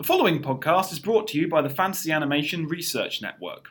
The 0.00 0.06
following 0.06 0.40
podcast 0.40 0.92
is 0.92 0.98
brought 0.98 1.28
to 1.28 1.38
you 1.38 1.46
by 1.46 1.60
the 1.60 1.68
Fantasy 1.68 2.10
Animation 2.10 2.66
Research 2.66 3.20
Network. 3.20 3.68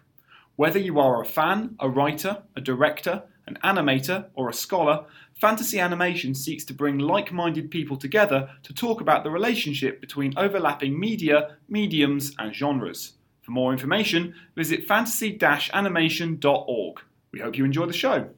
Whether 0.57 0.77
you 0.77 0.99
are 0.99 1.19
a 1.19 1.25
fan, 1.25 1.75
a 1.79 1.89
writer, 1.89 2.43
a 2.55 2.61
director, 2.61 3.23
an 3.47 3.57
animator, 3.63 4.27
or 4.35 4.47
a 4.47 4.53
scholar, 4.53 5.05
Fantasy 5.41 5.79
Animation 5.79 6.35
seeks 6.35 6.63
to 6.65 6.73
bring 6.75 6.99
like 6.99 7.31
minded 7.31 7.71
people 7.71 7.97
together 7.97 8.47
to 8.61 8.75
talk 8.75 9.01
about 9.01 9.23
the 9.23 9.31
relationship 9.31 9.99
between 9.99 10.37
overlapping 10.37 10.99
media, 10.99 11.57
mediums, 11.67 12.35
and 12.37 12.53
genres. 12.53 13.13
For 13.41 13.49
more 13.49 13.71
information, 13.71 14.35
visit 14.55 14.85
fantasy 14.85 15.35
animation.org. 15.41 16.99
We 17.31 17.39
hope 17.39 17.57
you 17.57 17.65
enjoy 17.65 17.87
the 17.87 17.93
show. 17.93 18.29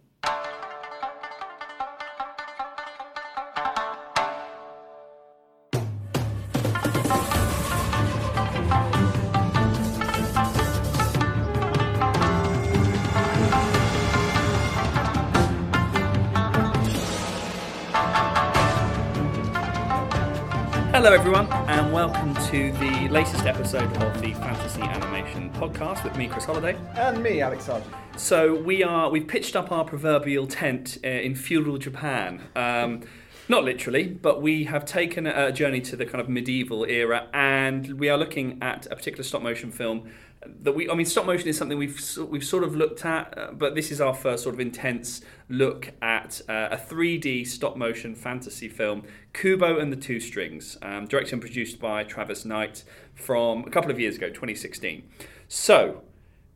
Hello, 21.04 21.14
everyone, 21.14 21.48
and 21.52 21.92
welcome 21.92 22.36
to 22.52 22.72
the 22.74 23.10
latest 23.10 23.48
episode 23.48 23.92
of 24.04 24.22
the 24.22 24.36
Fantasy 24.36 24.84
Animation 24.84 25.50
Podcast 25.54 26.04
with 26.04 26.16
me, 26.16 26.28
Chris 26.28 26.46
Holliday, 26.46 26.78
and 26.94 27.24
me, 27.24 27.42
Alex 27.42 27.66
Sergeant. 27.66 27.92
So 28.18 28.54
we 28.54 28.84
are 28.84 29.10
we've 29.10 29.28
pitched 29.28 29.56
up 29.56 29.72
our 29.72 29.84
proverbial 29.84 30.46
tent 30.46 31.00
uh, 31.04 31.08
in 31.08 31.34
feudal 31.34 31.80
Japan. 31.80 32.44
Um, 32.56 33.02
not 33.50 33.64
literally, 33.64 34.10
but 34.10 34.44
we 34.44 34.66
have 34.66 34.86
taken 34.86 35.26
a 35.26 35.52
journey 35.52 35.82
to 35.82 35.96
the 35.96 36.06
kind 36.06 36.22
of 36.22 36.30
medieval 36.30 36.86
era, 36.86 37.28
and 37.34 38.00
we 38.00 38.08
are 38.08 38.18
looking 38.20 38.60
at 38.62 38.86
a 38.86 38.96
particular 38.96 39.24
stop 39.24 39.42
motion 39.42 39.72
film 39.72 40.08
that 40.46 40.74
we 40.74 40.90
I 40.90 40.96
mean 40.96 41.06
stop 41.06 41.26
motion 41.26 41.48
is 41.48 41.58
something 41.58 41.78
we've 41.78 42.00
we've 42.30 42.44
sort 42.44 42.64
of 42.64 42.76
looked 42.76 43.06
at 43.06 43.38
uh, 43.38 43.52
but 43.52 43.76
this 43.76 43.92
is 43.92 44.02
our 44.02 44.14
first 44.14 44.44
sort 44.44 44.56
of 44.56 44.60
intense 44.60 45.22
look 45.50 45.94
at 46.02 46.42
uh, 46.50 46.70
a 46.72 46.78
3D 46.78 47.46
stop 47.48 47.78
motion 47.78 48.16
fantasy 48.16 48.68
film 48.68 49.04
Kubo 49.34 49.78
and 49.78 49.92
the 49.92 49.98
Two 49.98 50.20
Strings 50.20 50.78
um, 50.82 51.06
directed 51.06 51.34
and 51.34 51.42
produced 51.42 51.80
by 51.80 52.04
Travis 52.04 52.46
Knight 52.46 52.84
from 53.14 53.64
a 53.66 53.70
couple 53.70 53.92
of 53.92 54.00
years 54.00 54.16
ago 54.16 54.30
2016 54.30 55.04
so 55.48 56.02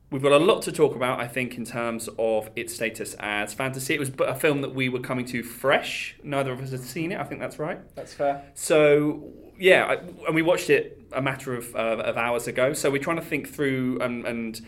we've 0.09 0.23
got 0.23 0.31
a 0.31 0.39
lot 0.39 0.61
to 0.64 0.72
talk 0.72 0.95
about 0.95 1.20
I 1.20 1.27
think 1.27 1.55
in 1.55 1.66
terms 1.66 2.09
of 2.17 2.49
its 2.55 2.73
status 2.73 3.16
as 3.20 3.53
fantasy. 3.53 3.94
It 3.94 3.99
was 3.99 4.11
a 4.20 4.36
film 4.36 4.61
that 4.61 4.73
we 4.73 4.89
were 4.89 4.99
coming 4.99 5.25
to 5.25 5.44
fresh. 5.44 6.16
Neither 6.23 6.52
of 6.52 6.61
us 6.61 6.72
had 6.72 6.81
seen 6.81 7.11
it 7.11 7.20
I 7.20 7.23
think 7.23 7.39
that's 7.39 7.59
right. 7.59 7.80
That's 7.95 8.14
fair. 8.14 8.44
So 8.55 9.31
yeah, 9.58 9.86
I, 9.86 9.94
and 10.25 10.36
we 10.36 10.42
watched 10.42 10.70
it 10.70 11.02
a 11.11 11.22
matter 11.22 11.56
of, 11.56 11.75
uh, 11.75 12.03
of 12.03 12.17
hours 12.17 12.48
ago. 12.48 12.73
So 12.73 12.92
we're 12.92 13.02
trying 13.02 13.17
to 13.17 13.25
think 13.25 13.50
through 13.50 14.00
and, 14.02 14.25
and 14.25 14.61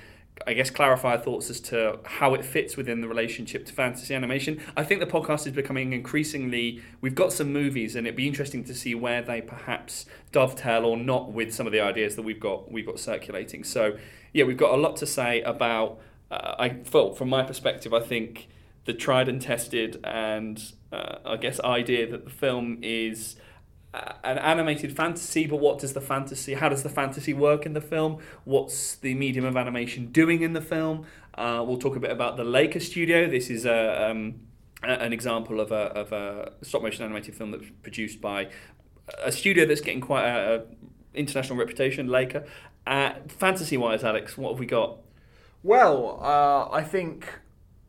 I 0.46 0.54
guess 0.54 0.70
clarify 0.70 1.16
our 1.16 1.18
thoughts 1.18 1.50
as 1.50 1.60
to 1.62 2.00
how 2.04 2.34
it 2.34 2.46
fits 2.46 2.78
within 2.78 3.02
the 3.02 3.08
relationship 3.08 3.66
to 3.66 3.74
fantasy 3.74 4.14
animation. 4.14 4.62
I 4.76 4.84
think 4.84 5.00
the 5.00 5.08
podcast 5.08 5.48
is 5.48 5.54
becoming 5.54 5.94
increasingly. 5.94 6.82
We've 7.02 7.16
got 7.16 7.34
some 7.34 7.52
movies, 7.52 7.96
and 7.96 8.06
it'd 8.06 8.18
be 8.18 8.28
interesting 8.28 8.64
to 8.66 8.76
see 8.76 8.94
where 8.94 9.22
they 9.22 9.42
perhaps 9.42 10.06
dovetail 10.32 10.86
or 10.86 10.98
not 10.98 11.32
with 11.32 11.54
some 11.54 11.66
of 11.66 11.74
the 11.74 11.82
ideas 11.82 12.16
that 12.16 12.22
we've 12.22 12.40
got 12.40 12.72
we've 12.72 12.86
got 12.86 13.00
circulating. 13.00 13.64
So 13.64 13.98
yeah, 14.34 14.44
we've 14.44 14.58
got 14.58 14.74
a 14.74 14.78
lot 14.78 14.96
to 14.98 15.06
say 15.06 15.42
about. 15.42 16.00
Uh, 16.30 16.56
I 16.60 16.70
felt 16.84 17.18
from 17.18 17.30
my 17.30 17.44
perspective, 17.44 17.94
I 17.94 18.02
think 18.02 18.50
the 18.86 18.94
tried 18.94 19.28
and 19.30 19.42
tested 19.42 20.00
and 20.04 20.74
uh, 20.92 21.18
I 21.26 21.38
guess 21.38 21.60
idea 21.62 22.10
that 22.10 22.26
the 22.26 22.30
film 22.30 22.80
is 22.82 23.36
an 23.94 24.38
animated 24.38 24.96
fantasy, 24.96 25.48
but 25.48 25.58
what 25.58 25.80
does 25.80 25.94
the 25.94 26.02
fantasy? 26.02 26.54
How 26.54 26.70
does 26.70 26.84
the 26.84 26.90
fantasy 26.90 27.34
work 27.34 27.66
in 27.66 27.74
the 27.74 27.82
film? 27.82 28.20
What's 28.44 28.96
the 28.96 29.14
medium 29.14 29.46
of 29.46 29.56
animation 29.58 30.12
doing 30.12 30.42
in 30.42 30.54
the 30.54 30.62
film? 30.62 31.06
Uh, 31.36 31.64
we'll 31.66 31.78
talk 31.78 31.96
a 31.96 32.00
bit 32.00 32.12
about 32.12 32.38
the 32.38 32.44
Laker 32.44 32.80
Studio. 32.80 33.30
This 33.30 33.50
is 33.50 33.66
a, 33.66 34.10
um, 34.10 34.42
an 34.84 35.14
example 35.14 35.60
of 35.60 35.72
a, 35.72 35.86
of 35.94 36.12
a 36.12 36.52
stop 36.62 36.82
motion 36.82 37.06
animated 37.06 37.36
film 37.36 37.52
that's 37.52 37.66
produced 37.82 38.22
by 38.22 38.50
a 39.24 39.32
studio 39.32 39.66
that's 39.66 39.82
getting 39.82 40.02
quite 40.02 40.26
a, 40.26 40.56
a 40.56 40.64
international 41.18 41.58
reputation, 41.58 42.08
Laker. 42.08 42.46
Uh, 42.86 43.14
fantasy 43.28 43.78
wise, 43.78 44.04
Alex, 44.04 44.38
what 44.38 44.52
have 44.52 44.60
we 44.60 44.66
got? 44.66 45.00
Well, 45.64 46.20
uh, 46.22 46.70
I 46.74 46.84
think 46.84 47.28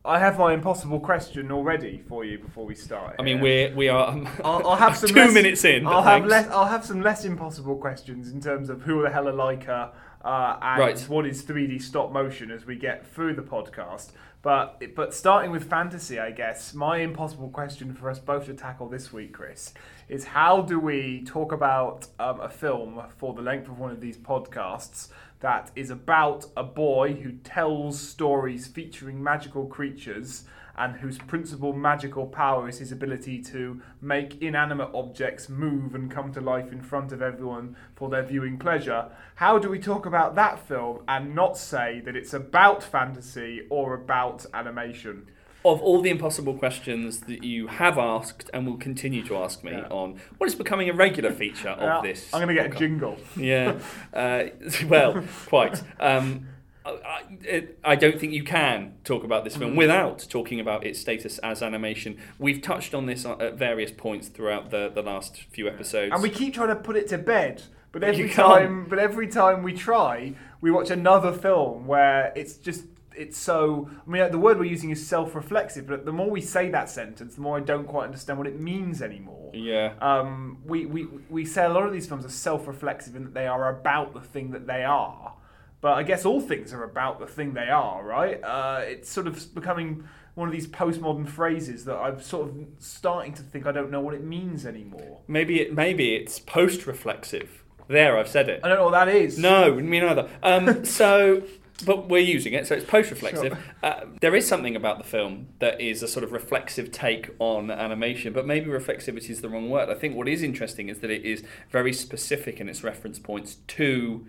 I 0.05 0.19
have 0.19 0.39
my 0.39 0.55
impossible 0.55 1.01
question 1.01 1.51
already 1.51 1.99
for 2.09 2.25
you 2.25 2.39
before 2.39 2.65
we 2.65 2.75
start. 2.75 3.17
I 3.19 3.23
mean, 3.23 3.41
we're 3.41 3.75
we 3.75 3.89
are. 3.89 4.09
Um, 4.09 4.29
I'll, 4.45 4.67
I'll, 4.69 4.77
have 4.77 4.97
some 4.97 5.11
two 5.11 5.17
less, 5.17 5.35
minutes 5.35 5.65
in. 5.65 5.87
I'll 5.87 6.03
have 6.03 6.25
less. 6.25 6.49
I'll 6.49 6.67
have 6.67 6.85
some 6.85 7.03
less 7.03 7.25
impossible 7.25 7.77
questions 7.77 8.31
in 8.31 8.41
terms 8.41 8.71
of 8.71 8.83
who 8.83 9.03
the 9.03 9.11
hell 9.11 9.29
are 9.29 9.33
Laika 9.33 9.91
uh, 10.25 10.59
and 10.63 10.81
right. 10.81 11.01
what 11.09 11.27
is 11.27 11.43
3D 11.43 11.83
stop 11.83 12.13
motion 12.13 12.51
as 12.51 12.65
we 12.65 12.77
get 12.77 13.07
through 13.07 13.35
the 13.35 13.43
podcast. 13.43 14.13
But 14.41 14.81
but 14.95 15.13
starting 15.15 15.51
with 15.51 15.69
fantasy, 15.69 16.19
I 16.19 16.31
guess 16.31 16.73
my 16.73 16.99
impossible 16.99 17.51
question 17.51 17.93
for 17.93 18.09
us 18.09 18.21
both 18.21 18.47
to 18.47 18.55
tackle 18.55 18.89
this 18.89 19.13
week, 19.13 19.33
Chris, 19.35 19.75
is 20.09 20.25
how 20.25 20.63
do 20.63 20.79
we 20.79 21.25
talk 21.25 21.53
about 21.53 22.07
um, 22.21 22.41
a 22.41 22.49
film 22.49 23.03
for 23.17 23.35
the 23.35 23.43
length 23.43 23.69
of 23.69 23.79
one 23.79 23.91
of 23.91 24.01
these 24.01 24.17
podcasts 24.17 25.09
that 25.41 25.71
is 25.77 25.91
about 25.91 26.47
a 26.57 26.65
boy 26.65 27.15
who 27.15 27.33
tells 27.33 28.01
stories 28.01 28.67
featuring 28.67 29.23
magical 29.23 29.67
creatures 29.67 30.45
and 30.77 30.97
whose 30.97 31.19
principal 31.19 31.73
magical 31.73 32.27
power 32.27 32.69
is 32.69 32.79
his 32.79 32.93
ability 32.93 33.43
to 33.43 33.81
make 34.01 34.41
inanimate 34.41 34.91
objects 34.95 35.49
move 35.49 35.95
and 35.95 36.11
come 36.11 36.33
to 36.33 36.41
life 36.41 36.73
in 36.73 36.81
front 36.81 37.11
of 37.11 37.21
everyone 37.21 37.77
for 37.97 38.09
their 38.09 38.23
viewing 38.23 38.57
pleasure. 38.57 39.11
How 39.35 39.59
do 39.59 39.69
we 39.69 39.81
talk 39.81 40.07
about 40.07 40.37
that 40.37 40.61
film 40.61 41.03
and 41.09 41.35
not 41.35 41.59
say 41.59 42.01
that 42.05 42.15
it's 42.15 42.33
about 42.33 42.83
fantasy 42.85 43.67
or 43.71 43.95
about 43.95 44.47
animation? 44.55 45.27
Of 45.65 45.81
all 45.83 46.01
the 46.01 46.11
impossible 46.11 46.55
questions 46.55 47.21
that 47.21 47.43
you 47.43 47.67
have 47.67 47.99
asked 47.99 48.49
and 48.55 48.67
will 48.67 48.77
continue 48.77 49.25
to 49.27 49.37
ask 49.37 49.65
me 49.65 49.73
yeah. 49.73 49.89
on 49.91 50.21
what 50.39 50.47
is 50.47 50.55
becoming 50.55 50.89
a 50.89 50.93
regular 50.93 51.33
feature 51.33 51.71
of 51.71 51.81
yeah, 51.81 52.01
this. 52.03 52.33
I'm 52.33 52.41
going 52.41 52.55
to 52.55 52.63
get 52.63 52.73
a 52.75 52.79
jingle. 52.79 53.17
Yeah. 53.37 53.79
Uh, 54.13 54.45
well, 54.89 55.23
quite. 55.47 55.83
Um, 56.01 56.49
I, 56.85 57.23
it, 57.43 57.79
I, 57.85 57.95
don't 57.95 58.19
think 58.19 58.33
you 58.33 58.43
can 58.43 58.95
talk 59.05 59.23
about 59.23 59.45
this 59.45 59.57
film 59.57 59.75
mm. 59.75 59.77
without 59.77 60.27
talking 60.29 60.61
about 60.61 60.85
its 60.85 60.99
status 60.99 61.39
as 61.39 61.63
animation. 61.63 62.19
We've 62.39 62.63
touched 62.63 62.95
on 62.95 63.07
this 63.07 63.25
at 63.27 63.55
various 63.55 63.91
points 63.91 64.29
throughout 64.29 64.71
the, 64.71 64.91
the 64.93 65.03
last 65.03 65.43
few 65.51 65.69
episodes, 65.69 66.13
and 66.13 66.23
we 66.23 66.31
keep 66.31 66.55
trying 66.55 66.69
to 66.69 66.77
put 66.77 66.97
it 66.97 67.09
to 67.09 67.19
bed. 67.19 67.63
But 67.93 68.05
every 68.05 68.31
time, 68.31 68.87
but 68.89 68.99
every 68.99 69.29
time 69.29 69.63
we 69.63 69.73
try, 69.73 70.35
we 70.61 70.71
watch 70.71 70.91
another 70.91 71.33
film 71.33 71.87
where 71.87 72.33
it's 72.37 72.55
just 72.55 72.85
it's 73.19 73.37
so. 73.37 73.91
I 74.07 74.11
mean, 74.11 74.31
the 74.31 74.39
word 74.39 74.59
we're 74.59 74.65
using 74.65 74.91
is 74.91 75.07
self-reflexive, 75.07 75.87
but 75.87 76.05
the 76.05 76.13
more 76.13 76.31
we 76.31 76.41
say 76.41 76.71
that 76.71 76.89
sentence, 76.89 77.35
the 77.35 77.41
more 77.41 77.59
I 77.59 77.61
don't 77.61 77.87
quite 77.87 78.05
understand 78.05 78.39
what 78.39 78.47
it 78.47 78.59
means 78.59 79.03
anymore. 79.03 79.51
Yeah. 79.55 79.95
Um, 80.01 80.59
we, 80.65 80.87
we 80.87 81.09
we 81.29 81.45
say 81.45 81.65
a 81.65 81.69
lot 81.69 81.85
of 81.85 81.93
these 81.93 82.07
films 82.07 82.25
are 82.25 82.31
self-reflexive 82.31 83.17
in 83.17 83.25
that 83.25 83.35
they 83.35 83.47
are 83.47 83.69
about 83.69 84.15
the 84.15 84.21
thing 84.21 84.53
that 84.53 84.67
they 84.67 84.85
are, 84.85 85.35
but 85.81 85.93
I 85.93 86.03
guess 86.03 86.25
all 86.25 86.41
things 86.41 86.73
are 86.73 86.85
about 86.85 87.19
the 87.19 87.27
thing 87.27 87.55
they 87.55 87.69
are, 87.69 88.05
right? 88.05 88.43
Uh, 88.43 88.81
it's 88.85 89.11
sort 89.11 89.27
of 89.27 89.55
becoming 89.55 90.05
one 90.35 90.49
of 90.49 90.53
these 90.53 90.69
postmodern 90.69 91.29
phrases 91.29 91.85
that 91.85 91.97
I'm 91.97 92.23
sort 92.23 92.49
of 92.49 92.55
starting 92.79 93.33
to 93.35 93.43
think 93.43 93.67
I 93.67 93.73
don't 93.73 93.91
know 93.91 94.01
what 94.01 94.15
it 94.15 94.23
means 94.23 94.65
anymore. 94.65 95.21
Maybe 95.27 95.61
it 95.61 95.75
maybe 95.75 96.15
it's 96.15 96.39
post-reflexive. 96.39 97.65
There, 97.89 98.19
I've 98.19 98.29
said 98.29 98.51
it. 98.51 98.61
I 98.63 98.69
don't 98.69 98.77
know 98.77 98.85
what 98.85 99.07
that 99.07 99.09
is. 99.09 99.39
No, 99.39 99.75
me 99.75 99.99
neither. 99.99 100.29
Um, 100.43 100.85
so 101.01 101.43
but 101.85 102.09
we're 102.09 102.19
using 102.19 102.53
it, 102.55 102.67
so 102.67 102.75
it's 102.75 102.85
post-reflexive. 102.85 103.53
Sure. 103.53 103.59
Uh, 103.83 104.01
there 104.21 104.35
is 104.35 104.47
something 104.47 104.75
about 104.75 104.99
the 104.99 105.05
film 105.05 105.49
that 105.61 105.81
is 105.81 106.03
a 106.03 106.09
sort 106.09 106.25
of 106.25 106.33
reflexive 106.33 106.91
take 106.91 107.31
on 107.39 107.71
animation, 107.71 108.33
but 108.33 108.47
maybe 108.47 108.67
reflexivity 108.67 109.31
is 109.31 109.41
the 109.41 109.49
wrong 109.49 109.71
word. 109.71 109.89
I 109.89 109.95
think 109.95 110.17
what 110.17 110.29
is 110.29 110.43
interesting 110.43 110.89
is 110.89 110.99
that 111.01 111.11
it 111.11 111.25
is 111.25 111.45
very 111.71 111.93
specific 111.93 112.61
in 112.61 112.69
its 112.69 112.83
reference 112.83 113.19
points 113.19 113.59
to 113.69 114.27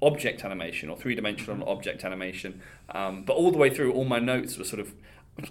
object 0.00 0.44
animation 0.44 0.88
or 0.90 0.96
three-dimensional 0.96 1.56
mm-hmm. 1.56 1.68
object 1.68 2.04
animation. 2.04 2.60
Um, 2.90 3.24
but 3.24 3.34
all 3.34 3.50
the 3.50 3.58
way 3.58 3.70
through, 3.70 3.92
all 3.92 4.04
my 4.04 4.18
notes 4.18 4.58
were 4.58 4.64
sort 4.64 4.80
of, 4.80 4.94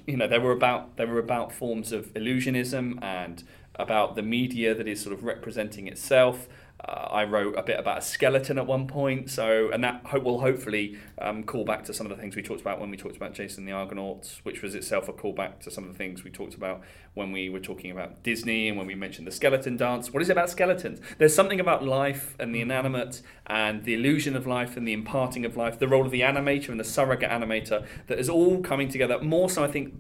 you 0.06 0.18
know, 0.18 0.28
they 0.28 0.40
were 0.40 0.52
about 0.52 0.98
they 0.98 1.06
were 1.06 1.20
about 1.20 1.52
forms 1.52 1.92
of 1.92 2.14
illusionism 2.14 3.02
and 3.02 3.44
about 3.76 4.16
the 4.16 4.22
media 4.22 4.74
that 4.74 4.88
is 4.88 5.02
sort 5.02 5.14
of 5.14 5.24
representing 5.24 5.88
itself. 5.88 6.48
Uh, 6.80 7.08
I 7.12 7.24
wrote 7.24 7.58
a 7.58 7.64
bit 7.64 7.80
about 7.80 7.98
a 7.98 8.02
skeleton 8.02 8.60
at 8.60 8.68
one 8.68 8.86
point, 8.86 9.32
so 9.32 9.72
and 9.72 9.84
that 9.84 10.02
ho- 10.06 10.20
will 10.20 10.42
hopefully 10.42 10.98
um, 11.20 11.44
call 11.44 11.66
back 11.66 11.84
to 11.86 11.94
some 11.94 12.06
of 12.06 12.16
the 12.16 12.22
things 12.22 12.36
we 12.36 12.44
talked 12.44 12.62
about 12.62 12.80
when 12.80 12.92
we 12.92 12.98
talked 12.98 13.18
about 13.18 13.34
Jason 13.34 13.66
the 13.66 13.72
Argonauts, 13.72 14.42
which 14.44 14.62
was 14.62 14.76
itself 14.76 15.10
a 15.10 15.14
callback 15.14 15.60
to 15.62 15.72
some 15.72 15.86
of 15.86 15.92
the 15.92 15.98
things 15.98 16.24
we 16.24 16.30
talked 16.30 16.54
about 16.54 16.82
when 17.16 17.32
we 17.32 17.50
were 17.50 17.60
talking 17.60 17.90
about 17.90 18.22
Disney 18.22 18.68
and 18.70 18.78
when 18.78 18.86
we 18.86 18.94
mentioned 18.94 19.26
the 19.26 19.32
skeleton 19.32 19.76
dance. 19.76 20.14
What 20.14 20.22
is 20.22 20.30
it 20.30 20.34
about 20.34 20.52
skeletons? 20.52 21.02
There's 21.18 21.34
something 21.34 21.60
about 21.60 21.84
life 21.84 22.36
and 22.40 22.54
the 22.54 22.62
inanimate 22.62 23.24
and 23.48 23.84
the 23.84 23.96
illusion 23.96 24.36
of 24.36 24.46
life 24.46 24.78
and 24.78 24.88
the 24.88 24.94
imparting 24.94 25.46
of 25.46 25.58
life, 25.58 25.80
the 25.80 25.88
role 25.88 26.06
of 26.06 26.12
the 26.12 26.22
animator 26.22 26.70
and 26.70 26.80
the 26.80 26.84
surrogate 26.84 27.32
animator 27.32 27.88
that 28.06 28.20
is 28.20 28.30
all 28.30 28.62
coming 28.62 28.88
together. 28.88 29.20
More 29.20 29.50
so, 29.50 29.64
I 29.64 29.68
think, 29.68 29.96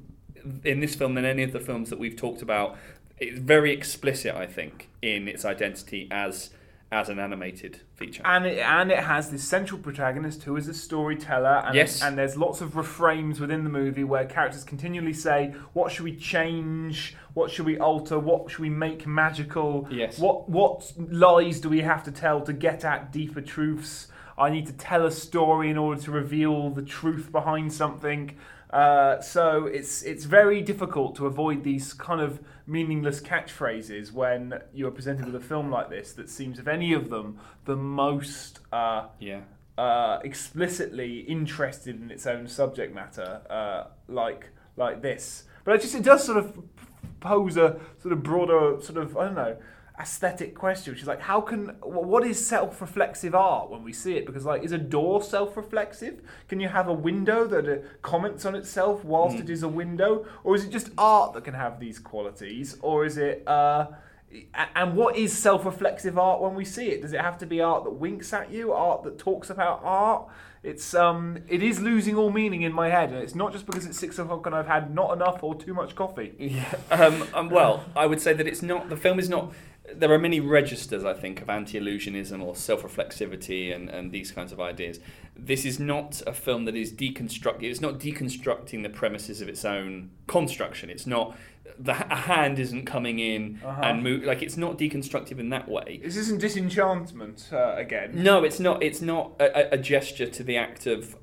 in 0.63 0.79
this 0.79 0.93
film 0.93 1.15
than 1.15 1.25
any 1.25 1.41
of 1.41 1.53
the 1.53 1.59
films 1.59 1.89
that 1.89 1.97
we've 1.97 2.15
talked 2.15 2.43
about. 2.43 2.77
It's 3.17 3.39
very 3.39 3.73
explicit, 3.73 4.35
I 4.35 4.45
think, 4.45 4.89
in 5.01 5.27
its 5.27 5.43
identity 5.43 6.07
as 6.11 6.51
as 6.91 7.09
an 7.09 7.19
animated 7.19 7.81
feature. 7.95 8.21
And 8.25 8.45
it, 8.45 8.59
and 8.59 8.91
it 8.91 8.99
has 8.99 9.29
this 9.29 9.43
central 9.43 9.79
protagonist 9.79 10.43
who 10.43 10.55
is 10.55 10.67
a 10.67 10.73
storyteller. 10.73 11.61
And, 11.65 11.75
Yes. 11.75 12.01
and 12.01 12.17
there's 12.17 12.37
lots 12.37 12.61
of 12.61 12.75
refrains 12.77 13.39
within 13.39 13.63
the 13.63 13.69
movie 13.69 14.03
where 14.05 14.25
characters 14.25 14.63
continually 14.63 15.13
say, 15.13 15.53
What 15.73 15.91
should 15.91 16.05
we 16.05 16.15
change? 16.15 17.15
What 17.33 17.51
should 17.51 17.65
we 17.65 17.77
alter? 17.77 18.17
What 18.17 18.49
should 18.49 18.59
we 18.61 18.69
make 18.69 19.05
magical? 19.05 19.87
Yes. 19.91 20.17
What, 20.17 20.49
what 20.49 20.91
lies 20.97 21.59
do 21.59 21.69
we 21.69 21.81
have 21.81 22.03
to 22.05 22.11
tell 22.11 22.41
to 22.41 22.53
get 22.53 22.85
at 22.85 23.11
deeper 23.11 23.41
truths? 23.41 24.07
I 24.37 24.49
need 24.49 24.67
to 24.67 24.73
tell 24.73 25.05
a 25.05 25.11
story 25.11 25.69
in 25.69 25.77
order 25.77 25.99
to 26.03 26.11
reveal 26.11 26.69
the 26.69 26.83
truth 26.83 27.31
behind 27.31 27.73
something. 27.73 28.37
Uh, 28.69 29.21
so 29.21 29.65
it's 29.65 30.01
it's 30.01 30.25
very 30.25 30.61
difficult 30.61 31.15
to 31.15 31.25
avoid 31.25 31.63
these 31.63 31.93
kind 31.93 32.19
of 32.19 32.41
meaningless 32.65 33.21
catchphrases 33.21 34.11
when 34.11 34.61
you 34.73 34.85
are 34.85 34.91
presented 34.91 35.25
with 35.25 35.35
a 35.35 35.39
film 35.39 35.71
like 35.71 35.89
this 35.89 36.11
that 36.13 36.29
seems, 36.29 36.59
of 36.59 36.67
any 36.67 36.91
of 36.91 37.09
them, 37.09 37.39
the 37.63 37.77
most 37.77 38.59
uh, 38.73 39.05
yeah. 39.19 39.39
uh, 39.77 40.19
explicitly 40.23 41.19
interested 41.19 42.01
in 42.01 42.11
its 42.11 42.27
own 42.27 42.47
subject 42.47 42.93
matter, 42.93 43.41
uh, 43.49 43.85
like 44.09 44.49
like 44.75 45.01
this. 45.01 45.45
But 45.63 45.75
it 45.75 45.81
just 45.81 45.95
it 45.95 46.03
does 46.03 46.25
sort 46.25 46.37
of 46.37 46.61
pose 47.21 47.55
a 47.57 47.79
sort 48.01 48.11
of 48.13 48.21
broader 48.21 48.81
sort 48.81 48.97
of 48.97 49.15
I 49.17 49.25
don't 49.25 49.35
know 49.35 49.57
aesthetic 49.99 50.53
question, 50.53 50.93
which 50.93 51.01
is 51.01 51.07
like 51.07 51.21
how 51.21 51.41
can 51.41 51.69
what 51.81 52.23
is 52.25 52.45
self-reflexive 52.45 53.33
art 53.33 53.69
when 53.69 53.83
we 53.83 53.93
see 53.93 54.15
it? 54.17 54.25
Because 54.25 54.45
like 54.45 54.63
is 54.63 54.71
a 54.71 54.77
door 54.77 55.21
self-reflexive? 55.23 56.21
Can 56.47 56.59
you 56.59 56.67
have 56.67 56.87
a 56.87 56.93
window 56.93 57.47
that 57.47 57.67
uh, 57.67 57.77
comments 58.01 58.45
on 58.45 58.55
itself 58.55 59.03
whilst 59.03 59.37
it 59.37 59.49
is 59.49 59.63
a 59.63 59.67
window, 59.67 60.25
or 60.43 60.55
is 60.55 60.65
it 60.65 60.71
just 60.71 60.89
art 60.97 61.33
that 61.33 61.43
can 61.43 61.53
have 61.53 61.79
these 61.79 61.99
qualities, 61.99 62.77
or 62.81 63.05
is 63.05 63.17
it? 63.17 63.47
Uh, 63.47 63.87
and 64.75 64.95
what 64.95 65.15
is 65.15 65.35
self-reflexive 65.35 66.17
art 66.17 66.41
when 66.41 66.53
we 66.53 66.65
see 66.65 66.89
it? 66.89 67.01
Does 67.01 67.13
it 67.13 67.21
have 67.21 67.37
to 67.37 67.45
be 67.45 67.61
art 67.61 67.85
that 67.85 67.91
winks 67.91 68.33
at 68.33 68.51
you, 68.51 68.73
art 68.73 69.03
that 69.03 69.17
talks 69.17 69.49
about 69.49 69.81
art? 69.83 70.27
It's 70.63 70.93
um, 70.93 71.39
it 71.47 71.63
is 71.63 71.79
losing 71.79 72.15
all 72.15 72.29
meaning 72.29 72.63
in 72.63 72.73
my 72.73 72.89
head, 72.89 73.09
and 73.09 73.19
it's 73.19 73.35
not 73.35 73.53
just 73.53 73.65
because 73.65 73.85
it's 73.85 73.97
six 73.97 74.19
o'clock 74.19 74.45
and 74.45 74.53
I've 74.53 74.67
had 74.67 74.93
not 74.93 75.13
enough 75.13 75.41
or 75.43 75.55
too 75.55 75.73
much 75.73 75.95
coffee. 75.95 76.33
Yeah. 76.37 76.73
Um, 76.91 77.27
um, 77.33 77.49
well, 77.49 77.85
I 77.95 78.05
would 78.05 78.19
say 78.19 78.33
that 78.33 78.47
it's 78.47 78.61
not. 78.61 78.89
The 78.89 78.97
film 78.97 79.17
is 79.19 79.29
not. 79.29 79.53
There 79.93 80.11
are 80.11 80.19
many 80.19 80.39
registers, 80.41 81.05
I 81.05 81.13
think, 81.13 81.41
of 81.41 81.49
anti-illusionism 81.49 82.41
or 82.43 82.55
self-reflexivity 82.55 83.73
and, 83.73 83.89
and 83.89 84.11
these 84.11 84.31
kinds 84.31 84.51
of 84.51 84.59
ideas. 84.59 84.99
This 85.35 85.65
is 85.65 85.79
not 85.79 86.21
a 86.27 86.33
film 86.33 86.65
that 86.65 86.75
is 86.75 86.91
deconstructing. 86.91 87.63
It's 87.63 87.79
not 87.81 87.99
deconstructing 87.99 88.83
the 88.83 88.89
premises 88.89 89.39
of 89.41 89.47
its 89.47 89.63
own 89.63 90.09
construction. 90.27 90.89
It's 90.89 91.07
not. 91.07 91.37
The 91.79 91.91
a 92.11 92.15
hand 92.15 92.59
isn't 92.59 92.85
coming 92.85 93.19
in 93.19 93.59
Uh-huh. 93.63 93.81
and 93.83 94.01
move. 94.03 94.23
Like 94.23 94.41
it's 94.41 94.57
not 94.57 94.77
deconstructive 94.77 95.37
in 95.39 95.49
that 95.49 95.69
way. 95.69 95.99
This 96.03 96.17
isn't 96.17 96.39
disenchantment 96.41 97.49
uh, 97.53 97.75
again. 97.77 98.11
No, 98.15 98.43
it's 98.43 98.59
not. 98.59 98.81
It's 98.83 99.01
not 99.01 99.33
a- 99.39 99.73
a 99.73 99.77
gesture 99.77 100.25
to 100.27 100.43
the 100.43 100.57
act 100.57 100.85
of 100.87 101.15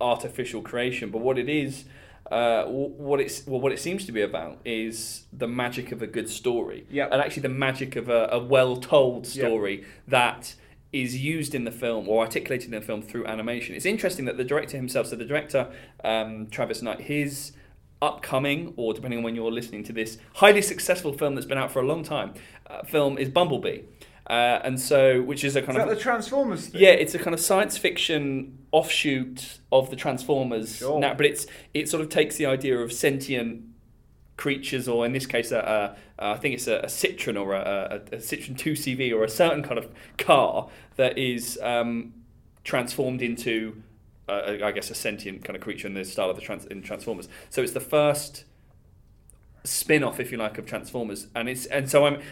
artificial 0.00 0.62
creation, 0.62 1.10
but 1.10 1.20
what 1.20 1.38
it 1.38 1.48
is, 1.48 1.84
uh, 2.30 2.64
what 2.66 3.20
it's 3.20 3.46
well, 3.46 3.60
what 3.60 3.72
it 3.72 3.78
seems 3.78 4.04
to 4.06 4.12
be 4.12 4.22
about 4.22 4.58
is 4.64 5.24
the 5.32 5.48
magic 5.48 5.92
of 5.92 6.02
a 6.02 6.06
good 6.06 6.28
story, 6.28 6.86
Yep. 6.90 7.08
and 7.12 7.22
actually 7.22 7.42
the 7.42 7.48
magic 7.48 7.96
of 7.96 8.08
a, 8.08 8.28
a 8.32 8.38
well-told 8.38 9.26
Yep. 9.26 9.46
story 9.46 9.84
that 10.06 10.54
is 10.92 11.16
used 11.22 11.54
in 11.54 11.64
the 11.64 11.70
film 11.70 12.08
or 12.08 12.22
articulated 12.22 12.72
in 12.72 12.80
the 12.80 12.84
film 12.86 13.02
through 13.02 13.26
animation. 13.26 13.74
It's 13.74 13.84
interesting 13.86 14.24
that 14.26 14.36
the 14.36 14.44
director 14.44 14.76
himself, 14.76 15.06
so 15.06 15.16
the 15.16 15.24
director 15.24 15.70
um, 16.04 16.46
Travis 16.50 16.80
Knight, 16.82 17.00
his 17.02 17.52
upcoming 18.00 18.72
or 18.76 18.94
depending 18.94 19.18
on 19.18 19.24
when 19.24 19.34
you're 19.34 19.50
listening 19.50 19.84
to 19.84 19.92
this, 19.92 20.18
highly 20.34 20.62
successful 20.62 21.12
film 21.12 21.34
that's 21.34 21.46
been 21.46 21.58
out 21.58 21.70
for 21.70 21.80
a 21.80 21.86
long 21.86 22.02
time, 22.02 22.32
uh, 22.68 22.82
film 22.84 23.18
is 23.18 23.28
Bumblebee. 23.28 23.80
Uh, 24.28 24.60
and 24.62 24.78
so, 24.78 25.22
which 25.22 25.42
is 25.44 25.56
a 25.56 25.60
Is 25.60 25.66
kind 25.66 25.78
that 25.78 25.88
of 25.88 25.96
the 25.96 26.00
Transformers 26.02 26.66
thing? 26.68 26.80
yeah, 26.80 26.90
it's 26.90 27.14
a 27.14 27.18
kind 27.18 27.32
of 27.32 27.40
science 27.40 27.78
fiction 27.78 28.57
offshoot 28.70 29.58
of 29.72 29.90
the 29.90 29.96
Transformers. 29.96 30.76
Sure. 30.76 31.00
Now, 31.00 31.14
but 31.14 31.26
it's 31.26 31.46
it 31.74 31.88
sort 31.88 32.02
of 32.02 32.08
takes 32.08 32.36
the 32.36 32.46
idea 32.46 32.78
of 32.78 32.92
sentient 32.92 33.64
creatures, 34.38 34.88
or 34.88 35.04
in 35.04 35.12
this 35.12 35.26
case, 35.26 35.52
a, 35.52 35.58
a, 36.18 36.22
a, 36.22 36.28
I 36.30 36.36
think 36.36 36.54
it's 36.54 36.66
a, 36.66 36.78
a 36.78 36.86
Citroen 36.86 37.38
or 37.38 37.54
a, 37.54 38.00
a, 38.12 38.16
Citroen 38.16 38.56
2CV 38.56 39.12
or 39.12 39.24
a 39.24 39.28
certain 39.28 39.62
kind 39.62 39.78
of 39.78 39.92
car 40.16 40.68
that 40.96 41.18
is 41.18 41.58
um, 41.62 42.14
transformed 42.64 43.20
into, 43.20 43.82
uh, 44.28 44.56
I 44.62 44.72
guess, 44.72 44.90
a 44.90 44.94
sentient 44.94 45.44
kind 45.44 45.56
of 45.56 45.62
creature 45.62 45.86
in 45.86 45.94
the 45.94 46.04
style 46.04 46.30
of 46.30 46.36
the 46.36 46.42
trans- 46.42 46.66
in 46.66 46.80
Transformers. 46.82 47.28
So 47.50 47.62
it's 47.62 47.72
the 47.72 47.80
first 47.80 48.44
spin-off, 49.64 50.18
if 50.18 50.32
you 50.32 50.38
like, 50.38 50.56
of 50.56 50.64
Transformers, 50.64 51.26
and 51.34 51.48
it's 51.48 51.66
and 51.66 51.90
so 51.90 52.06
I'm. 52.06 52.22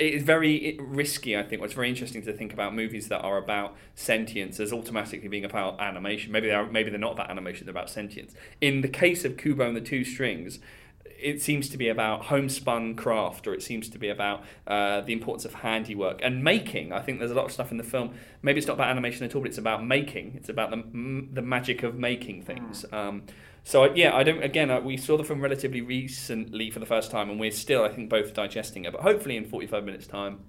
It's 0.00 0.24
very 0.24 0.78
risky, 0.80 1.36
I 1.36 1.42
think. 1.42 1.60
What's 1.60 1.74
very 1.74 1.90
interesting 1.90 2.22
to 2.22 2.32
think 2.32 2.54
about 2.54 2.74
movies 2.74 3.08
that 3.08 3.20
are 3.20 3.36
about 3.36 3.76
sentience 3.94 4.58
as 4.58 4.72
automatically 4.72 5.28
being 5.28 5.44
about 5.44 5.78
animation. 5.78 6.32
Maybe 6.32 6.48
they 6.48 6.54
are, 6.54 6.66
maybe 6.66 6.88
they're 6.88 6.98
not 6.98 7.12
about 7.12 7.28
animation; 7.28 7.66
they're 7.66 7.72
about 7.72 7.90
sentience. 7.90 8.34
In 8.62 8.80
the 8.80 8.88
case 8.88 9.26
of 9.26 9.36
Kubo 9.36 9.68
and 9.68 9.76
the 9.76 9.80
Two 9.82 10.02
Strings, 10.02 10.58
it 11.04 11.42
seems 11.42 11.68
to 11.68 11.76
be 11.76 11.88
about 11.88 12.24
homespun 12.24 12.94
craft, 12.96 13.46
or 13.46 13.52
it 13.52 13.62
seems 13.62 13.90
to 13.90 13.98
be 13.98 14.08
about 14.08 14.42
uh, 14.66 15.02
the 15.02 15.12
importance 15.12 15.44
of 15.44 15.52
handiwork 15.54 16.18
and 16.22 16.42
making. 16.42 16.94
I 16.94 17.02
think 17.02 17.18
there's 17.18 17.30
a 17.30 17.34
lot 17.34 17.44
of 17.44 17.52
stuff 17.52 17.70
in 17.70 17.76
the 17.76 17.84
film. 17.84 18.14
Maybe 18.40 18.56
it's 18.56 18.66
not 18.66 18.74
about 18.74 18.88
animation 18.88 19.26
at 19.26 19.34
all, 19.34 19.42
but 19.42 19.48
it's 19.48 19.58
about 19.58 19.84
making. 19.84 20.32
It's 20.34 20.48
about 20.48 20.70
the 20.70 21.28
the 21.30 21.42
magic 21.42 21.82
of 21.82 21.96
making 21.96 22.42
things. 22.44 22.86
Um, 22.90 23.24
so 23.64 23.92
yeah, 23.94 24.14
I 24.14 24.22
don't. 24.22 24.42
Again, 24.42 24.70
uh, 24.70 24.80
we 24.80 24.96
saw 24.96 25.16
the 25.16 25.24
film 25.24 25.40
relatively 25.40 25.80
recently 25.80 26.70
for 26.70 26.78
the 26.80 26.86
first 26.86 27.10
time, 27.10 27.30
and 27.30 27.38
we're 27.38 27.50
still, 27.50 27.84
I 27.84 27.88
think, 27.88 28.08
both 28.10 28.34
digesting 28.34 28.84
it. 28.84 28.92
But 28.92 29.02
hopefully, 29.02 29.36
in 29.36 29.44
45 29.44 29.84
minutes' 29.84 30.06
time, 30.06 30.40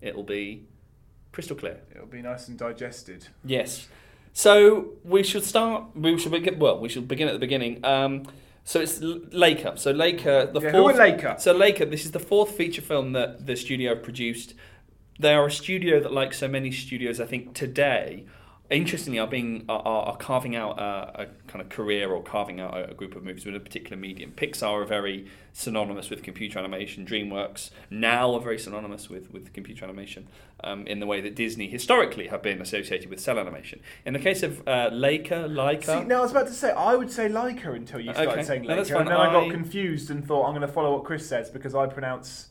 it'll 0.00 0.22
be 0.24 0.66
crystal 1.32 1.56
clear. 1.56 1.80
It'll 1.94 2.06
be 2.06 2.22
nice 2.22 2.48
and 2.48 2.58
digested. 2.58 3.28
Yes. 3.44 3.88
So 4.34 4.92
we 5.04 5.22
should 5.22 5.44
start. 5.44 5.84
We 5.94 6.18
should 6.18 6.32
begin. 6.32 6.58
Well, 6.58 6.78
we 6.78 6.88
should 6.88 7.08
begin 7.08 7.28
at 7.28 7.32
the 7.32 7.38
beginning. 7.38 7.84
Um, 7.84 8.24
so 8.64 8.80
it's 8.80 9.00
Laker. 9.00 9.74
So 9.76 9.90
Laker, 9.90 10.46
the 10.46 10.60
Yeah, 10.60 10.70
who 10.70 10.78
fourth. 10.82 10.94
are 10.96 10.98
Laker? 10.98 11.36
So 11.38 11.52
Laker, 11.52 11.84
this 11.84 12.04
is 12.04 12.12
the 12.12 12.20
fourth 12.20 12.50
feature 12.52 12.82
film 12.82 13.12
that 13.12 13.46
the 13.46 13.56
studio 13.56 13.94
produced. 13.94 14.54
They 15.18 15.34
are 15.34 15.46
a 15.46 15.50
studio 15.50 16.00
that, 16.00 16.12
like 16.12 16.32
so 16.32 16.48
many 16.48 16.70
studios, 16.70 17.20
I 17.20 17.26
think 17.26 17.54
today, 17.54 18.24
interestingly, 18.70 19.18
are 19.18 19.26
being 19.26 19.64
are, 19.68 19.82
are 19.82 20.16
carving 20.16 20.56
out 20.56 20.78
a, 20.78 21.22
a 21.22 21.26
kind 21.46 21.60
of 21.60 21.68
career 21.68 22.10
or 22.10 22.22
carving 22.22 22.60
out 22.60 22.76
a, 22.76 22.90
a 22.90 22.94
group 22.94 23.14
of 23.14 23.22
movies 23.24 23.44
with 23.44 23.54
a 23.54 23.60
particular 23.60 23.96
medium. 23.96 24.32
Pixar 24.32 24.82
are 24.82 24.84
very 24.84 25.26
synonymous 25.52 26.08
with 26.08 26.22
computer 26.22 26.58
animation. 26.58 27.04
DreamWorks 27.04 27.70
now 27.90 28.32
are 28.34 28.40
very 28.40 28.58
synonymous 28.58 29.10
with 29.10 29.30
with 29.32 29.52
computer 29.52 29.84
animation 29.84 30.28
um, 30.64 30.86
in 30.86 31.00
the 31.00 31.06
way 31.06 31.20
that 31.20 31.34
Disney 31.34 31.68
historically 31.68 32.28
have 32.28 32.42
been 32.42 32.60
associated 32.60 33.10
with 33.10 33.20
cel 33.20 33.38
animation. 33.38 33.80
In 34.06 34.12
the 34.12 34.18
case 34.18 34.42
of 34.42 34.66
uh, 34.66 34.88
Laker, 34.92 35.48
Laika. 35.48 36.00
See, 36.00 36.04
no, 36.04 36.18
I 36.18 36.22
was 36.22 36.30
about 36.30 36.46
to 36.46 36.54
say 36.54 36.70
I 36.70 36.94
would 36.94 37.10
say 37.10 37.28
Leica 37.28 37.74
until 37.76 38.00
you 38.00 38.12
started 38.12 38.32
Okay. 38.32 38.42
saying 38.42 38.62
No, 38.62 38.76
Leica, 38.76 38.98
and 39.00 39.08
then 39.08 39.16
I 39.16 39.32
got 39.32 39.50
confused 39.50 40.10
and 40.10 40.26
thought 40.26 40.46
I'm 40.46 40.54
going 40.54 40.66
to 40.66 40.72
follow 40.72 40.92
what 40.94 41.04
Chris 41.04 41.28
says 41.28 41.50
because 41.50 41.74
I 41.74 41.86
pronounce 41.86 42.48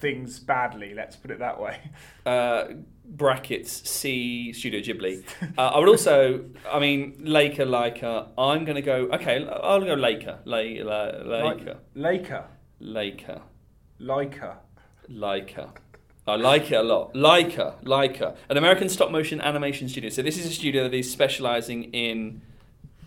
things 0.00 0.38
badly. 0.38 0.94
Let's 0.94 1.14
put 1.16 1.30
it 1.30 1.38
that 1.40 1.60
way. 1.60 1.78
uh, 2.26 2.64
brackets 3.10 3.88
C 3.88 4.52
Studio 4.52 4.80
Ghibli. 4.80 5.24
Uh, 5.58 5.68
I 5.68 5.78
would 5.78 5.88
also, 5.88 6.44
I 6.70 6.78
mean, 6.78 7.16
Laker, 7.20 7.66
Laker. 7.66 8.28
I'm 8.38 8.64
going 8.64 8.76
to 8.76 8.82
go. 8.82 9.08
Okay, 9.12 9.46
I'll 9.46 9.80
go 9.80 9.94
Laker, 9.94 10.38
Laker, 10.44 10.84
Laker, 10.84 11.76
Leica, 11.96 12.40
Laker, 12.80 13.40
Leica. 13.98 14.56
Laker. 15.08 15.70
I 16.26 16.36
like 16.36 16.70
it 16.70 16.76
a 16.76 16.82
lot. 16.82 17.14
Leica, 17.14 17.82
Leica, 17.82 18.36
an 18.48 18.56
American 18.56 18.88
stop 18.88 19.10
motion 19.10 19.40
animation 19.40 19.88
studio. 19.88 20.10
So 20.10 20.22
this 20.22 20.38
is 20.38 20.46
a 20.46 20.50
studio 20.50 20.84
that 20.84 20.94
is 20.94 21.10
specializing 21.10 21.84
in 21.92 22.42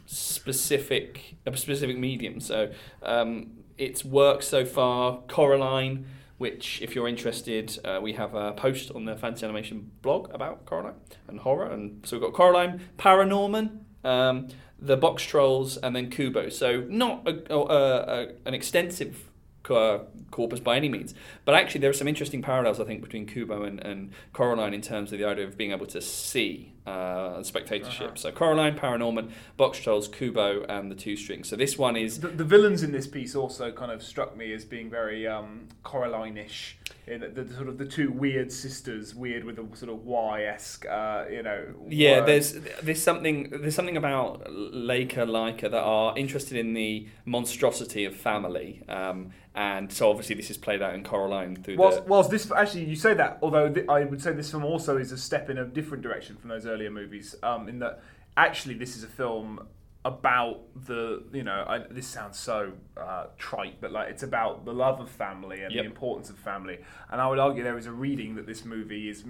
specific 0.05 1.35
a 1.45 1.55
specific 1.55 1.97
medium. 1.97 2.39
So 2.39 2.71
um, 3.01 3.51
its 3.77 4.03
work 4.03 4.43
so 4.43 4.65
far, 4.65 5.19
Coraline, 5.27 6.05
which 6.43 6.81
if 6.81 6.93
you're 6.93 7.07
interested, 7.07 7.79
uh, 7.85 7.99
we 8.03 8.11
have 8.11 8.35
a 8.35 8.51
post 8.51 8.91
on 8.91 9.05
the 9.05 9.15
Fantasy 9.15 9.45
Animation 9.45 9.91
blog 10.01 10.29
about 10.33 10.65
Coraline 10.65 10.95
and 11.29 11.39
horror. 11.39 11.67
And 11.71 12.05
so 12.05 12.17
we've 12.17 12.21
got 12.21 12.33
Coraline, 12.33 12.81
Paranorman, 12.97 13.79
um, 14.03 14.49
the 14.77 14.97
Box 14.97 15.23
Trolls, 15.23 15.77
and 15.77 15.95
then 15.95 16.09
Kubo. 16.09 16.49
So 16.49 16.81
not 16.89 17.25
a, 17.25 17.53
a, 17.53 17.59
a, 17.59 18.27
an 18.45 18.53
extensive 18.53 19.29
corpus 19.63 20.59
by 20.59 20.75
any 20.75 20.89
means. 20.89 21.13
But 21.45 21.55
actually, 21.55 21.79
there 21.79 21.89
are 21.89 21.93
some 21.93 22.09
interesting 22.09 22.41
parallels, 22.41 22.77
I 22.77 22.83
think, 22.83 23.01
between 23.01 23.25
Kubo 23.25 23.63
and, 23.63 23.79
and 23.79 24.11
Coraline 24.33 24.73
in 24.73 24.81
terms 24.81 25.13
of 25.13 25.19
the 25.19 25.25
idea 25.25 25.47
of 25.47 25.55
being 25.55 25.71
able 25.71 25.85
to 25.85 26.01
see 26.01 26.72
uh, 26.85 27.33
and 27.35 27.45
spectatorship. 27.45 28.07
Uh-huh. 28.07 28.15
So 28.15 28.31
Coraline, 28.31 28.75
Paranorman, 28.75 29.31
Box 29.57 29.79
Trolls, 29.79 30.07
Kubo, 30.07 30.63
and 30.69 30.91
the 30.91 30.95
Two 30.95 31.15
Strings. 31.15 31.49
So 31.49 31.55
this 31.55 31.77
one 31.77 31.95
is 31.95 32.19
The, 32.19 32.29
the 32.29 32.43
villains 32.43 32.83
in 32.83 32.91
this 32.91 33.07
piece 33.07 33.35
also 33.35 33.71
kind 33.71 33.91
of 33.91 34.03
struck 34.03 34.35
me 34.35 34.53
as 34.53 34.65
being 34.65 34.89
very 34.89 35.27
um, 35.27 35.67
Coraline-ish. 35.83 36.77
In 37.05 37.19
the, 37.19 37.43
the 37.43 37.53
sort 37.53 37.67
of 37.67 37.77
the 37.77 37.85
two 37.85 38.11
weird 38.11 38.49
sisters, 38.49 39.13
weird 39.13 39.43
with 39.43 39.59
a 39.59 39.75
sort 39.75 39.91
of 39.91 40.05
Y-esque, 40.05 40.85
uh, 40.85 41.25
you 41.29 41.43
know. 41.43 41.65
Yeah, 41.89 42.19
word. 42.19 42.27
there's 42.27 42.53
there's 42.81 43.03
something 43.03 43.49
there's 43.49 43.75
something 43.75 43.97
about 43.97 44.47
Laker 44.49 45.25
Leica 45.25 45.63
that 45.63 45.73
are 45.73 46.17
interested 46.17 46.57
in 46.57 46.73
the 46.73 47.09
monstrosity 47.25 48.05
of 48.05 48.15
family, 48.15 48.83
um, 48.87 49.31
and 49.53 49.91
so 49.91 50.09
obviously 50.09 50.35
this 50.35 50.49
is 50.49 50.57
played 50.57 50.81
out 50.81 50.95
in 50.95 51.03
Coraline 51.03 51.57
through 51.57 51.75
whilst, 51.75 52.05
the. 52.05 52.09
whilst 52.09 52.29
this 52.29 52.49
actually 52.51 52.85
you 52.85 52.95
say 52.95 53.13
that, 53.13 53.37
although 53.41 53.67
th- 53.67 53.89
I 53.89 54.05
would 54.05 54.21
say 54.21 54.31
this 54.31 54.51
film 54.51 54.63
also 54.63 54.95
is 54.95 55.11
a 55.11 55.17
step 55.17 55.49
in 55.49 55.57
a 55.57 55.65
different 55.65 56.03
direction 56.03 56.37
from 56.37 56.51
those 56.51 56.65
earlier 56.73 56.91
movies. 56.91 57.35
Um, 57.43 57.69
in 57.69 57.79
that 57.79 58.01
actually 58.35 58.73
this 58.75 58.95
is 58.97 59.03
a 59.03 59.07
film 59.07 59.67
about 60.05 60.59
the 60.87 61.23
you 61.31 61.43
know 61.43 61.63
I, 61.67 61.79
this 61.89 62.07
sounds 62.07 62.37
so 62.37 62.73
uh, 62.97 63.25
trite 63.37 63.79
but 63.79 63.91
like 63.93 64.09
it's 64.09 64.23
about 64.23 64.65
the 64.65 64.73
love 64.73 64.99
of 64.99 65.09
family 65.09 65.61
and 65.63 65.71
Yep. 65.73 65.83
the 65.83 65.89
importance 65.89 66.29
of 66.29 66.35
family 66.37 66.79
and 67.09 67.21
I 67.21 67.29
would 67.29 67.39
argue 67.39 67.63
there 67.63 67.77
is 67.77 67.85
a 67.85 67.91
reading 67.93 68.35
that 68.35 68.45
this 68.45 68.65
movie 68.65 69.07
is 69.07 69.23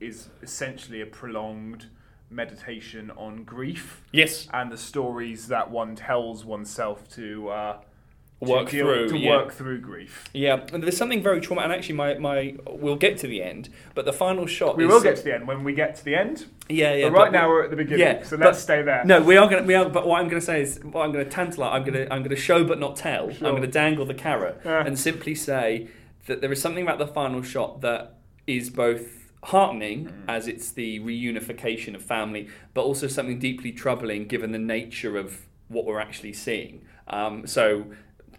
is 0.00 0.28
essentially 0.42 1.02
a 1.02 1.06
prolonged 1.06 1.86
meditation 2.30 3.10
on 3.16 3.44
grief 3.44 4.02
Yes, 4.12 4.48
and 4.54 4.72
the 4.72 4.78
stories 4.78 5.48
that 5.48 5.70
one 5.70 5.94
tells 5.96 6.44
oneself 6.46 7.06
to 7.10 7.48
uh, 7.50 7.72
to 7.74 7.80
Work 8.40 8.68
deal- 8.70 8.84
through, 8.86 9.08
to 9.08 9.16
yeah. 9.18 9.30
work 9.30 9.52
through 9.54 9.80
grief. 9.80 10.28
yeah. 10.34 10.60
And 10.70 10.82
there's 10.82 10.96
something 10.96 11.22
very 11.22 11.40
traumatic. 11.40 11.70
And 11.70 11.78
actually, 11.78 11.94
my, 11.94 12.14
my 12.18 12.54
we'll 12.66 12.96
get 12.96 13.16
to 13.18 13.26
the 13.26 13.42
end, 13.42 13.70
but 13.94 14.04
the 14.04 14.12
final 14.12 14.46
shot. 14.46 14.76
We 14.76 14.84
is 14.84 14.90
will 14.92 15.00
get 15.02 15.16
to 15.16 15.22
the 15.22 15.34
end 15.34 15.48
when 15.48 15.64
we 15.64 15.72
get 15.72 15.96
to 15.96 16.04
the 16.04 16.14
end. 16.14 16.44
Yeah, 16.68 16.92
yeah. 16.92 17.08
but 17.08 17.12
right 17.14 17.24
but 17.26 17.32
now 17.32 17.48
we- 17.48 17.54
we're 17.54 17.64
at 17.64 17.70
the 17.70 17.76
beginning, 17.76 18.00
yeah, 18.00 18.22
so 18.22 18.36
let's 18.36 18.58
stay 18.58 18.82
there. 18.82 19.02
No, 19.06 19.22
we 19.22 19.38
are 19.38 19.48
going 19.48 19.62
to. 19.62 19.66
We 19.66 19.74
are. 19.74 19.88
But 19.88 20.06
what 20.06 20.20
I'm 20.20 20.28
going 20.28 20.40
to 20.40 20.44
say 20.46 20.60
is, 20.60 20.78
what 20.82 21.02
I'm 21.02 21.12
going 21.12 21.24
to 21.26 21.30
tantalise. 21.34 21.72
I'm 21.72 21.82
going 21.82 21.94
to. 21.94 22.12
I'm 22.12 22.22
going 22.22 22.36
to 22.36 22.36
show 22.36 22.62
but 22.62 22.78
not 22.78 22.96
tell. 22.96 23.30
Sure. 23.30 23.46
I'm 23.48 23.54
going 23.54 23.62
to 23.62 23.68
dangle 23.68 24.04
the 24.04 24.14
carrot 24.14 24.60
Yeah. 24.66 24.84
and 24.84 24.98
simply 24.98 25.34
say 25.34 25.88
that 26.26 26.42
there 26.42 26.52
is 26.52 26.60
something 26.60 26.82
about 26.82 26.98
the 26.98 27.06
final 27.06 27.40
shot 27.40 27.80
that 27.80 28.16
is 28.46 28.68
both 28.68 29.30
heartening 29.44 30.06
Mm. 30.06 30.12
as 30.28 30.46
it's 30.48 30.72
the 30.72 31.00
reunification 31.00 31.94
of 31.94 32.02
family, 32.02 32.48
but 32.74 32.82
also 32.82 33.06
something 33.06 33.38
deeply 33.38 33.72
troubling 33.72 34.26
given 34.26 34.52
the 34.52 34.58
nature 34.58 35.16
of 35.16 35.46
what 35.68 35.84
we're 35.86 36.00
actually 36.00 36.32
seeing. 36.32 36.82
Um, 37.08 37.46
so 37.46 37.86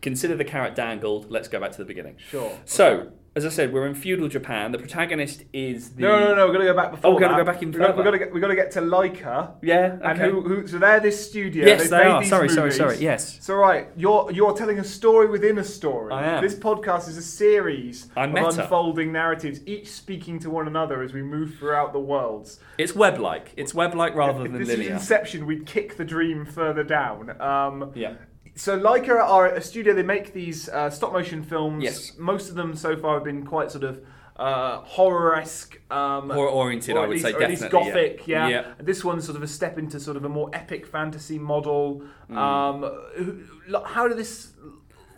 consider 0.08 0.36
the 0.36 0.46
carrot 0.46 0.74
dangled. 0.74 1.30
Let's 1.30 1.50
go 1.50 1.60
back 1.60 1.72
to 1.72 1.78
the 1.78 1.86
beginning. 1.86 2.16
Sure. 2.30 2.58
So, 2.64 3.12
as 3.36 3.46
I 3.46 3.50
said, 3.50 3.74
we're 3.74 3.86
in 3.86 3.94
feudal 3.94 4.30
Japan. 4.30 4.72
The 4.72 4.80
protagonist 4.80 5.44
is 5.52 5.92
the. 5.92 6.04
No, 6.04 6.20
no, 6.20 6.36
no. 6.36 6.48
We're 6.48 6.54
gonna 6.54 6.66
go 6.66 6.74
back 6.76 6.92
before. 6.92 7.12
Oh, 7.12 7.14
we're 7.14 7.20
gonna 7.20 7.34
that. 7.34 7.46
go 7.46 7.52
back 7.52 7.62
even 7.62 7.74
We're 7.74 7.88
gonna, 7.88 7.98
we're 7.98 8.04
gonna 8.04 8.18
get. 8.18 8.34
We're 8.34 8.40
gonna 8.40 8.56
get 8.56 8.72
to 8.72 8.82
Leica. 8.82 9.56
Yeah. 9.62 9.92
And 10.02 10.20
okay. 10.20 10.32
who, 10.32 10.42
who? 10.42 10.66
So 10.66 10.80
they're 10.80 11.02
this 11.02 11.30
studio. 11.30 11.66
Yes, 11.66 11.82
They've 11.82 11.90
they 11.90 12.04
are. 12.04 12.24
Sorry, 12.24 12.50
sorry, 12.50 12.62
movies. 12.70 12.78
sorry. 12.78 12.98
Yes. 12.98 13.38
So 13.46 13.56
right, 13.56 13.90
you're 13.98 14.32
you're 14.32 14.54
telling 14.54 14.80
a 14.80 14.84
story 14.84 15.28
within 15.28 15.58
a 15.60 15.64
story. 15.64 16.14
I 16.14 16.38
am. 16.38 16.42
This 16.44 16.56
podcast 16.56 17.10
is 17.10 17.18
a 17.18 17.22
series 17.22 18.08
I'm 18.16 18.30
of 18.30 18.46
meta. 18.46 18.62
unfolding 18.64 19.12
narratives, 19.12 19.60
each 19.68 19.90
speaking 19.90 20.40
to 20.40 20.50
one 20.50 20.68
another 20.68 21.04
as 21.04 21.12
we 21.14 21.22
move 21.22 21.56
throughout 21.60 21.92
the 21.94 22.00
worlds. 22.00 22.60
It's 22.78 22.96
web-like. 22.96 23.54
It's 23.58 23.74
web-like 23.74 24.16
rather 24.16 24.46
if 24.46 24.52
than 24.52 24.60
this 24.60 24.70
linear. 24.70 24.96
is 24.96 25.02
Inception, 25.02 25.46
we'd 25.46 25.66
kick 25.66 25.98
the 25.98 26.06
dream 26.06 26.46
further 26.46 26.84
down. 26.84 27.40
Um, 27.42 27.92
yeah. 27.94 28.14
So 28.58 28.78
Leica 28.80 29.16
are 29.16 29.48
a 29.48 29.62
studio. 29.62 29.94
They 29.94 30.04
make 30.04 30.34
these 30.34 30.68
uh, 30.70 30.90
stop 30.90 31.14
motion 31.14 31.44
films. 31.44 31.84
Yes. 31.84 32.18
Most 32.18 32.50
of 32.50 32.56
them 32.56 32.76
so 32.76 32.98
far 32.98 33.16
have 33.16 33.24
been 33.24 33.46
quite 33.46 33.72
sort 33.72 33.84
of 33.84 34.02
uh, 34.36 34.82
horror-esque. 34.82 35.80
Um, 35.92 36.30
Horror 36.30 36.50
oriented, 36.50 36.96
or 36.96 37.00
I 37.00 37.02
would 37.08 37.10
least, 37.12 37.26
say 37.26 37.34
or 37.34 37.44
at 37.44 37.50
least 37.50 37.70
gothic, 37.70 38.28
yeah. 38.28 38.48
Yeah. 38.48 38.74
This 38.80 39.04
one's 39.04 39.26
sort 39.26 39.38
of 39.38 39.44
a 39.44 39.48
step 39.48 39.78
into 39.78 40.00
sort 40.00 40.18
of 40.18 40.26
a 40.26 40.30
more 40.30 40.50
epic 40.54 40.86
fantasy 40.86 41.40
model. 41.40 42.04
Mm. 42.30 42.38
Um, 42.38 43.84
how 43.86 44.08
did 44.08 44.18
this? 44.18 44.54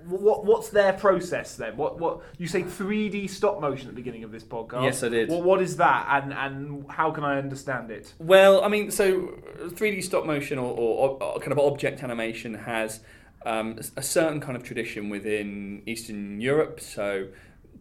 What 0.05 0.45
what's 0.45 0.69
their 0.69 0.93
process 0.93 1.55
then? 1.57 1.75
What 1.75 1.99
what 1.99 2.21
you 2.37 2.47
say 2.47 2.63
3D 2.63 3.29
stop 3.29 3.59
motion 3.59 3.89
at 3.89 3.95
the 3.95 4.01
beginning 4.01 4.23
of 4.23 4.31
this 4.31 4.43
podcast? 4.43 4.83
Yes, 4.83 5.03
I 5.03 5.09
did. 5.09 5.29
Well, 5.29 5.43
what 5.43 5.61
is 5.61 5.75
that, 5.77 6.07
and 6.09 6.33
and 6.33 6.85
how 6.89 7.11
can 7.11 7.25
I 7.25 7.37
understand 7.37 7.91
it? 7.91 8.13
Well, 8.17 8.63
I 8.63 8.69
mean, 8.69 8.89
so 8.89 9.37
3D 9.59 10.01
stop 10.03 10.25
motion 10.25 10.57
or, 10.57 10.73
or, 10.73 11.21
or 11.21 11.39
kind 11.39 11.51
of 11.51 11.59
object 11.59 12.01
animation 12.01 12.53
has 12.53 13.01
um, 13.45 13.79
a 13.95 14.01
certain 14.01 14.39
kind 14.39 14.55
of 14.55 14.63
tradition 14.63 15.09
within 15.09 15.83
Eastern 15.85 16.41
Europe. 16.41 16.79
So 16.79 17.27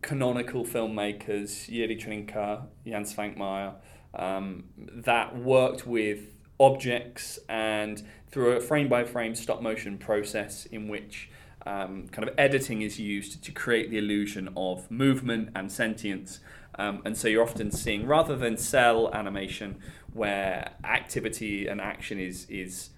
canonical 0.03 0.65
filmmakers, 0.65 1.69
Jiří 1.69 2.01
Trnka, 2.01 2.67
Jan 2.87 3.05
Svankmajer, 3.05 3.75
um, 4.15 4.65
that 4.77 5.37
worked 5.37 5.87
with 5.87 6.35
objects 6.61 7.39
and 7.49 8.03
through 8.31 8.53
a 8.53 8.61
frame 8.61 8.89
by 8.89 9.05
frame 9.05 9.35
stop 9.35 9.63
motion 9.63 9.99
process 9.99 10.67
in 10.67 10.89
which 10.89 11.31
um, 11.67 12.09
kind 12.09 12.29
of 12.29 12.35
editing 12.39 12.83
is 12.83 12.99
used 12.99 13.43
to 13.45 13.53
create 13.53 13.91
the 13.91 13.99
illusion 13.99 14.49
of 14.57 14.91
movement 14.91 15.51
and 15.55 15.71
sentience. 15.71 16.41
Um, 16.79 17.03
and 17.05 17.17
so 17.17 17.29
you're 17.29 17.43
often 17.43 17.71
seeing, 17.71 18.07
rather 18.07 18.37
than 18.37 18.57
cel 18.57 19.13
animation, 19.13 19.77
where 20.13 20.71
activity 20.85 21.67
and 21.67 21.81
action 21.81 22.19
is 22.21 22.47
is 22.49 22.91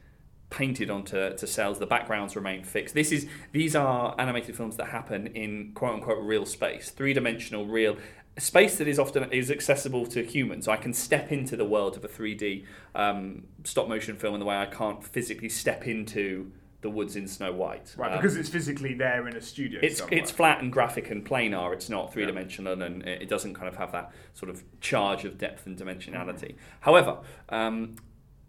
painted 0.50 0.90
onto 0.90 1.36
to 1.36 1.46
cels, 1.46 1.78
the 1.78 1.86
backgrounds 1.86 2.36
remain 2.36 2.64
fixed. 2.64 2.94
This 2.94 3.12
is 3.12 3.26
these 3.52 3.74
are 3.76 4.14
animated 4.18 4.56
films 4.56 4.76
that 4.76 4.86
happen 4.88 5.28
in 5.28 5.72
quote 5.74 5.94
unquote 5.94 6.22
real 6.22 6.44
space, 6.44 6.90
three 6.90 7.12
dimensional 7.12 7.66
real 7.66 7.96
space 8.38 8.78
that 8.78 8.88
is 8.88 8.98
often 8.98 9.30
is 9.32 9.50
accessible 9.50 10.06
to 10.06 10.24
humans. 10.24 10.66
I 10.68 10.76
can 10.76 10.92
step 10.92 11.30
into 11.32 11.56
the 11.56 11.64
world 11.64 11.96
of 11.96 12.04
a 12.04 12.08
3D 12.08 12.64
um, 12.94 13.44
stop 13.64 13.88
motion 13.88 14.16
film 14.16 14.34
in 14.34 14.40
the 14.40 14.46
way 14.46 14.56
I 14.56 14.66
can't 14.66 15.02
physically 15.04 15.48
step 15.48 15.86
into 15.86 16.50
the 16.80 16.88
woods 16.88 17.14
in 17.14 17.28
Snow 17.28 17.52
White. 17.52 17.94
Right, 17.98 18.12
Um, 18.12 18.18
because 18.18 18.36
it's 18.36 18.48
physically 18.48 18.94
there 18.94 19.28
in 19.28 19.36
a 19.36 19.40
studio. 19.40 19.80
it's 19.82 19.98
somewhere. 19.98 20.18
it's 20.18 20.30
flat 20.30 20.62
and 20.62 20.72
graphic 20.72 21.10
and 21.10 21.24
planar. 21.26 21.74
It's 21.74 21.90
not 21.90 22.10
three 22.12 22.24
dimensional 22.24 22.80
and 22.82 23.02
it 23.06 23.28
doesn't 23.28 23.52
kind 23.54 23.68
of 23.68 23.76
have 23.76 23.92
that 23.92 24.12
sort 24.32 24.48
of 24.50 24.62
charge 24.80 25.24
of 25.26 25.36
depth 25.36 25.66
and 25.66 25.76
dimensionality. 25.78 26.54
However, 26.80 27.18
um, 27.50 27.96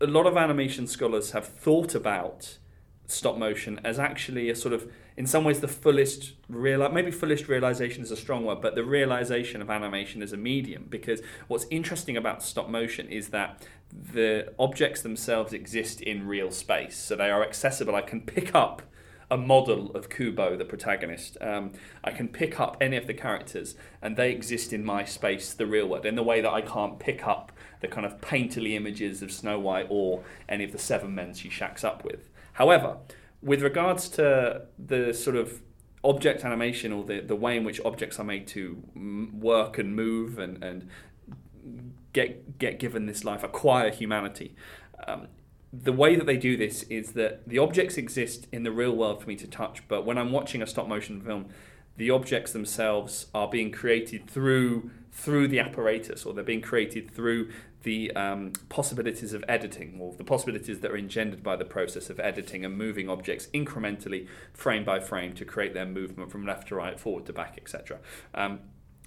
a 0.01 0.07
lot 0.07 0.25
of 0.25 0.35
animation 0.35 0.87
scholars 0.87 1.31
have 1.31 1.45
thought 1.45 1.93
about 1.95 2.57
stop 3.05 3.37
motion 3.37 3.79
as 3.83 3.99
actually 3.99 4.49
a 4.49 4.55
sort 4.55 4.73
of 4.73 4.89
in 5.17 5.27
some 5.27 5.43
ways 5.43 5.59
the 5.59 5.67
fullest 5.67 6.33
real 6.47 6.87
maybe 6.89 7.11
fullest 7.11 7.47
realization 7.47 8.01
is 8.01 8.09
a 8.09 8.15
strong 8.15 8.45
word 8.45 8.61
but 8.61 8.73
the 8.73 8.83
realization 8.83 9.61
of 9.61 9.69
animation 9.69 10.21
as 10.21 10.31
a 10.31 10.37
medium 10.37 10.85
because 10.89 11.21
what's 11.47 11.65
interesting 11.69 12.15
about 12.15 12.41
stop 12.41 12.69
motion 12.69 13.07
is 13.09 13.29
that 13.29 13.67
the 13.91 14.51
objects 14.57 15.01
themselves 15.01 15.51
exist 15.51 15.99
in 15.99 16.25
real 16.25 16.51
space 16.51 16.97
so 16.97 17.15
they 17.15 17.29
are 17.29 17.43
accessible 17.43 17.95
i 17.95 18.01
can 18.01 18.21
pick 18.21 18.55
up 18.55 18.81
a 19.29 19.37
model 19.37 19.91
of 19.95 20.09
Kubo, 20.09 20.57
the 20.57 20.65
protagonist. 20.65 21.37
Um, 21.39 21.71
I 22.03 22.11
can 22.11 22.27
pick 22.27 22.59
up 22.59 22.75
any 22.81 22.97
of 22.97 23.07
the 23.07 23.13
characters, 23.13 23.75
and 24.01 24.17
they 24.17 24.29
exist 24.29 24.73
in 24.73 24.83
my 24.83 25.05
space, 25.05 25.53
the 25.53 25.65
real 25.65 25.87
world, 25.87 26.05
in 26.05 26.15
the 26.15 26.23
way 26.23 26.41
that 26.41 26.51
I 26.51 26.59
can't 26.59 26.99
pick 26.99 27.25
up 27.25 27.53
the 27.81 27.87
kind 27.87 28.05
of 28.05 28.21
painterly 28.21 28.73
images 28.73 29.21
of 29.21 29.31
Snow 29.31 29.59
White 29.59 29.87
or 29.89 30.23
any 30.47 30.63
of 30.63 30.71
the 30.71 30.77
seven 30.77 31.13
men 31.13 31.33
she 31.33 31.49
shacks 31.49 31.83
up 31.83 32.03
with. 32.05 32.29
However, 32.53 32.97
with 33.41 33.61
regards 33.61 34.07
to 34.09 34.63
the 34.77 35.13
sort 35.13 35.35
of 35.35 35.61
object 36.03 36.43
animation 36.43 36.91
or 36.91 37.03
the, 37.03 37.19
the 37.19 37.35
way 37.35 37.57
in 37.57 37.63
which 37.63 37.79
objects 37.85 38.19
are 38.19 38.23
made 38.23 38.47
to 38.47 38.81
work 39.33 39.77
and 39.77 39.95
move 39.95 40.39
and, 40.39 40.63
and 40.63 40.89
get 42.13 42.57
get 42.57 42.79
given 42.79 43.05
this 43.05 43.23
life, 43.23 43.43
acquire 43.43 43.91
humanity. 43.91 44.55
Um, 45.07 45.27
the 45.73 45.93
way 45.93 46.15
that 46.15 46.25
they 46.25 46.37
do 46.37 46.57
this 46.57 46.83
is 46.83 47.13
that 47.13 47.47
the 47.47 47.57
objects 47.57 47.97
exist 47.97 48.47
in 48.51 48.63
the 48.63 48.71
real 48.71 48.95
world 48.95 49.21
for 49.21 49.27
me 49.27 49.35
to 49.37 49.47
touch, 49.47 49.87
but 49.87 50.05
when 50.05 50.17
I'm 50.17 50.31
watching 50.31 50.61
a 50.61 50.67
stop 50.67 50.87
motion 50.87 51.21
film, 51.21 51.47
the 51.95 52.11
objects 52.11 52.51
themselves 52.51 53.27
are 53.33 53.47
being 53.47 53.71
created 53.71 54.29
through 54.29 54.91
through 55.11 55.47
the 55.47 55.59
apparatus, 55.59 56.25
or 56.25 56.33
they're 56.33 56.43
being 56.43 56.61
created 56.61 57.11
through 57.11 57.49
the 57.83 58.15
um, 58.15 58.53
possibilities 58.69 59.33
of 59.33 59.43
editing, 59.47 59.97
or 59.99 60.13
the 60.13 60.23
possibilities 60.23 60.79
that 60.81 60.91
are 60.91 60.97
engendered 60.97 61.43
by 61.43 61.55
the 61.55 61.65
process 61.65 62.09
of 62.09 62.19
editing 62.19 62.63
and 62.63 62.77
moving 62.77 63.09
objects 63.09 63.47
incrementally, 63.53 64.27
frame 64.53 64.83
by 64.83 64.99
frame, 64.99 65.33
to 65.33 65.45
create 65.45 65.73
their 65.73 65.85
movement 65.85 66.31
from 66.31 66.45
left 66.45 66.67
to 66.67 66.75
right, 66.75 66.99
forward 66.99 67.25
to 67.25 67.33
back, 67.33 67.57
etc. 67.57 67.99
Um, 68.33 68.59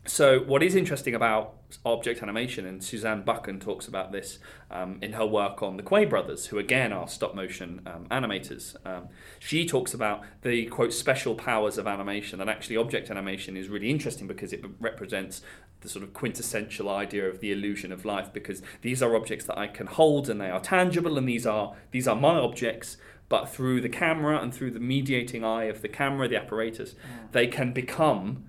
so, 0.07 0.41
what 0.41 0.63
is 0.63 0.75
interesting 0.75 1.15
about 1.15 1.55
object 1.85 2.23
animation, 2.23 2.67
and 2.67 2.85
Suzanne 2.85 3.23
Buchan 3.23 3.59
talks 3.59 3.89
about 3.89 4.13
this 4.13 4.39
um, 4.71 4.99
in 5.01 5.15
her 5.15 5.25
work 5.25 5.63
on 5.63 5.79
the 5.79 5.83
Quay 5.83 6.05
brothers, 6.05 6.47
who 6.47 6.59
again 6.59 6.93
are 6.93 7.09
stop 7.09 7.35
motion 7.35 7.81
um, 7.87 8.07
animators. 8.11 8.77
Um, 8.87 9.09
she 9.39 9.67
talks 9.67 9.95
about 9.95 10.23
the 10.43 10.67
quote 10.67 10.93
special 10.93 11.35
powers 11.35 11.79
of 11.79 11.87
animation, 11.87 12.43
and 12.43 12.51
actually, 12.51 12.77
object 12.77 13.11
animation 13.11 13.57
is 13.57 13.69
really 13.69 13.89
interesting 13.89 14.27
because 14.27 14.53
it 14.53 14.63
represents 14.79 15.41
the 15.81 15.89
sort 15.89 16.03
of 16.03 16.13
quintessential 16.13 16.91
idea 16.91 17.27
of 17.27 17.41
the 17.41 17.51
illusion 17.51 17.91
of 17.91 18.05
life, 18.05 18.31
because 18.31 18.61
these 18.83 19.03
are 19.03 19.17
objects 19.17 19.47
that 19.47 19.57
I 19.57 19.69
can 19.69 19.87
hold 19.87 20.29
and 20.29 20.39
they 20.39 20.51
are 20.51 20.61
tangible, 20.61 21.17
and 21.17 21.27
these 21.27 21.47
are 21.47 21.75
these 21.93 22.07
are 22.07 22.17
my 22.17 22.37
objects. 22.39 22.99
But 23.31 23.49
through 23.49 23.81
the 23.81 23.89
camera 23.89 24.39
and 24.39 24.55
through 24.55 24.73
the 24.73 24.81
mediating 24.81 25.43
eye 25.43 25.65
of 25.65 25.81
the 25.81 25.89
camera, 25.89 26.29
the 26.29 26.37
apparatus, 26.37 26.95
they 27.33 27.47
can 27.47 27.73
become 27.73 28.45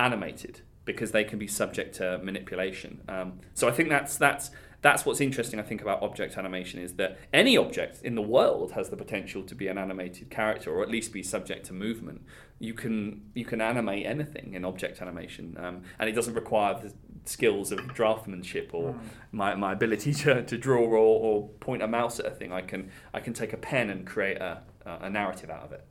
animated 0.00 0.62
because 0.86 1.10
they 1.10 1.24
can 1.24 1.38
be 1.38 1.46
subject 1.46 1.96
to 1.96 2.18
manipulation. 2.22 3.02
Um, 3.08 3.40
so 3.52 3.68
I 3.68 3.72
think 3.72 3.90
that's 3.90 4.16
that's 4.16 4.50
that's 4.80 5.04
what's 5.04 5.20
interesting. 5.20 5.58
I 5.58 5.62
think 5.62 5.82
about 5.82 6.02
object 6.02 6.38
animation 6.38 6.80
is 6.80 6.94
that 6.94 7.18
any 7.32 7.56
object 7.56 8.00
in 8.02 8.14
the 8.14 8.22
world 8.22 8.72
has 8.72 8.88
the 8.88 8.96
potential 8.96 9.42
to 9.42 9.54
be 9.54 9.66
an 9.68 9.76
animated 9.76 10.30
character, 10.30 10.70
or 10.72 10.82
at 10.82 10.90
least 10.90 11.12
be 11.12 11.22
subject 11.22 11.66
to 11.66 11.72
movement. 11.74 12.22
You 12.58 12.72
can 12.72 13.30
you 13.34 13.44
can 13.44 13.60
animate 13.60 14.06
anything 14.06 14.54
in 14.54 14.64
object 14.64 15.02
animation, 15.02 15.56
um, 15.58 15.82
and 15.98 16.08
it 16.08 16.12
doesn't 16.12 16.34
require 16.34 16.74
the 16.74 16.94
skills 17.24 17.72
of 17.72 17.80
draftsmanship 17.80 18.72
or 18.72 18.94
my, 19.32 19.56
my 19.56 19.72
ability 19.72 20.14
to, 20.14 20.44
to 20.44 20.56
draw 20.56 20.80
or, 20.80 20.96
or 20.96 21.48
point 21.58 21.82
a 21.82 21.88
mouse 21.88 22.20
at 22.20 22.26
a 22.26 22.30
thing. 22.30 22.52
I 22.52 22.60
can 22.60 22.90
I 23.12 23.20
can 23.20 23.32
take 23.32 23.52
a 23.52 23.56
pen 23.56 23.90
and 23.90 24.06
create 24.06 24.38
a, 24.38 24.62
a 24.86 25.10
narrative 25.10 25.50
out 25.50 25.64
of 25.64 25.72
it. 25.72 25.84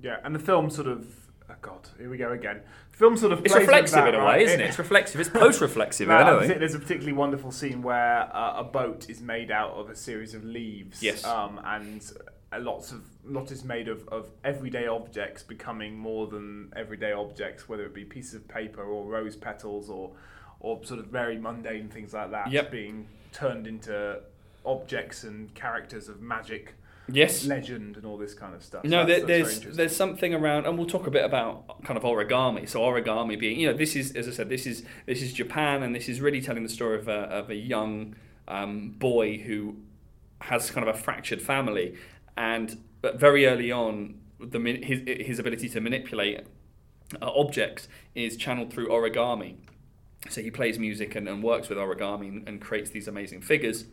Yeah, 0.00 0.16
and 0.24 0.34
the 0.34 0.40
film 0.40 0.68
sort 0.68 0.88
of 0.88 1.21
Oh 1.52 1.56
God, 1.60 1.88
here 1.98 2.08
we 2.08 2.16
go 2.16 2.32
again. 2.32 2.60
Film 2.92 3.16
sort 3.16 3.32
of 3.32 3.40
it's 3.44 3.52
plays 3.52 3.60
with 3.66 3.68
reflexive 3.68 3.96
that, 4.04 4.08
in 4.08 4.14
a 4.14 4.18
way, 4.18 4.24
right? 4.24 4.40
isn't 4.42 4.60
it? 4.60 4.66
It's 4.68 4.78
reflexive. 4.78 5.20
It's 5.20 5.28
post-reflexive 5.30 6.08
No, 6.08 6.14
I 6.14 6.28
anyway. 6.30 6.46
think 6.46 6.58
there's 6.60 6.74
a 6.74 6.78
particularly 6.78 7.12
wonderful 7.12 7.50
scene 7.52 7.82
where 7.82 8.34
uh, 8.34 8.54
a 8.60 8.64
boat 8.64 9.10
is 9.10 9.20
made 9.20 9.50
out 9.50 9.72
of 9.72 9.90
a 9.90 9.96
series 9.96 10.34
of 10.34 10.44
leaves. 10.44 11.02
Yes. 11.02 11.24
Um, 11.24 11.60
and 11.64 12.10
a 12.52 12.58
lots 12.60 12.92
of 12.92 13.02
lot 13.24 13.50
is 13.50 13.64
made 13.64 13.88
of, 13.88 14.08
of 14.08 14.30
everyday 14.44 14.86
objects 14.86 15.42
becoming 15.42 15.96
more 15.96 16.26
than 16.26 16.72
everyday 16.76 17.12
objects, 17.12 17.68
whether 17.68 17.84
it 17.84 17.94
be 17.94 18.04
pieces 18.04 18.34
of 18.34 18.48
paper 18.48 18.82
or 18.82 19.04
rose 19.04 19.36
petals 19.36 19.90
or 19.90 20.12
or 20.60 20.82
sort 20.84 21.00
of 21.00 21.06
very 21.06 21.36
mundane 21.38 21.88
things 21.88 22.14
like 22.14 22.30
that 22.30 22.50
Yep. 22.50 22.70
being 22.70 23.06
turned 23.32 23.66
into 23.66 24.20
objects 24.64 25.24
and 25.24 25.52
characters 25.54 26.08
of 26.08 26.20
magic, 26.20 26.74
Yes. 27.08 27.44
legend, 27.44 27.96
and 27.96 28.06
all 28.06 28.16
this 28.16 28.32
kind 28.34 28.54
of 28.54 28.62
stuff. 28.62 28.84
No, 28.84 29.04
That's- 29.04 29.26
there, 29.26 29.38
that's 29.44 29.58
there's 29.58 29.76
there's 29.76 29.96
something 29.96 30.32
around, 30.34 30.66
and 30.66 30.78
we'll 30.78 30.86
talk 30.86 31.06
a 31.06 31.10
bit 31.10 31.24
about 31.24 31.82
kind 31.84 31.96
of 31.96 32.04
origami. 32.04 32.68
So 32.68 32.80
origami 32.80 33.38
being, 33.38 33.58
you 33.60 33.68
know, 33.70 33.76
this 33.76 33.96
is 33.96 34.12
as 34.12 34.28
I 34.28 34.30
said, 34.30 34.48
this 34.48 34.66
is 34.66 34.84
this 35.06 35.20
is 35.20 35.32
Japan, 35.32 35.82
and 35.82 35.94
this 35.94 36.08
is 36.08 36.20
really 36.20 36.40
telling 36.40 36.62
the 36.62 36.68
story 36.68 36.98
of 36.98 37.08
a 37.08 37.12
of 37.12 37.50
a 37.50 37.54
young 37.56 38.14
um, 38.48 38.90
boy 38.98 39.38
who 39.38 39.76
has 40.42 40.70
kind 40.70 40.88
of 40.88 40.94
a 40.94 40.98
fractured 40.98 41.42
family, 41.42 41.96
and 42.36 42.78
but 43.00 43.18
very 43.18 43.46
early 43.46 43.72
on, 43.72 44.20
the 44.40 44.58
his 44.82 45.26
his 45.26 45.38
ability 45.38 45.68
to 45.70 45.80
manipulate 45.80 46.40
uh, 47.20 47.30
objects 47.34 47.88
is 48.14 48.36
channeled 48.36 48.72
through 48.72 48.88
origami. 48.88 49.56
So 50.28 50.40
he 50.40 50.52
plays 50.52 50.78
music 50.78 51.16
and, 51.16 51.28
and 51.28 51.42
works 51.42 51.68
with 51.68 51.78
origami 51.78 52.28
and, 52.28 52.48
and 52.48 52.60
creates 52.60 52.90
these 52.90 53.08
amazing 53.08 53.40
figures 53.42 53.86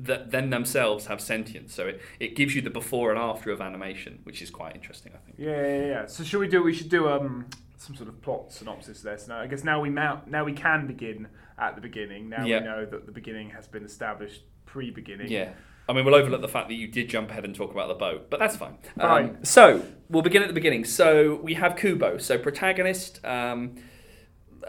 that 0.00 0.30
then 0.30 0.50
themselves 0.50 1.06
have 1.06 1.20
sentience. 1.20 1.74
So 1.74 1.88
it, 1.88 2.00
it 2.20 2.36
gives 2.36 2.54
you 2.54 2.62
the 2.62 2.70
before 2.70 3.10
and 3.10 3.18
after 3.18 3.50
of 3.50 3.60
animation, 3.60 4.20
which 4.24 4.42
is 4.42 4.50
quite 4.50 4.74
interesting, 4.74 5.12
I 5.14 5.18
think. 5.18 5.38
Yeah, 5.38 5.60
yeah, 5.62 5.86
yeah. 5.86 6.06
So 6.06 6.22
should 6.24 6.40
we 6.40 6.48
do? 6.48 6.62
We 6.62 6.72
should 6.74 6.88
do 6.88 7.08
um 7.08 7.46
some 7.76 7.94
sort 7.94 8.08
of 8.08 8.20
plot 8.22 8.52
synopsis 8.52 9.02
there. 9.02 9.16
So 9.18 9.34
now, 9.34 9.40
I 9.40 9.46
guess 9.46 9.62
now 9.64 9.80
we 9.80 9.88
mount, 9.88 10.28
now 10.28 10.44
we 10.44 10.52
can 10.52 10.86
begin 10.86 11.28
at 11.58 11.74
the 11.76 11.80
beginning. 11.80 12.28
Now 12.28 12.44
Yeah. 12.44 12.58
we 12.60 12.64
know 12.64 12.86
that 12.86 13.06
the 13.06 13.12
beginning 13.12 13.50
has 13.50 13.68
been 13.68 13.84
established 13.84 14.42
pre-beginning. 14.66 15.30
Yeah. 15.30 15.50
I 15.88 15.92
mean, 15.94 16.04
we'll 16.04 16.16
overlook 16.16 16.42
the 16.42 16.48
fact 16.48 16.68
that 16.68 16.74
you 16.74 16.86
did 16.86 17.08
jump 17.08 17.30
ahead 17.30 17.44
and 17.44 17.54
talk 17.54 17.70
about 17.70 17.88
the 17.88 17.94
boat, 17.94 18.28
but 18.28 18.38
that's 18.38 18.56
fine. 18.56 18.76
Um, 19.00 19.38
so 19.42 19.82
we'll 20.10 20.22
begin 20.22 20.42
at 20.42 20.48
the 20.48 20.54
beginning. 20.54 20.84
So 20.84 21.36
we 21.36 21.54
have 21.54 21.76
Kubo. 21.76 22.18
So 22.18 22.36
protagonist, 22.36 23.24
um, 23.24 23.76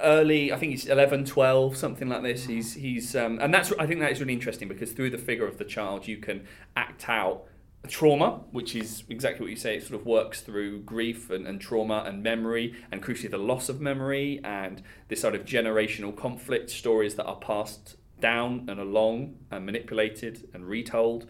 early, 0.01 0.51
I 0.51 0.58
think 0.58 0.72
he's 0.72 0.86
11, 0.86 1.25
12, 1.25 1.77
something 1.77 2.10
like 2.10 2.24
this. 2.24 2.46
He's 2.46 2.74
he's, 2.74 3.15
um, 3.15 3.39
and 3.41 3.53
that's 3.53 3.72
I 3.79 3.86
think 3.86 4.00
that 4.01 4.12
is 4.12 4.20
really 4.20 4.34
interesting 4.34 4.68
because 4.68 4.91
through 4.91 5.10
the 5.10 5.18
figure 5.18 5.48
of 5.48 5.58
the 5.58 5.65
child, 5.65 6.08
you 6.08 6.18
can 6.18 6.48
act 6.75 7.08
out 7.10 7.46
trauma, 7.88 8.41
which 8.51 8.75
is 8.75 9.03
exactly 9.10 9.41
what 9.46 9.50
you 9.50 9.56
say. 9.56 9.77
It 9.77 9.84
sort 9.84 10.00
of 10.00 10.06
works 10.06 10.41
through 10.41 10.82
grief 10.82 11.29
and, 11.29 11.48
and 11.48 11.60
trauma 11.62 12.03
and 12.06 12.22
memory, 12.22 12.75
and 12.91 13.01
crucially 13.01 13.32
the 13.32 13.38
loss 13.38 13.70
of 13.70 13.79
memory 13.79 14.41
and 14.44 14.82
this 15.08 15.22
sort 15.22 15.36
of 15.36 15.46
generational 15.46 16.15
conflict 16.15 16.70
stories 16.70 17.15
that 17.15 17.25
are 17.25 17.38
passed 17.38 17.96
down 18.20 18.65
and 18.68 18.79
along 18.79 19.36
and 19.51 19.65
manipulated 19.65 20.48
and 20.53 20.68
retold. 20.68 21.27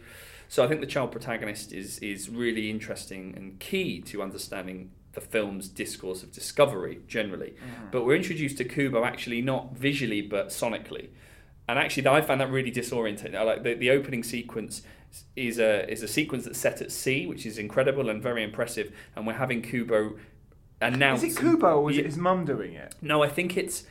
So 0.48 0.64
I 0.64 0.66
think 0.66 0.80
the 0.80 0.86
child 0.86 1.12
protagonist 1.12 1.72
is 1.72 1.98
is 2.00 2.28
really 2.28 2.70
interesting 2.70 3.34
and 3.36 3.58
key 3.60 4.00
to 4.02 4.22
understanding 4.22 4.90
the 5.12 5.20
film's 5.20 5.68
discourse 5.68 6.22
of 6.22 6.32
discovery 6.32 7.00
generally. 7.08 7.50
Mm-hmm. 7.50 7.86
But 7.90 8.04
we're 8.04 8.16
introduced 8.16 8.58
to 8.58 8.64
Kubo 8.64 9.04
actually 9.04 9.42
not 9.42 9.76
visually 9.76 10.22
but 10.22 10.48
sonically. 10.48 11.08
And 11.68 11.78
actually, 11.78 12.06
I 12.08 12.20
found 12.20 12.40
that 12.40 12.50
really 12.50 12.72
disorientating. 12.72 13.36
I 13.36 13.42
like 13.42 13.62
the, 13.62 13.74
the 13.74 13.90
opening 13.90 14.24
sequence 14.24 14.82
is 15.36 15.58
a 15.58 15.88
is 15.90 16.02
a 16.02 16.08
sequence 16.08 16.44
that's 16.44 16.58
set 16.58 16.80
at 16.80 16.90
sea, 16.90 17.26
which 17.26 17.46
is 17.46 17.58
incredible 17.58 18.08
and 18.08 18.22
very 18.22 18.42
impressive. 18.42 18.92
And 19.14 19.26
we're 19.26 19.34
having 19.34 19.62
Kubo 19.62 20.16
announce. 20.80 21.22
Is 21.22 21.36
it 21.36 21.40
Kubo 21.40 21.80
or 21.80 21.90
is 21.90 21.98
it 21.98 22.06
his 22.06 22.16
mum 22.16 22.44
doing 22.44 22.74
it? 22.74 22.94
No, 23.00 23.22
I 23.22 23.28
think 23.28 23.56
it's. 23.56 23.84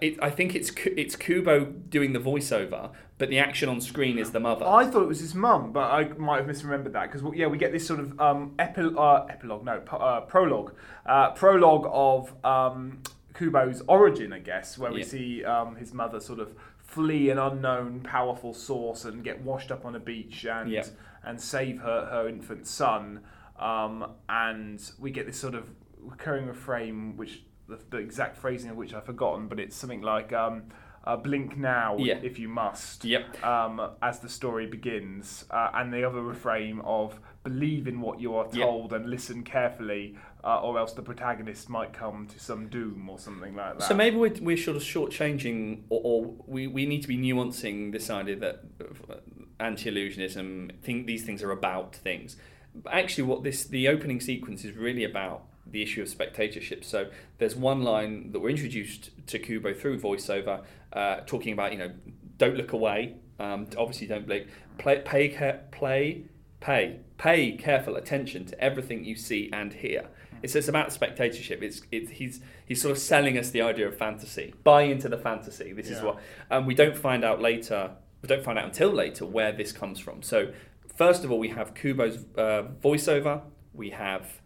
It, 0.00 0.18
I 0.22 0.30
think 0.30 0.54
it's 0.54 0.72
it's 0.96 1.14
Kubo 1.14 1.66
doing 1.66 2.14
the 2.14 2.18
voiceover, 2.18 2.90
but 3.18 3.28
the 3.28 3.38
action 3.38 3.68
on 3.68 3.82
screen 3.82 4.18
is 4.18 4.30
the 4.30 4.40
mother. 4.40 4.66
I 4.66 4.86
thought 4.86 5.02
it 5.02 5.08
was 5.08 5.20
his 5.20 5.34
mum, 5.34 5.72
but 5.72 5.90
I 5.90 6.08
might 6.16 6.38
have 6.38 6.46
misremembered 6.46 6.92
that 6.92 7.12
because 7.12 7.22
yeah, 7.36 7.48
we 7.48 7.58
get 7.58 7.70
this 7.70 7.86
sort 7.86 8.00
of 8.00 8.18
um, 8.18 8.54
epi- 8.58 8.94
uh, 8.96 9.24
epilogue, 9.26 9.62
no, 9.62 9.82
uh, 9.90 10.22
prologue, 10.22 10.72
uh, 11.04 11.32
prologue 11.32 11.86
of 11.92 12.32
um, 12.46 13.02
Kubo's 13.34 13.82
origin, 13.86 14.32
I 14.32 14.38
guess, 14.38 14.78
where 14.78 14.90
we 14.90 15.00
Yeah. 15.00 15.04
see 15.06 15.44
um, 15.44 15.76
his 15.76 15.92
mother 15.92 16.18
sort 16.18 16.38
of 16.40 16.54
flee 16.78 17.28
an 17.28 17.38
unknown 17.38 18.00
powerful 18.00 18.54
source 18.54 19.04
and 19.04 19.22
get 19.22 19.42
washed 19.42 19.70
up 19.70 19.84
on 19.84 19.94
a 19.96 20.00
beach 20.00 20.46
and 20.46 20.70
Yeah. 20.70 20.86
and 21.24 21.38
save 21.38 21.80
her 21.80 22.06
her 22.10 22.26
infant 22.26 22.66
son, 22.66 23.20
um, 23.58 24.12
and 24.30 24.80
we 24.98 25.10
get 25.10 25.26
this 25.26 25.36
sort 25.38 25.54
of 25.54 25.68
recurring 26.00 26.46
refrain, 26.46 27.18
which 27.18 27.42
the, 27.68 27.78
the 27.90 27.98
exact 27.98 28.36
phrasing 28.36 28.70
of 28.70 28.76
which 28.76 28.94
I've 28.94 29.06
forgotten, 29.06 29.48
but 29.48 29.58
it's 29.60 29.76
something 29.76 30.02
like. 30.02 30.32
Um, 30.32 30.64
uh, 31.06 31.16
blink 31.16 31.56
now 31.58 31.96
Yeah. 31.98 32.18
if 32.22 32.38
you 32.38 32.48
must 32.48 33.04
Yep. 33.04 33.44
um, 33.44 33.90
as 34.00 34.20
the 34.20 34.28
story 34.28 34.66
begins, 34.66 35.44
uh, 35.50 35.70
and 35.74 35.92
the 35.92 36.02
other 36.02 36.22
refrain 36.22 36.80
of 36.80 37.20
believe 37.42 37.86
in 37.86 38.00
what 38.00 38.20
you 38.20 38.34
are 38.34 38.48
told 38.48 38.94
and 38.94 39.10
listen 39.10 39.42
carefully, 39.42 40.16
uh, 40.42 40.62
or 40.62 40.78
else 40.78 40.94
the 40.94 41.02
protagonist 41.02 41.68
might 41.68 41.92
come 41.92 42.26
to 42.28 42.40
some 42.40 42.68
doom 42.68 43.10
or 43.10 43.18
something 43.18 43.54
like 43.54 43.78
that. 43.78 43.84
So 43.86 43.94
maybe 43.94 44.16
we're, 44.16 44.32
we're 44.40 44.56
sort 44.56 44.78
of 44.78 44.82
shortchanging, 44.82 45.82
or, 45.90 46.00
or 46.02 46.34
we, 46.46 46.68
we 46.68 46.86
need 46.86 47.02
to 47.02 47.08
be 47.08 47.18
nuancing 47.18 47.92
this 47.92 48.08
idea 48.08 48.36
that 48.36 48.62
uh, 48.80 49.16
anti-illusionism, 49.60 50.80
think 50.82 51.06
these 51.06 51.24
things 51.24 51.42
are 51.42 51.50
about 51.50 51.94
things. 51.94 52.36
But 52.74 52.94
actually, 52.94 53.24
what 53.24 53.44
this 53.44 53.64
the 53.64 53.88
opening 53.88 54.20
sequence 54.20 54.64
is 54.64 54.74
really 54.74 55.04
about 55.04 55.44
the 55.66 55.82
issue 55.82 56.02
of 56.02 56.08
spectatorship. 56.08 56.84
So 56.84 57.10
there's 57.38 57.56
one 57.56 57.82
line 57.82 58.32
that 58.32 58.40
we're 58.40 58.50
introduced 58.50 59.10
to 59.28 59.38
Kubo 59.38 59.74
through 59.74 60.00
voiceover, 60.00 60.62
uh, 60.92 61.20
talking 61.26 61.52
about 61.52 61.72
you 61.72 61.78
know 61.78 61.90
don't 62.38 62.56
look 62.56 62.72
away. 62.72 63.16
Um, 63.38 63.66
obviously, 63.76 64.06
don't 64.06 64.26
blink. 64.26 64.48
Play, 64.78 65.02
pay, 65.04 65.28
care, 65.28 65.62
play, 65.72 66.24
pay, 66.60 67.00
pay 67.18 67.52
careful 67.52 67.96
attention 67.96 68.44
to 68.46 68.60
everything 68.60 69.04
you 69.04 69.16
see 69.16 69.50
and 69.52 69.72
hear. 69.72 70.08
It's, 70.42 70.54
it's 70.54 70.68
about 70.68 70.92
spectatorship. 70.92 71.62
It's, 71.62 71.82
it's 71.90 72.10
he's 72.10 72.40
he's 72.66 72.80
sort 72.82 72.92
of 72.92 72.98
selling 72.98 73.38
us 73.38 73.50
the 73.50 73.62
idea 73.62 73.88
of 73.88 73.96
fantasy. 73.96 74.54
Buy 74.62 74.82
into 74.82 75.08
the 75.08 75.16
fantasy. 75.16 75.72
This 75.72 75.88
is 75.88 76.02
what, 76.02 76.18
and 76.50 76.66
we 76.66 76.74
don't 76.74 76.96
find 76.96 77.24
out 77.24 77.40
later. 77.40 77.92
We 78.22 78.28
don't 78.28 78.44
find 78.44 78.58
out 78.58 78.66
until 78.66 78.90
later 78.90 79.26
where 79.26 79.52
this 79.52 79.72
comes 79.72 79.98
from. 79.98 80.22
So 80.22 80.52
first 80.96 81.24
of 81.24 81.32
all, 81.32 81.38
we 81.38 81.48
have 81.48 81.74
Kubo's 81.74 82.24
uh, 82.36 82.64
voiceover. 82.82 83.42
We 83.72 83.90
have 83.90 84.40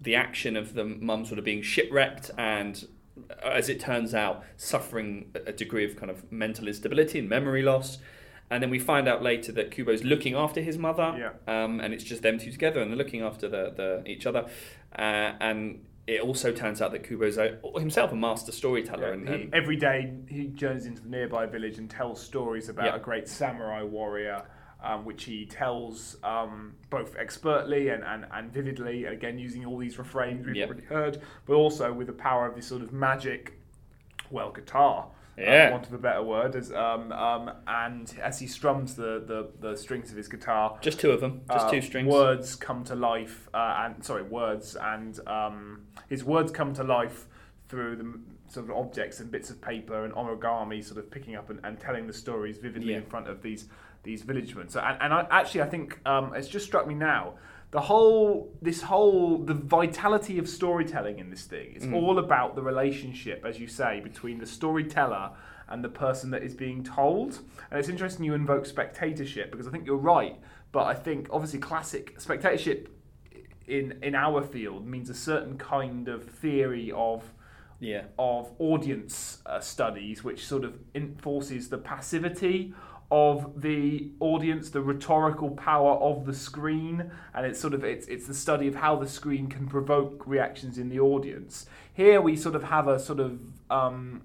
the 0.00 0.14
action 0.14 0.56
of 0.56 0.74
the 0.74 0.84
mum 0.84 1.24
sort 1.24 1.38
of 1.38 1.44
being 1.44 1.62
shipwrecked 1.62 2.30
and, 2.38 2.86
uh, 3.44 3.48
as 3.48 3.68
it 3.68 3.80
turns 3.80 4.14
out, 4.14 4.44
suffering 4.56 5.30
a 5.46 5.52
degree 5.52 5.84
of 5.84 5.96
kind 5.96 6.10
of 6.10 6.30
mental 6.30 6.68
instability 6.68 7.18
and 7.18 7.28
memory 7.28 7.62
loss. 7.62 7.98
And 8.50 8.62
then 8.62 8.70
we 8.70 8.78
find 8.78 9.06
out 9.08 9.22
later 9.22 9.52
that 9.52 9.70
Kubo's 9.70 10.04
looking 10.04 10.34
after 10.34 10.62
his 10.62 10.78
mother, 10.78 11.14
Yeah. 11.18 11.64
um, 11.64 11.80
and 11.80 11.92
it's 11.92 12.04
just 12.04 12.22
them 12.22 12.38
two 12.38 12.50
together, 12.50 12.80
and 12.80 12.90
they're 12.90 12.96
looking 12.96 13.20
after 13.20 13.46
the, 13.48 13.72
the 13.76 14.02
each 14.10 14.24
other. 14.24 14.46
Uh, 14.96 15.32
and 15.40 15.84
it 16.06 16.22
also 16.22 16.50
turns 16.52 16.80
out 16.80 16.92
that 16.92 17.02
Kubo's 17.06 17.36
a, 17.36 17.58
himself 17.78 18.10
a 18.12 18.16
master 18.16 18.50
storyteller. 18.52 19.08
Yeah, 19.08 19.12
and, 19.14 19.28
he, 19.28 19.50
every 19.52 19.76
day 19.76 20.14
he 20.28 20.46
journeys 20.46 20.86
into 20.86 21.02
the 21.02 21.10
nearby 21.10 21.44
village 21.44 21.76
and 21.76 21.90
tells 21.90 22.22
stories 22.24 22.70
about 22.70 22.86
Yeah. 22.86 22.96
a 22.96 22.98
great 22.98 23.28
samurai 23.28 23.82
warrior, 23.82 24.42
um, 24.82 25.04
which 25.04 25.24
he 25.24 25.44
tells 25.46 26.16
um, 26.22 26.74
both 26.90 27.16
expertly 27.16 27.88
and, 27.88 28.04
and, 28.04 28.26
and 28.32 28.52
vividly, 28.52 29.04
again 29.06 29.38
using 29.38 29.64
all 29.64 29.76
these 29.78 29.98
refrains 29.98 30.46
we've 30.46 30.56
Yeah. 30.56 30.66
already 30.66 30.84
heard, 30.84 31.20
but 31.46 31.54
also 31.54 31.92
with 31.92 32.06
the 32.06 32.12
power 32.12 32.46
of 32.46 32.54
this 32.54 32.66
sort 32.66 32.82
of 32.82 32.92
magic, 32.92 33.58
well, 34.30 34.50
guitar. 34.52 35.08
uh, 35.38 35.40
Yeah. 35.40 35.66
for 35.68 35.72
want 35.72 35.86
of 35.86 35.92
a 35.94 35.98
better 35.98 36.22
word, 36.22 36.56
as 36.56 36.72
um, 36.72 37.12
um, 37.12 37.50
and 37.68 38.12
as 38.22 38.40
he 38.40 38.46
strums 38.48 38.94
the, 38.96 39.22
the, 39.26 39.48
the 39.68 39.76
strings 39.76 40.10
of 40.10 40.16
his 40.16 40.26
guitar, 40.28 40.76
just 40.80 40.98
two 40.98 41.10
of 41.12 41.20
them, 41.20 41.42
just 41.52 41.66
uh, 41.66 41.70
two 41.70 41.80
strings. 41.80 42.08
Words 42.08 42.56
come 42.56 42.82
to 42.84 42.94
life, 42.96 43.48
uh, 43.54 43.82
and 43.84 44.04
sorry, 44.04 44.22
words 44.24 44.76
and 44.76 45.18
um, 45.28 45.86
his 46.08 46.24
words 46.24 46.50
come 46.50 46.72
to 46.74 46.82
life 46.82 47.26
through 47.68 47.94
the 47.96 48.18
sort 48.52 48.64
of 48.68 48.76
objects 48.76 49.20
and 49.20 49.30
bits 49.30 49.48
of 49.50 49.60
paper 49.60 50.04
and 50.04 50.12
origami, 50.14 50.82
sort 50.84 50.98
of 50.98 51.08
picking 51.10 51.36
up 51.36 51.50
and, 51.50 51.60
and 51.64 51.78
telling 51.78 52.06
the 52.08 52.12
stories 52.12 52.58
vividly 52.58 52.92
Yeah. 52.92 52.98
in 52.98 53.04
front 53.06 53.28
of 53.28 53.40
these 53.42 53.68
these 54.08 54.22
villagemen. 54.30 54.66
So, 54.70 54.80
and, 54.80 54.96
and 55.02 55.10
I, 55.18 55.20
actually, 55.40 55.62
I 55.62 55.68
think 55.74 55.86
um, 56.12 56.24
it's 56.38 56.48
just 56.56 56.64
struck 56.70 56.86
me 56.92 56.94
now. 56.94 57.34
The 57.70 57.82
whole, 57.90 58.30
this 58.62 58.80
whole, 58.90 59.38
the 59.50 59.58
vitality 59.78 60.38
of 60.38 60.46
storytelling 60.48 61.18
in 61.18 61.28
this 61.34 61.44
thing. 61.44 61.68
It's 61.76 61.84
Mm. 61.84 61.94
all 61.98 62.18
about 62.26 62.50
the 62.56 62.62
relationship, 62.62 63.38
as 63.50 63.54
you 63.62 63.68
say, 63.80 63.92
between 64.10 64.38
the 64.38 64.46
storyteller 64.58 65.26
and 65.68 65.78
the 65.84 65.90
person 66.06 66.30
that 66.34 66.42
is 66.48 66.54
being 66.54 66.80
told. 66.82 67.30
And 67.70 67.78
it's 67.78 67.90
interesting 67.90 68.24
you 68.24 68.32
invoke 68.44 68.64
spectatorship 68.64 69.46
because 69.52 69.66
I 69.68 69.70
think 69.70 69.84
you're 69.88 70.06
right. 70.16 70.36
But 70.72 70.84
I 70.84 70.94
think 71.06 71.20
obviously 71.30 71.60
classic 71.70 72.04
spectatorship 72.18 72.80
in 73.66 73.86
in 74.08 74.14
our 74.14 74.40
field 74.54 74.86
means 74.94 75.10
a 75.10 75.14
certain 75.30 75.56
kind 75.58 76.08
of 76.08 76.20
theory 76.42 76.90
of 77.08 77.18
Yeah. 77.80 78.04
of 78.18 78.42
audience 78.58 79.14
uh, 79.44 79.60
studies, 79.60 80.24
which 80.28 80.40
sort 80.52 80.64
of 80.68 80.72
enforces 80.94 81.68
the 81.68 81.78
passivity 81.92 82.58
of 83.10 83.62
the 83.62 84.10
audience, 84.20 84.70
the 84.70 84.82
rhetorical 84.82 85.50
power 85.50 85.92
of 85.92 86.26
the 86.26 86.34
screen, 86.34 87.10
and 87.34 87.46
it's 87.46 87.58
sort 87.58 87.74
of 87.74 87.84
it's 87.84 88.06
it's 88.06 88.26
the 88.26 88.34
study 88.34 88.68
of 88.68 88.74
how 88.74 88.96
the 88.96 89.08
screen 89.08 89.46
can 89.48 89.66
provoke 89.66 90.26
reactions 90.26 90.76
in 90.76 90.88
the 90.88 91.00
audience. 91.00 91.66
Here 91.92 92.20
we 92.20 92.36
sort 92.36 92.54
of 92.54 92.64
have 92.64 92.86
a 92.86 92.98
sort 92.98 93.20
of 93.20 93.40
um, 93.70 94.22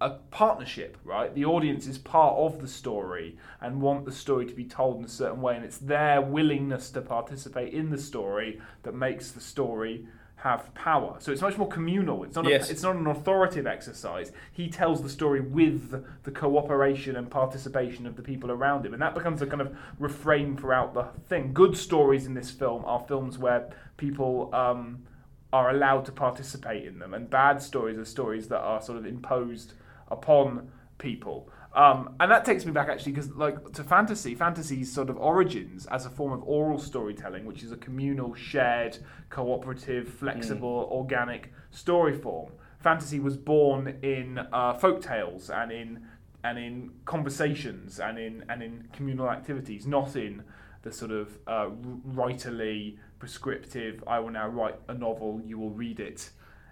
a 0.00 0.10
partnership, 0.30 0.96
right? 1.04 1.34
The 1.34 1.44
audience 1.44 1.86
is 1.86 1.98
part 1.98 2.36
of 2.36 2.60
the 2.60 2.68
story 2.68 3.36
and 3.60 3.82
want 3.82 4.06
the 4.06 4.12
story 4.12 4.46
to 4.46 4.54
be 4.54 4.64
told 4.64 4.98
in 4.98 5.04
a 5.04 5.08
certain 5.08 5.42
way, 5.42 5.56
and 5.56 5.64
it's 5.64 5.78
their 5.78 6.22
willingness 6.22 6.90
to 6.90 7.02
participate 7.02 7.74
in 7.74 7.90
the 7.90 7.98
story 7.98 8.60
that 8.84 8.94
makes 8.94 9.32
the 9.32 9.40
story 9.40 10.06
have 10.42 10.72
power. 10.74 11.16
So 11.18 11.32
it's 11.32 11.42
much 11.42 11.58
more 11.58 11.68
communal. 11.68 12.24
It's 12.24 12.34
not 12.34 12.46
yes. 12.46 12.68
a, 12.68 12.72
it's 12.72 12.82
not 12.82 12.96
an 12.96 13.06
authoritative 13.06 13.66
exercise. 13.66 14.32
He 14.50 14.68
tells 14.68 15.02
the 15.02 15.10
story 15.10 15.40
with 15.40 16.04
the 16.22 16.30
cooperation 16.30 17.16
and 17.16 17.30
participation 17.30 18.06
of 18.06 18.16
the 18.16 18.22
people 18.22 18.50
around 18.50 18.86
him, 18.86 18.94
and 18.94 19.02
that 19.02 19.14
becomes 19.14 19.42
a 19.42 19.46
kind 19.46 19.60
of 19.60 19.76
refrain 19.98 20.56
throughout 20.56 20.94
the 20.94 21.04
thing. 21.28 21.52
Good 21.52 21.76
stories 21.76 22.26
in 22.26 22.32
this 22.34 22.50
film 22.50 22.84
are 22.86 23.04
films 23.06 23.36
where 23.36 23.70
people 23.98 24.48
um, 24.54 25.04
are 25.52 25.70
allowed 25.70 26.06
to 26.06 26.12
participate 26.12 26.86
in 26.86 26.98
them, 26.98 27.12
and 27.12 27.28
bad 27.28 27.60
stories 27.60 27.98
are 27.98 28.04
stories 28.06 28.48
that 28.48 28.60
are 28.60 28.80
sort 28.80 28.96
of 28.96 29.04
imposed 29.04 29.74
upon 30.08 30.70
people. 30.96 31.50
Um, 31.72 32.16
and 32.18 32.30
that 32.32 32.44
takes 32.44 32.66
me 32.66 32.72
back 32.72 32.88
actually 32.88 33.12
because 33.12 33.30
like 33.30 33.72
to 33.74 33.84
fantasy, 33.84 34.34
fantasy's 34.34 34.92
sort 34.92 35.08
of 35.08 35.16
origins 35.18 35.86
as 35.86 36.04
a 36.04 36.10
form 36.10 36.32
of 36.32 36.42
oral 36.42 36.78
storytelling, 36.78 37.44
which 37.44 37.62
is 37.62 37.70
a 37.70 37.76
communal, 37.76 38.34
shared, 38.34 38.98
cooperative, 39.28 40.08
flexible, 40.08 40.84
mm. 40.84 40.92
organic 40.92 41.52
story 41.70 42.16
form. 42.18 42.50
Fantasy 42.80 43.20
was 43.20 43.36
born 43.36 43.98
in 44.02 44.38
uh, 44.52 44.74
folk 44.74 45.00
tales 45.00 45.50
and 45.50 45.70
in 45.70 46.06
and 46.42 46.58
in 46.58 46.90
conversations 47.04 48.00
and 48.00 48.18
in 48.18 48.44
and 48.48 48.62
in 48.62 48.88
communal 48.92 49.30
activities, 49.30 49.86
not 49.86 50.16
in 50.16 50.42
the 50.82 50.90
sort 50.90 51.12
of 51.12 51.38
uh, 51.46 51.68
writerly 52.08 52.96
prescriptive. 53.20 54.02
I 54.08 54.18
will 54.18 54.30
now 54.30 54.48
write 54.48 54.76
a 54.88 54.94
novel. 54.94 55.40
You 55.44 55.58
will 55.58 55.70
read 55.70 56.00
it 56.00 56.30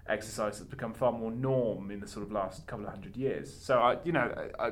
exercise 0.09 0.59
that's 0.59 0.69
become 0.69 0.93
far 0.93 1.11
more 1.11 1.31
norm 1.31 1.91
in 1.91 1.99
the 1.99 2.07
sort 2.07 2.25
of 2.25 2.31
last 2.31 2.65
couple 2.67 2.85
of 2.85 2.91
hundred 2.91 3.15
years. 3.15 3.53
So 3.53 3.79
I, 3.79 3.97
you 4.03 4.11
know, 4.11 4.51
I, 4.59 4.67
I, 4.67 4.71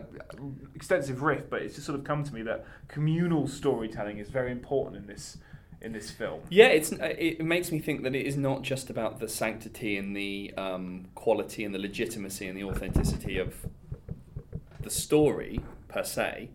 extensive 0.76 1.22
riff, 1.22 1.50
but 1.50 1.62
it's 1.62 1.76
just 1.76 1.86
sort 1.86 1.98
of 1.98 2.06
come 2.06 2.24
to 2.24 2.34
me 2.34 2.42
that 2.44 2.66
communal 2.88 3.48
storytelling 3.48 4.18
is 4.18 4.30
very 4.30 4.52
important 4.52 4.98
in 4.98 5.08
this 5.08 5.38
in 5.82 5.92
this 5.94 6.10
film. 6.10 6.42
Yeah, 6.50 6.68
it's 6.68 6.92
it 6.92 7.44
makes 7.46 7.72
me 7.72 7.80
think 7.80 8.04
that 8.04 8.16
it 8.16 8.26
is 8.26 8.36
not 8.36 8.64
just 8.64 8.90
about 8.90 9.20
the 9.20 9.28
sanctity 9.28 9.98
and 9.98 10.16
the 10.16 10.54
um, 10.58 11.08
quality 11.16 11.64
and 11.64 11.74
the 11.74 11.80
legitimacy 11.80 12.48
and 12.48 12.58
the 12.58 12.64
authenticity 12.64 13.38
of 13.38 13.68
the 14.82 14.90
story 14.90 15.60
per 15.88 16.04
se. 16.04 16.50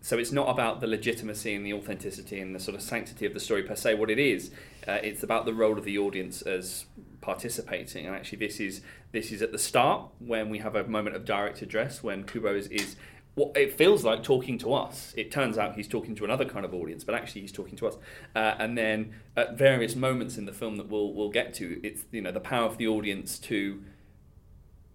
So 0.00 0.18
it's 0.18 0.32
not 0.32 0.50
about 0.50 0.82
the 0.82 0.86
legitimacy 0.86 1.54
and 1.54 1.64
the 1.64 1.72
authenticity 1.72 2.38
and 2.38 2.54
the 2.54 2.60
sort 2.60 2.74
of 2.74 2.82
sanctity 2.82 3.24
of 3.24 3.32
the 3.32 3.40
story 3.40 3.62
per 3.62 3.74
se. 3.74 3.94
What 3.94 4.10
it 4.10 4.18
is, 4.18 4.50
uh, 4.86 4.98
it's 5.02 5.22
about 5.22 5.46
the 5.46 5.54
role 5.54 5.78
of 5.78 5.84
the 5.84 5.96
audience 5.96 6.42
as 6.42 6.84
participating. 7.24 8.06
And 8.06 8.14
actually, 8.14 8.38
this 8.38 8.60
is 8.60 8.82
this 9.12 9.32
is 9.32 9.40
at 9.40 9.50
the 9.50 9.58
start 9.58 10.10
when 10.18 10.50
we 10.50 10.58
have 10.58 10.76
a 10.76 10.84
moment 10.84 11.16
of 11.16 11.24
direct 11.24 11.62
address 11.62 12.02
when 12.02 12.24
Kubo 12.24 12.54
is, 12.54 12.66
is 12.68 12.96
what 13.34 13.56
it 13.56 13.72
feels 13.72 14.04
like 14.04 14.22
talking 14.22 14.58
to 14.58 14.74
us. 14.74 15.14
It 15.16 15.32
turns 15.32 15.56
out 15.56 15.74
he's 15.74 15.88
talking 15.88 16.14
to 16.16 16.24
another 16.24 16.44
kind 16.44 16.64
of 16.64 16.74
audience, 16.74 17.02
but 17.02 17.14
actually 17.14 17.40
he's 17.40 17.52
talking 17.52 17.76
to 17.78 17.88
us. 17.88 17.96
Uh, 18.36 18.54
and 18.58 18.76
then 18.76 19.14
at 19.36 19.56
various 19.56 19.96
moments 19.96 20.36
in 20.36 20.44
the 20.44 20.52
film 20.52 20.76
that 20.76 20.88
we'll 20.88 21.12
we'll 21.14 21.30
get 21.30 21.54
to, 21.54 21.80
it's 21.82 22.04
you 22.12 22.20
know 22.20 22.32
the 22.32 22.40
power 22.40 22.66
of 22.66 22.76
the 22.76 22.86
audience 22.86 23.38
to 23.38 23.82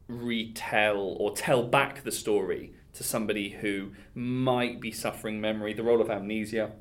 retell 0.08 1.18
or 1.20 1.36
tell 1.36 1.64
back 1.64 2.04
the 2.04 2.12
story 2.12 2.74
to 2.94 3.04
somebody 3.04 3.50
who 3.50 3.92
might 4.14 4.80
be 4.80 4.92
suffering 4.92 5.42
memory. 5.42 5.74
The 5.74 5.84
role 5.84 6.02
of 6.02 6.10
amnesia 6.10 6.72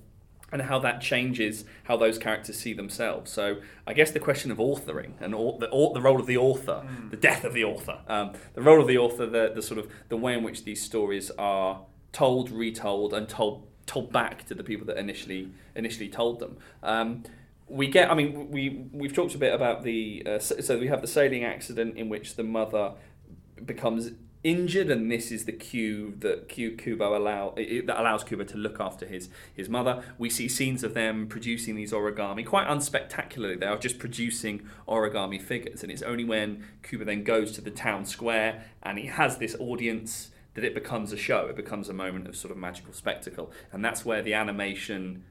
and 0.50 0.62
how 0.62 0.78
that 0.78 1.00
changes 1.00 1.64
how 1.84 1.96
those 1.96 2.18
characters 2.18 2.58
see 2.58 2.72
themselves. 2.72 3.30
So 3.30 3.58
I 3.86 3.92
guess 3.92 4.10
the 4.10 4.20
question 4.20 4.50
of 4.50 4.58
authoring 4.58 5.12
and 5.20 5.34
the, 5.34 5.68
the 5.94 6.00
role 6.00 6.20
of 6.20 6.26
the 6.26 6.36
author, 6.36 6.84
mm. 6.86 7.10
the 7.10 7.16
death 7.16 7.44
of 7.44 7.52
the 7.52 7.64
author, 7.64 7.98
um, 8.08 8.32
the 8.54 8.62
role 8.62 8.80
of 8.80 8.88
the 8.88 8.98
author, 8.98 9.26
the, 9.26 9.52
the 9.54 9.62
sort 9.62 9.78
of 9.78 9.90
the 10.08 10.16
way 10.16 10.34
in 10.34 10.42
which 10.42 10.64
these 10.64 10.82
stories 10.82 11.30
are 11.38 11.82
told, 12.12 12.50
retold, 12.50 13.12
and 13.12 13.28
told 13.28 13.66
told 13.86 14.12
back 14.12 14.44
to 14.44 14.54
the 14.54 14.62
people 14.62 14.86
that 14.86 14.98
initially 14.98 15.50
initially 15.74 16.08
told 16.08 16.40
them. 16.40 16.58
Um, 16.82 17.24
we 17.68 17.86
get, 17.86 18.10
I 18.10 18.14
mean, 18.14 18.50
we 18.50 18.86
we've 18.92 19.14
talked 19.14 19.34
a 19.34 19.38
bit 19.38 19.54
about 19.54 19.82
the 19.82 20.22
uh, 20.26 20.38
so 20.38 20.78
we 20.78 20.88
have 20.88 21.00
the 21.00 21.06
sailing 21.06 21.44
accident 21.44 21.96
in 21.96 22.08
which 22.08 22.36
the 22.36 22.44
mother 22.44 22.92
becomes 23.64 24.12
injured, 24.44 24.90
and 24.90 25.10
this 25.10 25.32
is 25.32 25.44
the 25.44 25.52
cue 25.52 26.14
that 26.18 26.48
Kubo 26.48 27.16
allow 27.16 27.54
that 27.56 28.00
allows 28.00 28.24
Kubo 28.24 28.44
to 28.44 28.56
look 28.56 28.80
after 28.80 29.06
his 29.06 29.28
his 29.54 29.68
mother. 29.68 30.02
We 30.16 30.30
see 30.30 30.48
scenes 30.48 30.84
of 30.84 30.94
them 30.94 31.26
producing 31.26 31.74
these 31.74 31.92
origami 31.92 32.46
quite 32.46 32.66
unspectacularly. 32.66 33.56
They 33.56 33.66
are 33.66 33.78
just 33.78 33.98
producing 33.98 34.68
origami 34.86 35.40
figures, 35.40 35.82
and 35.82 35.90
it's 35.90 36.02
only 36.02 36.24
when 36.24 36.64
Kubo 36.82 37.04
then 37.04 37.24
goes 37.24 37.52
to 37.52 37.60
the 37.60 37.70
town 37.70 38.04
square 38.04 38.64
and 38.82 38.98
he 38.98 39.06
has 39.06 39.38
this 39.38 39.56
audience 39.58 40.30
that 40.54 40.64
it 40.64 40.74
becomes 40.74 41.12
a 41.12 41.16
show. 41.16 41.46
It 41.46 41.56
becomes 41.56 41.88
a 41.88 41.92
moment 41.92 42.26
of 42.26 42.36
sort 42.36 42.50
of 42.50 42.58
magical 42.58 42.92
spectacle, 42.92 43.52
and 43.72 43.84
that's 43.84 44.04
where 44.04 44.22
the 44.22 44.34
animation 44.34 45.24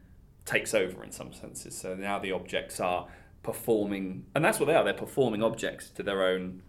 takes 0.46 0.74
over 0.74 1.04
in 1.04 1.12
some 1.12 1.34
senses. 1.34 1.78
So 1.78 1.96
now 1.96 2.20
the 2.20 2.32
objects 2.32 2.80
are 2.80 3.08
performing, 3.43 4.26
and 4.36 4.43
that's 4.43 4.60
what 4.60 4.67
they 4.67 4.76
are. 4.76 4.84
They're 4.84 4.93
performing 4.93 5.43
objects 5.43 5.89
to 5.91 6.04
their 6.04 6.24
own 6.24 6.62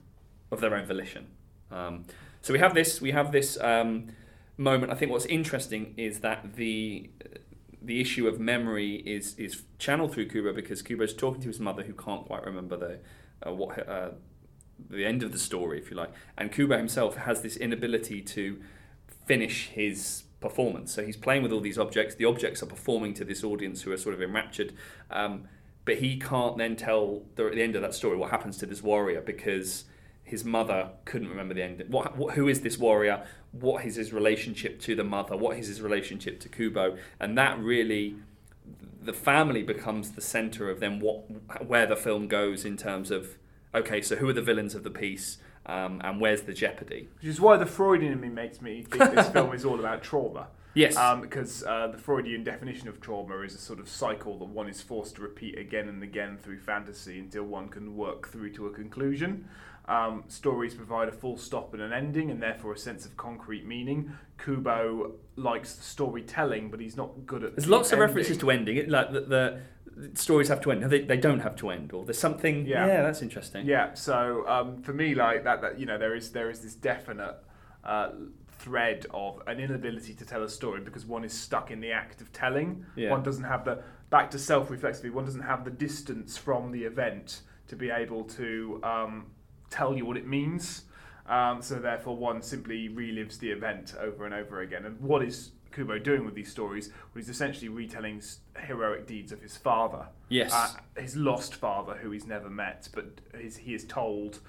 of 0.50 0.60
their 0.60 0.74
own 0.74 0.86
volition. 0.86 1.26
Um, 1.70 2.04
so 2.42 2.52
we 2.52 2.58
have 2.58 2.74
this. 2.74 3.00
We 3.00 3.10
have 3.12 3.32
this 3.32 3.58
um, 3.60 4.08
moment. 4.56 4.92
I 4.92 4.94
think 4.94 5.10
what's 5.12 5.26
interesting 5.26 5.94
is 5.96 6.20
that 6.20 6.54
the 6.56 7.10
the 7.80 8.00
issue 8.00 8.26
of 8.26 8.38
memory 8.40 8.96
is 8.96 9.34
is 9.36 9.62
channeled 9.78 10.12
through 10.12 10.28
Kubo 10.28 10.52
because 10.52 10.82
Kubo's 10.82 11.14
talking 11.14 11.40
to 11.42 11.48
his 11.48 11.60
mother 11.60 11.82
who 11.82 11.92
can't 11.92 12.24
quite 12.26 12.44
remember 12.44 12.76
the 12.76 12.98
uh, 13.46 13.52
what 13.52 13.88
uh, 13.88 14.10
the 14.90 15.04
end 15.04 15.22
of 15.22 15.32
the 15.32 15.38
story, 15.38 15.78
if 15.78 15.90
you 15.90 15.96
like, 15.96 16.12
and 16.36 16.52
Kubo 16.52 16.76
himself 16.76 17.16
has 17.16 17.42
this 17.42 17.56
inability 17.56 18.20
to 18.22 18.60
finish 19.26 19.68
his 19.68 20.24
performance. 20.40 20.92
So 20.92 21.04
he's 21.04 21.16
playing 21.16 21.42
with 21.42 21.52
all 21.52 21.60
these 21.60 21.78
objects. 21.78 22.14
The 22.14 22.24
objects 22.24 22.62
are 22.62 22.66
performing 22.66 23.14
to 23.14 23.24
this 23.24 23.42
audience 23.42 23.82
who 23.82 23.92
are 23.92 23.96
sort 23.96 24.14
of 24.14 24.22
enraptured. 24.22 24.72
Um, 25.10 25.48
but 25.84 25.96
he 25.98 26.18
can't 26.18 26.58
then 26.58 26.76
tell 26.76 27.22
the, 27.36 27.46
at 27.46 27.54
the 27.54 27.62
end 27.62 27.74
of 27.74 27.82
that 27.82 27.94
story 27.94 28.16
what 28.16 28.30
happens 28.30 28.58
to 28.58 28.66
this 28.66 28.82
warrior 28.82 29.20
because 29.20 29.84
his 30.28 30.44
mother 30.44 30.90
couldn't 31.04 31.28
remember 31.28 31.54
the 31.54 31.62
end. 31.62 31.82
What, 31.88 32.16
what, 32.16 32.34
who 32.34 32.48
is 32.48 32.60
this 32.60 32.78
warrior? 32.78 33.24
What 33.52 33.84
is 33.84 33.96
his 33.96 34.12
relationship 34.12 34.80
to 34.82 34.94
the 34.94 35.04
mother? 35.04 35.36
What 35.36 35.56
is 35.56 35.68
his 35.68 35.80
relationship 35.80 36.38
to 36.40 36.48
Kubo? 36.48 36.98
And 37.18 37.36
that 37.38 37.58
really, 37.58 38.16
the 39.02 39.12
family 39.12 39.62
becomes 39.62 40.12
the 40.12 40.20
center 40.20 40.70
of 40.70 40.80
then 40.80 41.00
what 41.00 41.66
where 41.66 41.86
the 41.86 41.96
film 41.96 42.28
goes 42.28 42.64
in 42.64 42.76
terms 42.76 43.10
of 43.10 43.36
okay, 43.74 44.02
so 44.02 44.16
who 44.16 44.28
are 44.28 44.34
the 44.34 44.42
villains 44.42 44.74
of 44.74 44.84
the 44.84 44.90
piece? 44.90 45.38
Um, 45.66 46.00
and 46.02 46.18
where's 46.20 46.42
the 46.42 46.54
jeopardy? 46.54 47.08
Which 47.16 47.28
is 47.28 47.40
why 47.40 47.58
the 47.58 47.66
Freudian 47.66 48.12
in 48.12 48.20
me 48.20 48.28
makes 48.28 48.62
me 48.62 48.82
think 48.82 49.14
this 49.14 49.28
film 49.32 49.52
is 49.52 49.66
all 49.66 49.78
about 49.78 50.02
trauma. 50.02 50.48
Yes. 50.74 50.96
Um, 50.96 51.22
because 51.22 51.64
uh, 51.64 51.88
the 51.88 51.98
Freudian 51.98 52.44
definition 52.44 52.88
of 52.88 53.00
trauma 53.00 53.40
is 53.40 53.54
a 53.54 53.58
sort 53.58 53.80
of 53.80 53.88
cycle 53.88 54.38
that 54.38 54.44
one 54.44 54.68
is 54.68 54.80
forced 54.80 55.16
to 55.16 55.22
repeat 55.22 55.58
again 55.58 55.88
and 55.88 56.02
again 56.02 56.38
through 56.40 56.60
fantasy 56.60 57.18
until 57.18 57.44
one 57.44 57.68
can 57.68 57.96
work 57.96 58.28
through 58.28 58.52
to 58.52 58.66
a 58.66 58.70
conclusion. 58.70 59.48
Um, 59.88 60.24
stories 60.28 60.74
provide 60.74 61.08
a 61.08 61.12
full 61.12 61.38
stop 61.38 61.72
and 61.72 61.82
an 61.82 61.94
ending, 61.94 62.30
and 62.30 62.42
therefore 62.42 62.74
a 62.74 62.78
sense 62.78 63.06
of 63.06 63.16
concrete 63.16 63.66
meaning. 63.66 64.12
Kubo 64.36 65.12
likes 65.36 65.76
the 65.76 65.82
storytelling, 65.82 66.70
but 66.70 66.78
he's 66.78 66.96
not 66.96 67.26
good 67.26 67.42
at. 67.42 67.56
There's 67.56 67.68
lots 67.68 67.90
ending. 67.90 68.04
of 68.04 68.08
references 68.10 68.36
to 68.38 68.50
ending. 68.50 68.90
like 68.90 69.12
the, 69.12 69.20
the, 69.20 69.60
stories 70.12 70.48
have 70.48 70.60
to 70.60 70.72
end. 70.72 70.84
They, 70.84 71.00
they 71.00 71.16
don't 71.16 71.40
have 71.40 71.56
to 71.56 71.70
end, 71.70 71.94
or 71.94 72.04
there's 72.04 72.18
something. 72.18 72.66
Yeah, 72.66 72.86
yeah 72.86 73.02
that's 73.02 73.22
interesting. 73.22 73.64
Yeah. 73.64 73.94
So 73.94 74.46
um, 74.46 74.82
for 74.82 74.92
me, 74.92 75.14
like 75.14 75.44
that, 75.44 75.62
that 75.62 75.80
you 75.80 75.86
know, 75.86 75.96
there 75.96 76.14
is 76.14 76.32
there 76.32 76.50
is 76.50 76.60
this 76.60 76.74
definite. 76.74 77.36
Uh, 77.82 78.10
thread 78.58 79.06
of 79.14 79.40
an 79.46 79.60
inability 79.60 80.12
to 80.12 80.26
tell 80.26 80.42
a 80.42 80.48
story 80.48 80.80
because 80.80 81.06
one 81.06 81.24
is 81.24 81.32
stuck 81.32 81.70
in 81.70 81.80
the 81.80 81.92
act 81.92 82.20
of 82.20 82.32
telling. 82.32 82.84
Yeah. 82.96 83.10
One 83.10 83.22
doesn't 83.22 83.44
have 83.44 83.64
the 83.64 83.82
back 84.10 84.32
to 84.32 84.38
self-reflexivity. 84.38 85.12
One 85.12 85.24
doesn't 85.24 85.42
have 85.42 85.64
the 85.64 85.70
distance 85.70 86.36
from 86.36 86.72
the 86.72 86.82
event 86.82 87.42
to 87.68 87.76
be 87.76 87.88
able 87.88 88.24
to 88.24 88.80
um, 88.82 89.26
tell 89.70 89.96
you 89.96 90.04
what 90.04 90.16
it 90.16 90.26
means. 90.26 90.84
Um, 91.26 91.60
so 91.60 91.76
therefore, 91.76 92.16
one 92.16 92.42
simply 92.42 92.88
relives 92.88 93.38
the 93.38 93.50
event 93.50 93.94
over 94.00 94.24
and 94.24 94.34
over 94.34 94.60
again. 94.62 94.86
And 94.86 95.00
what 95.00 95.22
is 95.22 95.52
Kubo 95.72 95.98
doing 95.98 96.24
with 96.24 96.34
these 96.34 96.50
stories? 96.50 96.88
Well, 96.88 97.16
he's 97.16 97.28
essentially 97.28 97.68
retelling 97.68 98.22
heroic 98.58 99.06
deeds 99.06 99.30
of 99.30 99.42
his 99.42 99.56
father. 99.56 100.06
Yes. 100.28 100.52
Uh, 100.52 101.00
his 101.00 101.16
lost 101.16 101.54
father, 101.54 101.94
who 101.94 102.10
he's 102.10 102.26
never 102.26 102.48
met, 102.48 102.88
but 102.94 103.20
his, 103.38 103.58
he 103.58 103.74
is 103.74 103.84
told 103.84 104.40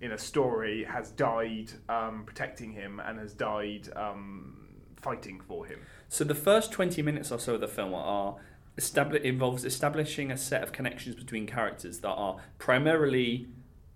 in 0.00 0.12
a 0.12 0.18
story 0.18 0.84
has 0.84 1.10
died 1.10 1.72
um, 1.88 2.22
protecting 2.24 2.72
him 2.72 3.00
and 3.04 3.18
has 3.18 3.34
died 3.34 3.88
um, 3.96 4.68
fighting 5.00 5.40
for 5.40 5.66
him. 5.66 5.80
So 6.08 6.24
the 6.24 6.34
first 6.34 6.70
20 6.72 7.02
minutes 7.02 7.32
or 7.32 7.38
so 7.38 7.54
of 7.54 7.60
the 7.60 7.68
film 7.68 7.94
are 7.94 8.36
establi- 8.78 9.22
involves 9.22 9.64
establishing 9.64 10.30
a 10.30 10.36
set 10.36 10.62
of 10.62 10.72
connections 10.72 11.16
between 11.16 11.46
characters 11.46 11.98
that 11.98 12.08
are 12.08 12.36
primarily 12.58 13.48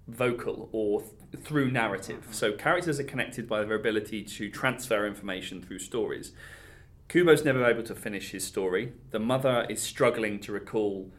vocal 0.09 0.69
or 0.73 1.01
th- 1.01 1.45
through 1.45 1.71
narrative. 1.71 2.29
So 2.31 2.53
characters 2.53 2.99
are 3.01 3.05
connected 3.05 3.49
by 3.49 3.65
their 3.65 3.75
ability 3.75 4.23
to 4.25 4.51
transfer 4.51 5.07
information 5.07 5.63
through 5.63 5.79
stories. 5.79 6.33
Kubo's 7.09 7.45
never 7.45 7.65
able 7.65 7.83
to 7.85 7.95
finish 7.95 8.31
his 8.31 8.45
story. 8.45 8.93
The 9.11 9.19
mother 9.19 9.67
is 9.69 9.83
struggling 9.83 10.41
to 10.41 10.53
recall 10.53 11.11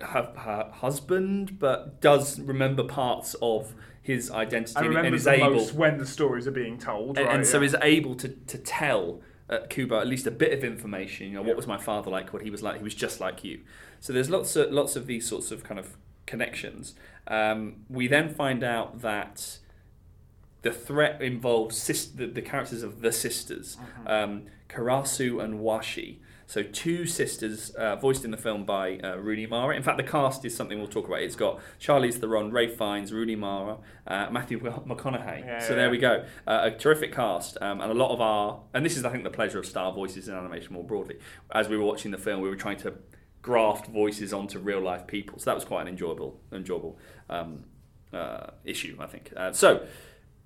her, 0.00 0.32
her 0.36 0.70
husband, 0.72 1.58
but 1.58 2.00
does 2.00 2.38
remember 2.40 2.84
parts 2.84 3.34
of 3.40 3.74
his 4.02 4.30
identity 4.30 4.76
I 4.76 4.80
remember 4.82 5.06
and 5.06 5.14
is 5.14 5.24
the 5.24 5.32
able 5.32 5.50
most 5.50 5.74
when 5.74 5.98
the 5.98 6.06
stories 6.06 6.46
are 6.46 6.52
being 6.52 6.78
told, 6.78 7.18
and, 7.18 7.26
right, 7.26 7.36
and 7.36 7.46
so 7.46 7.58
yeah. 7.58 7.66
is 7.66 7.76
able 7.82 8.14
to 8.16 8.28
to 8.28 8.58
tell 8.58 9.20
uh, 9.50 9.60
Kubo 9.68 10.00
at 10.00 10.06
least 10.06 10.26
a 10.26 10.30
bit 10.30 10.52
of 10.52 10.64
information. 10.64 11.28
You 11.28 11.34
know, 11.34 11.42
what 11.42 11.56
was 11.56 11.66
my 11.66 11.78
father 11.78 12.10
like? 12.10 12.32
What 12.32 12.42
he 12.42 12.50
was 12.50 12.62
like? 12.62 12.78
He 12.78 12.84
was 12.84 12.94
just 12.94 13.20
like 13.20 13.44
you. 13.44 13.60
So 14.00 14.12
there's 14.12 14.30
lots 14.30 14.56
of 14.56 14.72
lots 14.72 14.96
of 14.96 15.06
these 15.06 15.26
sorts 15.26 15.50
of 15.50 15.64
kind 15.64 15.78
of 15.78 15.96
connections. 16.26 16.94
Um, 17.28 17.84
we 17.88 18.08
then 18.08 18.34
find 18.34 18.64
out 18.64 19.02
that 19.02 19.58
the 20.62 20.72
threat 20.72 21.22
involves 21.22 21.76
sis- 21.76 22.06
the, 22.06 22.26
the 22.26 22.42
characters 22.42 22.82
of 22.82 23.00
the 23.00 23.12
sisters, 23.12 23.76
um, 24.06 24.46
Karasu 24.68 25.42
and 25.42 25.60
Washi. 25.60 26.18
So 26.46 26.62
two 26.62 27.04
sisters, 27.04 27.70
uh, 27.72 27.96
voiced 27.96 28.24
in 28.24 28.30
the 28.30 28.38
film 28.38 28.64
by 28.64 28.98
uh, 29.04 29.16
Rooney 29.16 29.44
Mara. 29.44 29.76
In 29.76 29.82
fact, 29.82 29.98
the 29.98 30.02
cast 30.02 30.46
is 30.46 30.56
something 30.56 30.78
we'll 30.78 30.88
talk 30.88 31.06
about. 31.06 31.20
It's 31.20 31.36
got 31.36 31.60
Charlize 31.78 32.14
Theron, 32.14 32.50
Ralph 32.50 32.72
Fiennes, 32.72 33.12
Rooney 33.12 33.36
Mara, 33.36 33.76
uh, 34.06 34.28
Matthew 34.30 34.58
McConaughey. 34.58 35.40
Yeah, 35.44 35.58
so 35.58 35.70
yeah, 35.70 35.76
there 35.76 35.90
we 35.90 35.98
go. 35.98 36.24
Uh, 36.46 36.60
a 36.62 36.70
terrific 36.70 37.12
cast, 37.14 37.58
um, 37.60 37.82
and 37.82 37.92
a 37.92 37.94
lot 37.94 38.12
of 38.12 38.22
our, 38.22 38.60
and 38.72 38.82
this 38.82 38.96
is 38.96 39.04
I 39.04 39.10
think 39.10 39.24
the 39.24 39.30
pleasure 39.30 39.58
of 39.58 39.66
star 39.66 39.92
voices 39.92 40.26
in 40.26 40.34
animation 40.34 40.72
more 40.72 40.84
broadly. 40.84 41.18
As 41.52 41.68
we 41.68 41.76
were 41.76 41.84
watching 41.84 42.12
the 42.12 42.18
film, 42.18 42.40
we 42.40 42.48
were 42.48 42.56
trying 42.56 42.78
to 42.78 42.94
graft 43.42 43.86
voices 43.86 44.32
onto 44.32 44.58
real 44.58 44.80
life 44.80 45.06
people. 45.06 45.38
So 45.38 45.44
that 45.50 45.54
was 45.54 45.64
quite 45.64 45.82
an 45.82 45.88
enjoyable, 45.88 46.40
enjoyable 46.52 46.98
um, 47.30 47.64
uh, 48.12 48.48
issue, 48.64 48.96
I 48.98 49.06
think. 49.06 49.32
Uh, 49.36 49.52
so 49.52 49.86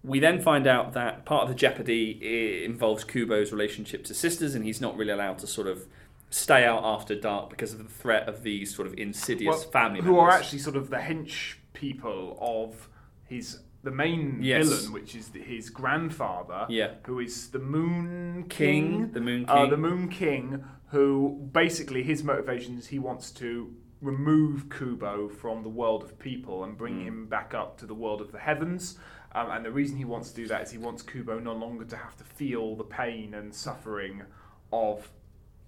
we 0.05 0.19
then 0.21 0.41
find 0.41 0.67
out 0.67 0.93
that 0.95 1.25
part 1.25 1.45
of 1.45 1.49
the 1.49 1.55
jeopardy 1.55 2.65
involves 2.65 3.05
Kubo's 3.05 3.53
relationship 3.53 4.05
to 4.05 4.15
sisters, 4.15 4.55
and 4.55 4.65
he's 4.65 4.81
not 4.81 4.97
really 4.97 5.13
allowed 5.13 5.39
to 5.41 5.47
sort 5.47 5.69
of 5.69 5.87
stay 6.31 6.65
out 6.65 6.83
after 6.85 7.15
dark 7.15 7.51
because 7.51 7.73
of 7.73 7.79
the 7.79 7.85
threat 7.89 8.29
of 8.29 8.43
these 8.43 8.75
sort 8.75 8.89
of 8.89 8.95
insidious 8.99 9.47
Well, 9.51 9.71
family 9.71 10.01
who 10.01 10.13
members. 10.13 10.23
are 10.23 10.31
actually 10.31 10.59
sort 10.61 10.77
of 10.77 10.89
the 10.91 10.97
hench 10.97 11.55
people 11.73 12.37
of 12.41 12.89
his 13.29 13.61
the 13.85 13.91
main 13.91 14.39
Yes. 14.41 14.69
villain, 14.69 14.93
which 14.93 15.17
is 15.17 15.31
the, 15.31 15.41
his 15.41 15.69
grandfather, 15.69 16.67
Yeah. 16.69 16.93
who 17.05 17.19
is 17.19 17.51
the 17.51 17.59
Moon 17.59 18.45
King, 18.49 18.91
King, 19.09 19.13
the 19.13 19.21
Moon 19.21 19.45
Uh, 19.49 19.55
King. 19.63 19.71
the 19.71 19.77
Moon 19.77 20.09
King, 20.09 20.65
who 20.93 21.49
basically 21.53 22.03
his 22.03 22.23
motivations 22.23 22.87
he 22.87 22.99
wants 22.99 23.31
to 23.31 23.75
remove 24.03 24.69
Kubo 24.69 25.29
from 25.29 25.63
the 25.63 25.69
world 25.69 26.03
of 26.03 26.19
people 26.19 26.65
and 26.65 26.77
bring 26.77 27.05
him 27.05 27.27
back 27.27 27.55
up 27.55 27.79
to 27.79 27.87
the 27.87 27.95
world 27.95 28.21
of 28.21 28.31
the 28.31 28.39
heavens. 28.39 28.99
Um, 29.35 29.51
and 29.51 29.65
the 29.65 29.71
reason 29.71 29.97
he 29.97 30.05
wants 30.05 30.29
to 30.31 30.37
do 30.37 30.47
that 30.49 30.63
is 30.63 30.71
he 30.71 30.77
wants 30.77 31.03
Kubo 31.03 31.39
no 31.39 31.55
longer 31.55 31.87
to 31.87 31.97
have 31.97 32.15
to 32.19 32.25
feel 32.25 32.77
the 32.77 32.85
pain 32.85 33.35
and 33.35 33.55
suffering 33.55 34.23
of 34.73 35.11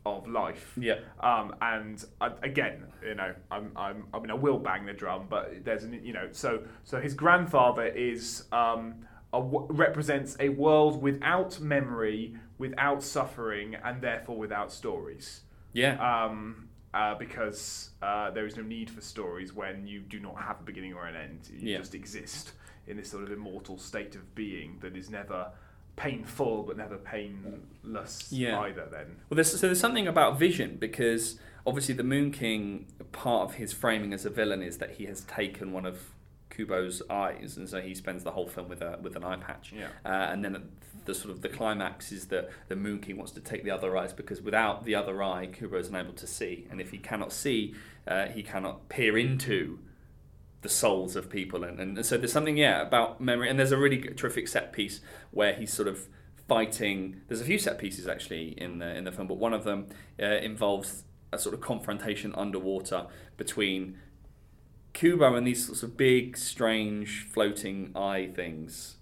of 0.05 0.29
life. 0.29 0.75
Yeah. 0.79 0.99
Um, 1.21 1.57
and 1.63 2.05
uh, 2.21 2.31
again, 2.43 2.85
you 3.03 3.15
know, 3.15 3.35
I'm, 3.51 3.73
I'm, 3.75 4.05
I 4.13 4.19
mean, 4.19 4.31
I 4.31 4.35
will 4.35 4.59
bang 4.59 4.85
the 4.85 4.93
drum, 4.93 5.29
but 5.31 5.65
there's 5.65 5.85
an, 5.85 5.99
you 6.05 6.13
know, 6.13 6.29
so 6.33 6.65
so 6.83 7.01
his 7.01 7.15
grandfather 7.15 7.87
is 7.87 8.45
um, 8.53 9.07
a 9.33 9.41
represents 9.41 10.37
a 10.41 10.51
world 10.51 11.01
without 11.01 11.59
memory, 11.61 12.37
without 12.59 13.03
suffering, 13.03 13.75
and 13.85 14.01
therefore 14.03 14.37
without 14.37 14.73
stories. 14.73 15.41
Yeah. 15.73 16.25
Um, 16.25 16.69
uh, 16.93 17.15
because 17.17 17.91
uh, 18.03 18.31
there 18.31 18.47
is 18.47 18.57
no 18.57 18.63
need 18.63 18.89
for 18.89 19.01
stories 19.01 19.53
when 19.53 19.87
you 19.87 19.99
do 20.01 20.21
not 20.21 20.37
have 20.41 20.61
a 20.61 20.63
beginning 20.63 20.95
or 20.95 21.07
an 21.07 21.17
end. 21.17 21.49
You 21.53 21.71
Yeah. 21.73 21.79
just 21.79 21.95
exist 21.95 22.53
in 22.87 22.97
this 22.97 23.11
sort 23.11 23.25
of 23.25 23.33
immortal 23.33 23.79
state 23.79 24.15
of 24.15 24.35
being 24.37 24.79
that 24.81 24.97
is 24.97 25.11
never 25.11 25.51
painful 25.97 26.63
but 26.63 26.77
never 26.77 26.97
painless 26.97 28.31
Yeah. 28.33 28.61
either. 28.61 28.87
Then. 28.91 29.17
Well, 29.29 29.37
there's, 29.37 29.59
so 29.59 29.67
there's 29.67 29.81
something 29.81 30.07
about 30.07 30.39
vision 30.39 30.77
because 30.79 31.39
obviously 31.67 31.95
the 31.95 32.05
Moon 32.05 32.31
King, 32.31 32.87
part 33.13 33.49
of 33.49 33.55
his 33.57 33.73
framing 33.73 34.13
as 34.13 34.25
a 34.25 34.31
villain 34.31 34.63
is 34.63 34.79
that 34.79 34.93
he 34.93 35.07
has 35.07 35.23
taken 35.23 35.73
one 35.73 35.87
of 35.87 36.11
Kubo's 36.55 37.03
eyes, 37.11 37.57
and 37.57 37.69
so 37.69 37.81
he 37.81 37.95
spends 37.95 38.25
the 38.25 38.31
whole 38.31 38.47
film 38.47 38.69
with 38.69 38.83
a 38.83 38.99
with 39.03 39.17
an 39.17 39.25
eye 39.25 39.37
patch. 39.37 39.73
Yeah. 39.77 39.89
Uh, 40.05 40.31
and 40.33 40.45
then 40.45 40.71
the 41.05 41.15
sort 41.15 41.31
of 41.31 41.43
the 41.43 41.49
climax 41.49 42.13
is 42.13 42.27
that 42.27 42.51
the 42.69 42.77
Moon 42.77 43.01
King 43.01 43.17
wants 43.17 43.33
to 43.33 43.41
take 43.41 43.65
the 43.65 43.71
other 43.71 43.97
eyes 43.97 44.13
because 44.13 44.41
without 44.41 44.85
the 44.85 44.95
other 44.95 45.23
eye, 45.23 45.47
Kubo 45.47 45.79
is 45.79 45.89
unable 45.89 46.15
to 46.15 46.27
see, 46.27 46.67
and 46.71 46.81
if 46.81 46.91
he 46.91 46.99
cannot 46.99 47.33
see, 47.33 47.75
uh, 48.07 48.27
he 48.27 48.43
cannot 48.43 48.89
peer 48.89 49.19
into 49.19 49.79
the 50.63 50.69
souls 50.71 51.15
of 51.15 51.29
people 51.29 51.63
and, 51.63 51.79
and 51.79 52.07
so 52.07 52.17
there's 52.17 52.33
something 52.33 52.57
yeah 52.57 52.81
about 52.81 53.21
memory 53.21 53.51
and 53.51 53.59
there's 53.59 53.71
a 53.71 53.77
really 53.77 53.99
terrific 53.99 54.49
set 54.49 54.73
piece 54.73 55.03
where 55.31 55.53
he's 55.53 55.71
sort 55.71 55.87
of 55.87 56.09
fighting 56.49 57.21
there's 57.29 57.43
a 57.43 57.45
few 57.45 57.59
set 57.59 57.77
pieces 57.77 58.09
actually 58.09 58.55
in 58.59 58.79
the 58.79 58.97
in 58.97 59.05
the 59.05 59.13
film 59.13 59.29
but 59.29 59.37
one 59.37 59.53
of 59.53 59.65
them 59.65 59.87
uh, 60.19 60.25
involves 60.25 61.05
a 61.35 61.39
sort 61.39 61.55
of 61.55 61.61
confrontation 61.61 62.35
underwater 62.35 63.07
between 63.37 63.99
Kubo 64.95 65.35
and 65.35 65.47
these 65.47 65.67
sorts 65.67 65.83
of 65.83 65.97
big 65.97 66.37
strange 66.39 67.27
floating 67.31 67.91
eye 67.95 68.31
things 68.35 68.97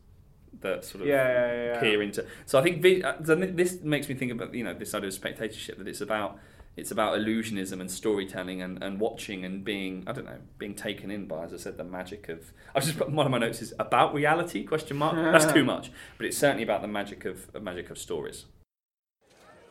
that 0.60 0.84
sort 0.84 1.02
of 1.02 1.08
Yeah, 1.08 1.26
yeah, 1.28 1.52
yeah, 1.52 1.64
yeah. 1.74 1.80
peer 1.80 2.02
into 2.02 2.26
so 2.46 2.58
I 2.58 2.62
think 2.62 2.82
vi- 2.82 3.02
uh, 3.02 3.14
this 3.20 3.80
makes 3.82 4.08
me 4.08 4.14
think 4.14 4.32
about 4.32 4.52
you 4.54 4.64
know 4.64 4.74
this 4.74 4.94
idea 4.94 5.08
of 5.08 5.14
spectatorship 5.14 5.78
that 5.78 5.86
it's 5.88 6.00
about 6.00 6.38
it's 6.74 6.90
about 6.90 7.18
illusionism 7.18 7.80
and 7.80 7.90
storytelling 7.90 8.62
and, 8.62 8.82
and 8.82 8.98
watching 8.98 9.44
and 9.44 9.62
being 9.64 10.04
I 10.06 10.12
don't 10.12 10.24
know 10.24 10.38
being 10.58 10.74
taken 10.74 11.10
in 11.10 11.26
by 11.26 11.44
as 11.44 11.52
I 11.52 11.58
said 11.58 11.76
the 11.76 11.84
magic 11.84 12.28
of 12.30 12.52
I 12.74 12.80
just 12.80 12.96
put 12.96 13.10
one 13.10 13.26
of 13.26 13.32
my 13.32 13.38
notes 13.38 13.60
is 13.60 13.74
about 13.78 14.14
reality 14.14 14.64
question 14.64 14.96
mark 14.96 15.14
that's 15.16 15.52
too 15.52 15.64
much 15.64 15.90
but 16.16 16.26
it's 16.26 16.38
certainly 16.38 16.62
about 16.62 16.80
the 16.82 16.88
magic 16.88 17.24
of, 17.26 17.48
of 17.54 17.62
magic 17.62 17.90
of 17.90 17.98
stories 17.98 18.46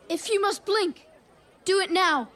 If 0.08 0.28
you 0.30 0.40
must 0.40 0.64
blink, 0.66 1.06
do 1.64 1.80
it 1.80 1.90
now. 1.90 2.28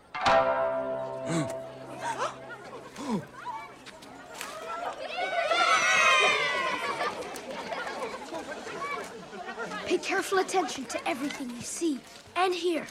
Pay 9.97 10.03
careful 10.03 10.41
attention 10.41 10.85
to 10.87 11.09
everything 11.09 11.49
you 11.49 11.63
see 11.63 11.99
and 12.37 12.55
hear, 12.55 12.87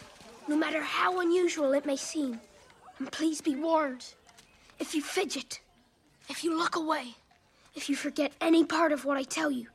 no 0.48 0.58
matter 0.58 0.82
how 0.82 1.20
unusual 1.20 1.74
it 1.74 1.86
may 1.86 1.96
seem. 1.96 2.41
And 2.98 3.12
please 3.12 3.41
be 3.41 3.56
warned 3.56 4.04
if 4.80 4.96
you 4.96 5.04
fidget, 5.04 5.60
if 6.30 6.44
you 6.44 6.58
look 6.58 6.76
away, 6.76 7.13
if 7.76 7.91
you 7.91 7.96
forget 7.96 8.32
any 8.41 8.63
part 8.63 8.91
of 8.91 9.06
what 9.06 9.18
I 9.18 9.24
tell 9.24 9.52
you, 9.52 9.68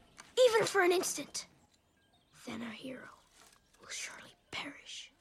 even 0.49 0.67
for 0.67 0.83
an 0.83 0.91
instant, 0.91 1.47
then 2.49 2.63
our 2.63 2.73
hero 2.73 3.07
will 3.81 3.91
surely 3.91 4.35
perish. 4.51 5.13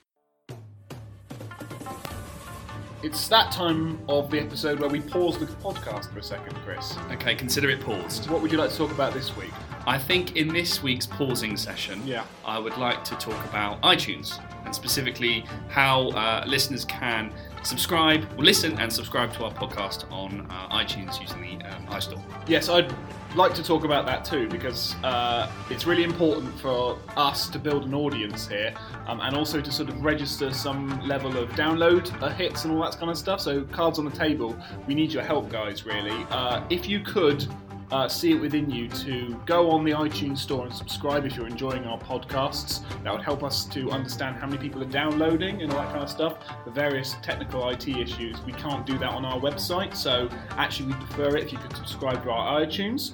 It's 3.04 3.28
that 3.28 3.52
time 3.52 4.00
of 4.10 4.32
the 4.32 4.40
episode 4.40 4.80
where 4.80 4.90
we 4.90 5.02
pause 5.02 5.38
the 5.38 5.46
podcast 5.46 6.12
for 6.12 6.18
a 6.18 6.24
second, 6.24 6.56
Chris. 6.66 6.98
okay 7.12 7.36
consider 7.36 7.70
it 7.70 7.82
paused 7.82 8.28
What 8.32 8.42
would 8.42 8.52
you 8.52 8.58
like 8.58 8.72
to 8.72 8.78
talk 8.78 8.90
about 8.90 9.14
this 9.14 9.38
week? 9.38 9.54
I 9.88 9.98
think 9.98 10.36
in 10.36 10.48
this 10.50 10.84
week's 10.84 11.08
pausing 11.08 11.58
session, 11.58 12.02
Yeah. 12.06 12.24
I 12.46 12.60
would 12.60 12.78
like 12.78 13.04
to 13.06 13.16
talk 13.16 13.44
about 13.46 13.82
iTunes 13.82 14.40
and 14.66 14.76
specifically 14.76 15.46
how 15.70 16.10
uh, 16.10 16.44
listeners 16.46 16.86
can 16.86 17.32
subscribe, 17.64 18.26
or 18.38 18.44
listen 18.44 18.78
and 18.80 18.92
subscribe 18.92 19.34
to 19.34 19.46
our 19.46 19.52
podcast 19.54 20.10
on 20.12 20.46
uh, 20.50 20.70
iTunes 20.78 21.20
using 21.22 21.42
the 21.42 21.66
um, 21.66 21.86
iStore. 21.88 22.22
Yes, 22.48 22.70
I'd 22.70 22.94
like 23.36 23.54
to 23.54 23.64
talk 23.64 23.84
about 23.84 24.06
that 24.06 24.26
too 24.26 24.48
because 24.50 24.96
uh, 25.04 25.50
it's 25.70 25.86
really 25.86 26.04
important 26.04 26.58
for 26.60 26.98
us 27.16 27.48
to 27.50 27.60
build 27.60 27.86
an 27.86 27.94
audience 27.94 28.48
here 28.48 28.74
um, 29.08 29.20
and 29.22 29.36
also 29.36 29.62
to 29.62 29.72
sort 29.72 29.90
of 29.90 30.04
register 30.04 30.52
some 30.54 31.00
level 31.08 31.38
of 31.38 31.50
download 31.52 32.10
uh, 32.22 32.30
hits 32.30 32.66
and 32.66 32.74
all 32.74 32.82
that 32.84 32.98
kind 32.98 33.12
of 33.12 33.18
stuff. 33.18 33.40
So, 33.42 33.64
cards 33.66 34.00
on 34.00 34.06
the 34.06 34.12
table, 34.12 34.58
we 34.88 34.94
need 34.96 35.12
your 35.12 35.24
help, 35.24 35.50
guys, 35.50 35.86
really. 35.86 36.26
Uh, 36.30 36.64
if 36.70 36.88
you 36.88 37.00
could. 37.02 37.48
Uh, 37.92 38.08
see 38.08 38.32
it 38.34 38.40
within 38.40 38.70
you 38.70 38.88
to 38.88 39.40
go 39.48 39.72
on 39.72 39.84
the 39.84 39.92
iTunes 39.92 40.38
store 40.38 40.66
and 40.66 40.74
subscribe 40.74 41.26
if 41.26 41.36
you're 41.36 41.48
enjoying 41.48 41.86
our 41.86 41.98
podcasts. 41.98 42.82
That 43.04 43.12
would 43.12 43.24
help 43.24 43.44
us 43.44 43.66
to 43.66 43.90
understand 43.90 44.36
how 44.36 44.46
many 44.46 44.60
people 44.60 44.84
are 44.84 44.92
downloading 44.92 45.64
and 45.64 45.72
all 45.72 45.80
that 45.80 45.90
kind 45.90 46.04
of 46.04 46.10
stuff. 46.10 46.38
The 46.66 46.72
various 46.72 47.16
technical 47.24 47.68
IT 47.70 47.88
issues, 47.88 48.40
we 48.46 48.54
can't 48.54 48.86
do 48.86 48.98
that 49.00 49.10
on 49.10 49.26
our 49.26 49.40
website, 49.40 49.96
so 49.96 50.30
actually 50.52 50.90
we 50.90 50.94
prefer 50.94 51.38
it 51.38 51.46
if 51.46 51.52
you 51.52 51.58
could 51.58 51.76
subscribe 51.76 52.24
to 52.24 52.30
our 52.30 52.62
iTunes. 52.62 53.14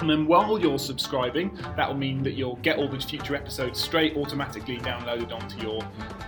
And 0.00 0.08
then 0.08 0.26
while 0.26 0.58
you're 0.58 0.78
subscribing, 0.78 1.56
that 1.76 1.88
will 1.88 1.96
mean 1.96 2.22
that 2.22 2.32
you'll 2.32 2.56
get 2.56 2.78
all 2.78 2.88
the 2.88 3.00
future 3.00 3.34
episodes 3.34 3.80
straight 3.80 4.16
automatically 4.16 4.78
downloaded 4.78 5.32
onto 5.32 5.58
your 5.60 5.80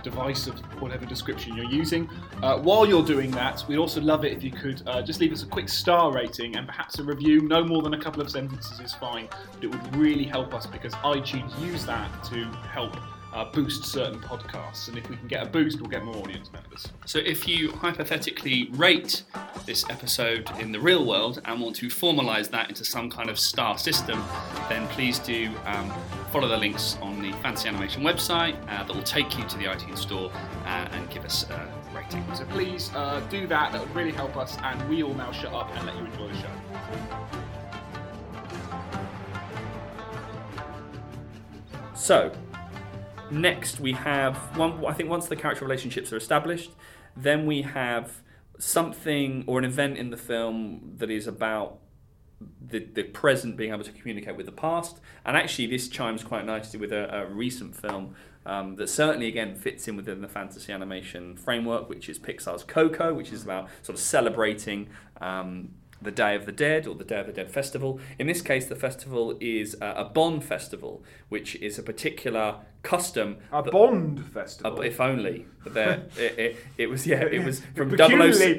device 0.03 0.47
of 0.47 0.59
whatever 0.81 1.05
description 1.05 1.55
you're 1.55 1.71
using. 1.71 2.09
Uh, 2.43 2.57
while 2.59 2.85
you're 2.85 3.05
doing 3.05 3.31
that, 3.31 3.63
we'd 3.67 3.77
also 3.77 4.01
love 4.01 4.25
it 4.25 4.33
if 4.33 4.43
you 4.43 4.51
could 4.51 4.81
uh, 4.87 5.01
just 5.01 5.19
leave 5.19 5.31
us 5.31 5.43
a 5.43 5.47
quick 5.47 5.69
star 5.69 6.11
rating 6.11 6.55
and 6.57 6.67
perhaps 6.67 6.99
a 6.99 7.03
review. 7.03 7.41
No 7.41 7.63
more 7.63 7.81
than 7.81 7.93
a 7.93 7.99
couple 7.99 8.21
of 8.21 8.29
sentences 8.29 8.79
is 8.79 8.93
fine, 8.93 9.27
but 9.53 9.63
it 9.63 9.67
would 9.67 9.95
really 9.95 10.25
help 10.25 10.53
us 10.53 10.65
because 10.65 10.93
iTunes 10.95 11.57
use 11.61 11.85
that 11.85 12.23
to 12.25 12.43
help 12.73 12.95
uh, 13.33 13.45
boost 13.45 13.85
certain 13.85 14.19
podcasts. 14.19 14.87
And 14.87 14.97
if 14.97 15.09
we 15.09 15.15
can 15.15 15.27
get 15.27 15.45
a 15.45 15.49
boost, 15.49 15.79
we'll 15.79 15.89
get 15.89 16.03
more 16.03 16.15
audience 16.17 16.51
members. 16.51 16.87
So 17.05 17.19
if 17.19 17.47
you 17.47 17.71
hypothetically 17.71 18.69
rate 18.71 19.23
this 19.65 19.89
episode 19.89 20.49
in 20.59 20.71
the 20.71 20.79
real 20.79 21.05
world 21.05 21.41
and 21.45 21.61
want 21.61 21.75
to 21.77 21.87
formalize 21.87 22.49
that 22.51 22.69
into 22.69 22.83
some 22.83 23.09
kind 23.09 23.29
of 23.29 23.39
star 23.39 23.77
system, 23.77 24.23
then 24.69 24.87
please 24.89 25.19
do 25.19 25.49
um, 25.65 25.91
follow 26.31 26.47
the 26.47 26.57
links 26.57 26.97
on 27.01 27.21
the 27.21 27.31
Fantasy 27.43 27.67
Animation 27.67 28.03
website 28.03 28.55
uh, 28.69 28.83
that 28.83 28.95
will 28.95 29.03
take 29.03 29.37
you 29.37 29.45
to 29.45 29.57
the 29.57 29.65
iTunes 29.65 29.99
store 29.99 30.31
uh, 30.65 30.87
and 30.91 31.09
give 31.09 31.25
us 31.25 31.49
a 31.49 31.67
rating. 31.93 32.23
So 32.35 32.45
please 32.45 32.91
uh, 32.95 33.21
do 33.29 33.47
that, 33.47 33.71
that 33.71 33.81
would 33.81 33.95
really 33.95 34.11
help 34.11 34.37
us, 34.37 34.57
and 34.63 34.89
we 34.89 35.03
will 35.03 35.15
now 35.15 35.31
shut 35.31 35.53
up 35.53 35.69
and 35.75 35.85
let 35.85 35.95
you 35.95 36.05
enjoy 36.05 36.27
the 36.27 36.35
show. 36.35 36.47
So, 41.93 42.31
next 43.31 43.79
we 43.79 43.93
have 43.93 44.35
one. 44.57 44.85
I 44.85 44.93
think 44.93 45.09
once 45.09 45.27
the 45.27 45.35
character 45.35 45.65
relationships 45.65 46.11
are 46.13 46.17
established, 46.17 46.71
then 47.15 47.45
we 47.45 47.61
have 47.63 48.21
something 48.57 49.43
or 49.47 49.59
an 49.59 49.65
event 49.65 49.97
in 49.97 50.11
the 50.11 50.17
film 50.17 50.93
that 50.97 51.09
is 51.09 51.27
about 51.27 51.79
the, 52.59 52.79
the 52.79 53.03
present 53.03 53.57
being 53.57 53.71
able 53.71 53.83
to 53.83 53.91
communicate 53.91 54.35
with 54.35 54.45
the 54.45 54.51
past. 54.51 54.99
And 55.25 55.35
actually, 55.37 55.67
this 55.67 55.87
chimes 55.87 56.23
quite 56.23 56.45
nicely 56.45 56.79
with 56.79 56.91
a, 56.91 57.23
a 57.23 57.25
recent 57.27 57.75
film 57.75 58.15
um, 58.45 58.75
that 58.75 58.89
certainly 58.89 59.27
again 59.27 59.55
fits 59.55 59.87
in 59.87 59.95
within 59.95 60.21
the 60.21 60.27
fantasy 60.27 60.73
animation 60.73 61.35
framework, 61.35 61.89
which 61.89 62.09
is 62.09 62.17
Pixar's 62.17 62.63
Coco, 62.63 63.13
which 63.13 63.31
is 63.31 63.43
about 63.43 63.69
sort 63.83 63.97
of 63.97 64.03
celebrating 64.03 64.89
um, 65.19 65.69
the 66.01 66.11
Day 66.11 66.35
of 66.35 66.45
the 66.45 66.51
Dead 66.51 66.87
or 66.87 66.95
the 66.95 67.03
Day 67.03 67.19
of 67.19 67.27
the 67.27 67.33
Dead 67.33 67.51
festival. 67.51 67.99
In 68.17 68.27
this 68.27 68.41
case, 68.41 68.65
the 68.67 68.75
festival 68.75 69.37
is 69.39 69.75
uh, 69.81 69.93
a 69.97 70.05
Bond 70.05 70.43
festival, 70.43 71.03
which 71.29 71.55
is 71.57 71.77
a 71.77 71.83
particular 71.83 72.55
custom. 72.83 73.37
A 73.51 73.61
Bond 73.61 74.25
festival. 74.25 74.79
Uh, 74.79 74.81
if 74.81 74.99
only. 74.99 75.45
There, 75.65 76.03
it, 76.17 76.39
it, 76.39 76.55
it, 76.79 76.87
was 76.89 77.05
yeah, 77.05 77.21
it 77.23 77.45
was 77.45 77.61
from 77.75 77.89
007 77.97 77.97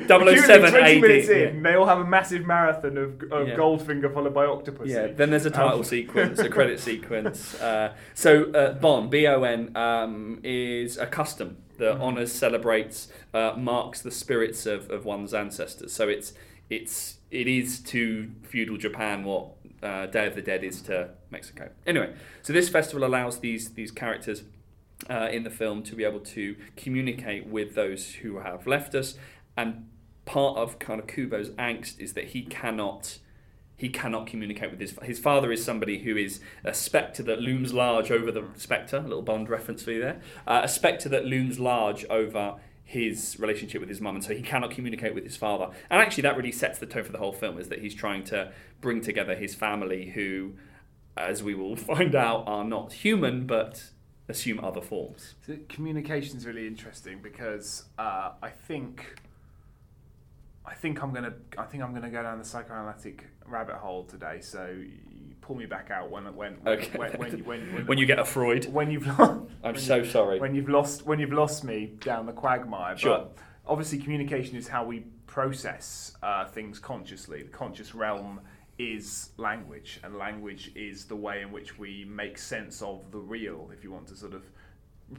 peculiarly, 0.07 0.37
007 0.37 0.71
20 0.71 0.77
AD. 0.97 1.01
minutes 1.03 1.29
in, 1.29 1.57
yeah. 1.57 1.63
they 1.63 1.75
all 1.75 1.87
have 1.87 1.99
a 1.99 2.05
massive 2.07 2.47
marathon 2.47 2.97
of, 2.97 3.21
of 3.33 3.49
Yeah. 3.49 3.57
Goldfinger 3.57 4.15
followed 4.15 4.35
by 4.35 4.45
Octopus. 4.47 4.89
Yeah, 4.89 5.09
then 5.09 5.31
there's 5.31 5.47
a 5.47 5.51
title 5.51 5.79
Um, 5.79 5.85
sequence, 5.85 6.39
a 6.39 6.49
credit 6.49 6.79
sequence. 6.91 7.61
Uh, 7.61 7.95
so 8.15 8.53
uh, 8.53 8.75
Bon, 8.75 9.09
B-O-N, 9.11 9.77
um, 9.77 10.39
is 10.45 10.97
a 10.99 11.07
custom 11.07 11.57
that 11.79 11.95
Mm-hmm. 11.95 12.03
honours, 12.03 12.31
celebrates, 12.31 13.09
uh, 13.35 13.55
marks 13.57 14.01
the 14.03 14.13
spirits 14.13 14.67
of, 14.67 14.89
of 14.91 15.05
one's 15.05 15.35
ancestors. 15.35 15.93
So 15.93 16.09
it's 16.09 16.33
it's 16.71 17.19
it 17.33 17.49
is 17.49 17.81
to 17.81 18.31
feudal 18.43 18.77
Japan 18.77 19.25
what 19.25 19.49
uh, 19.83 20.07
Day 20.07 20.27
of 20.27 20.37
the 20.37 20.43
Dead 20.43 20.63
is 20.63 20.83
to 20.83 21.09
Mexico. 21.31 21.71
Anyway, 21.87 22.15
so 22.43 22.53
this 22.53 22.69
festival 22.69 23.05
allows 23.05 23.41
these 23.41 23.71
these 23.71 23.91
characters 23.91 24.45
uh, 25.11 25.29
in 25.33 25.43
the 25.43 25.51
film 25.51 25.83
to 25.85 25.97
be 25.97 26.05
able 26.05 26.21
to 26.21 26.55
communicate 26.77 27.47
with 27.47 27.75
those 27.75 28.15
who 28.17 28.39
have 28.39 28.67
left 28.67 28.95
us, 28.95 29.17
and 29.57 29.89
part 30.27 30.57
of 30.59 30.79
kind 30.79 31.01
of 31.01 31.07
Kubo's 31.07 31.51
angst 31.51 31.99
is 31.99 32.13
that 32.13 32.27
he 32.27 32.43
cannot 32.43 33.19
he 33.77 33.89
cannot 33.89 34.27
communicate 34.27 34.71
with 34.71 34.79
his 34.79 34.97
his 35.03 35.19
father 35.19 35.51
is 35.51 35.65
somebody 35.65 36.01
who 36.01 36.17
is 36.17 36.39
a 36.63 36.75
spectre 36.75 37.23
that 37.23 37.41
looms 37.41 37.73
large 37.73 38.11
over 38.13 38.31
the 38.31 38.45
spectre 38.55 38.99
a 38.99 39.01
little 39.01 39.23
bond 39.23 39.49
reference 39.49 39.83
for 39.83 39.91
you 39.91 40.01
there 40.01 40.21
uh, 40.47 40.61
a 40.63 40.69
spectre 40.69 41.09
that 41.09 41.25
looms 41.25 41.59
large 41.59 42.05
over 42.05 42.61
his 42.93 43.39
relationship 43.39 43.81
with 43.81 43.89
his 43.89 44.03
mum 44.03 44.15
and 44.15 44.23
so 44.23 44.35
he 44.35 44.43
cannot 44.43 44.71
communicate 44.71 45.15
with 45.15 45.25
his 45.25 45.35
father 45.35 45.71
and 45.89 46.03
actually 46.03 46.21
that 46.21 46.37
really 46.37 46.53
sets 46.53 46.79
the 46.79 46.85
tone 46.85 47.03
for 47.03 47.11
the 47.11 47.17
whole 47.17 47.33
film 47.33 47.59
is 47.59 47.71
that 47.71 47.79
he's 47.79 47.95
trying 47.95 48.23
to 48.23 48.53
bring 48.83 49.01
together 49.01 49.35
his 49.35 49.55
family 49.55 50.11
who 50.11 50.53
as 51.17 51.43
we 51.43 51.55
will 51.55 51.75
find 51.91 52.15
out 52.15 52.45
are 52.47 52.65
not 52.65 52.93
human 52.93 53.47
but 53.47 53.85
assume 54.29 54.61
other 54.63 54.83
forms 54.83 55.37
So 55.47 55.57
communication 55.71 56.37
is 56.37 56.45
really 56.45 56.67
interesting 56.67 57.21
because 57.23 57.85
uh, 57.99 58.33
I 58.43 58.51
think 58.51 59.23
I 60.67 60.75
think 60.75 61.03
I'm 61.03 61.13
gonna 61.13 61.33
I 61.59 61.65
think 61.65 61.83
I'm 61.83 61.93
gonna 61.93 62.11
go 62.11 62.23
down 62.23 62.39
the 62.39 62.45
psychoanalytic 62.45 63.27
rabbit 63.47 63.77
hole 63.77 64.05
today. 64.05 64.41
So 64.41 64.77
pull 65.43 65.57
me 65.57 65.67
back 65.67 65.91
out 65.91 66.11
when 66.11 66.25
when 66.35 66.55
when 66.63 66.79
Okay. 66.79 66.99
when, 66.99 67.13
when, 67.19 67.37
you- 67.37 67.45
when, 67.45 67.61
when, 67.75 67.87
when 67.87 67.99
you 67.99 68.07
get 68.07 68.19
a 68.19 68.25
Freud 68.25 68.65
when 68.73 68.91
you've 68.91 69.07
I'm 69.21 69.77
so 69.77 70.03
sorry 70.05 70.41
when 70.41 70.55
you've 70.55 70.69
lost 70.71 71.05
when 71.05 71.19
you've 71.19 71.33
lost 71.33 71.65
me 71.65 71.93
down 72.01 72.25
the 72.25 72.33
quagmire. 72.33 72.97
Sure. 72.97 73.19
But 73.19 73.37
obviously, 73.67 73.99
communication 73.99 74.57
is 74.57 74.67
how 74.69 74.85
we 74.87 75.01
process 75.27 76.17
uh, 76.23 76.47
things 76.47 76.79
consciously. 76.79 77.43
The 77.43 77.51
conscious 77.51 77.95
realm 77.95 78.41
is 78.79 79.31
language, 79.37 80.01
and 80.03 80.17
language 80.17 80.73
is 80.75 81.05
the 81.05 81.17
way 81.17 81.43
in 81.43 81.53
which 81.53 81.79
we 81.79 82.05
make 82.09 82.39
sense 82.39 82.81
of 82.81 83.11
the 83.11 83.19
real. 83.19 83.71
If 83.73 83.85
you 83.85 83.93
want 83.93 84.07
to 84.09 84.17
sort 84.17 84.35
of 84.35 84.45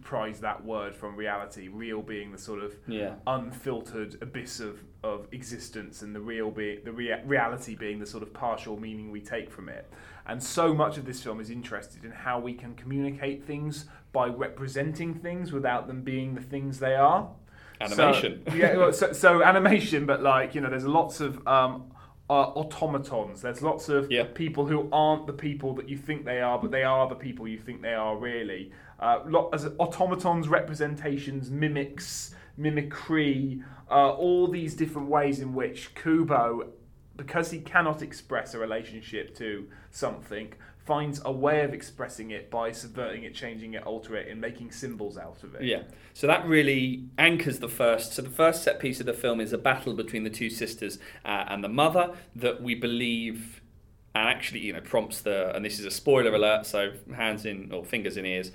prize 0.01 0.39
that 0.41 0.63
word 0.63 0.95
from 0.95 1.15
reality, 1.15 1.67
real 1.67 2.01
being 2.01 2.31
the 2.31 2.37
sort 2.37 2.63
of 2.63 2.75
yeah. 2.87 3.15
unfiltered 3.27 4.17
abyss 4.21 4.59
of, 4.59 4.79
of 5.03 5.27
existence 5.31 6.01
and 6.01 6.15
the 6.15 6.19
real 6.19 6.49
be 6.51 6.79
the 6.83 6.91
rea- 6.91 7.21
reality 7.25 7.75
being 7.75 7.99
the 7.99 8.05
sort 8.05 8.23
of 8.23 8.33
partial 8.33 8.79
meaning 8.79 9.11
we 9.11 9.21
take 9.21 9.51
from 9.51 9.69
it. 9.69 9.89
And 10.25 10.41
so 10.41 10.73
much 10.73 10.97
of 10.97 11.05
this 11.05 11.21
film 11.21 11.39
is 11.41 11.49
interested 11.49 12.03
in 12.05 12.11
how 12.11 12.39
we 12.39 12.53
can 12.53 12.75
communicate 12.75 13.43
things 13.45 13.85
by 14.11 14.27
representing 14.27 15.13
things 15.13 15.51
without 15.51 15.87
them 15.87 16.01
being 16.01 16.35
the 16.35 16.41
things 16.41 16.79
they 16.79 16.95
are. 16.95 17.29
Animation. 17.81 18.43
so, 18.47 18.53
yeah 18.55 18.91
so, 18.91 19.11
so 19.11 19.43
animation 19.43 20.05
but 20.05 20.21
like 20.21 20.55
you 20.55 20.61
know 20.61 20.69
there's 20.69 20.85
lots 20.85 21.19
of 21.19 21.45
um, 21.47 21.91
uh, 22.29 22.33
automatons. 22.55 23.41
There's 23.41 23.61
lots 23.61 23.89
of 23.89 24.09
Yeah. 24.11 24.25
people 24.33 24.65
who 24.65 24.87
aren't 24.93 25.27
the 25.27 25.33
people 25.33 25.73
that 25.75 25.89
you 25.89 25.97
think 25.97 26.23
they 26.23 26.39
are 26.39 26.57
but 26.57 26.71
they 26.71 26.83
are 26.83 27.07
the 27.09 27.15
people 27.15 27.47
you 27.47 27.57
think 27.59 27.81
they 27.81 27.93
are 27.93 28.15
really 28.15 28.71
uh, 29.03 29.49
as 29.51 29.67
automatons 29.79 30.47
representations 30.47 31.49
mimics 31.49 32.33
mimicry 32.57 33.61
uh, 33.89 34.11
all 34.11 34.47
these 34.47 34.73
different 34.75 35.09
ways 35.09 35.39
in 35.39 35.53
which 35.53 35.93
kubo 35.95 36.69
because 37.15 37.51
he 37.51 37.59
cannot 37.59 38.01
express 38.01 38.53
a 38.53 38.59
relationship 38.59 39.35
to 39.35 39.67
something 39.91 40.53
finds 40.85 41.21
a 41.23 41.31
way 41.31 41.61
of 41.63 41.73
expressing 41.73 42.31
it 42.31 42.51
by 42.51 42.71
subverting 42.71 43.23
it 43.23 43.33
changing 43.33 43.73
it 43.73 43.83
altering 43.83 44.25
it 44.25 44.31
and 44.31 44.39
making 44.39 44.71
symbols 44.71 45.17
out 45.17 45.41
of 45.43 45.55
it 45.55 45.63
Yeah. 45.63 45.83
So 46.13 46.27
that 46.27 46.45
really 46.45 47.05
anchors 47.17 47.59
the 47.59 47.69
first. 47.69 48.13
So 48.13 48.21
the 48.21 48.29
first 48.29 48.63
set 48.63 48.79
piece 48.79 48.99
of 48.99 49.05
the 49.05 49.13
film 49.13 49.41
is 49.41 49.51
a 49.51 49.57
battle 49.57 49.93
between 49.93 50.23
the 50.23 50.29
two 50.29 50.49
sisters 50.49 50.99
uh, 51.25 51.45
and 51.47 51.63
the 51.63 51.69
mother 51.69 52.13
that 52.35 52.61
we 52.61 52.75
believe, 52.75 53.61
and 54.13 54.29
actually, 54.29 54.59
you 54.59 54.73
know, 54.73 54.81
prompts 54.81 55.21
the. 55.21 55.55
And 55.55 55.65
this 55.65 55.79
is 55.79 55.85
a 55.85 55.91
spoiler 55.91 56.35
alert. 56.35 56.67
So 56.67 56.91
hands 57.15 57.45
in 57.45 57.71
or 57.71 57.83
fingers 57.83 58.15
in 58.15 58.25
ears. 58.25 58.51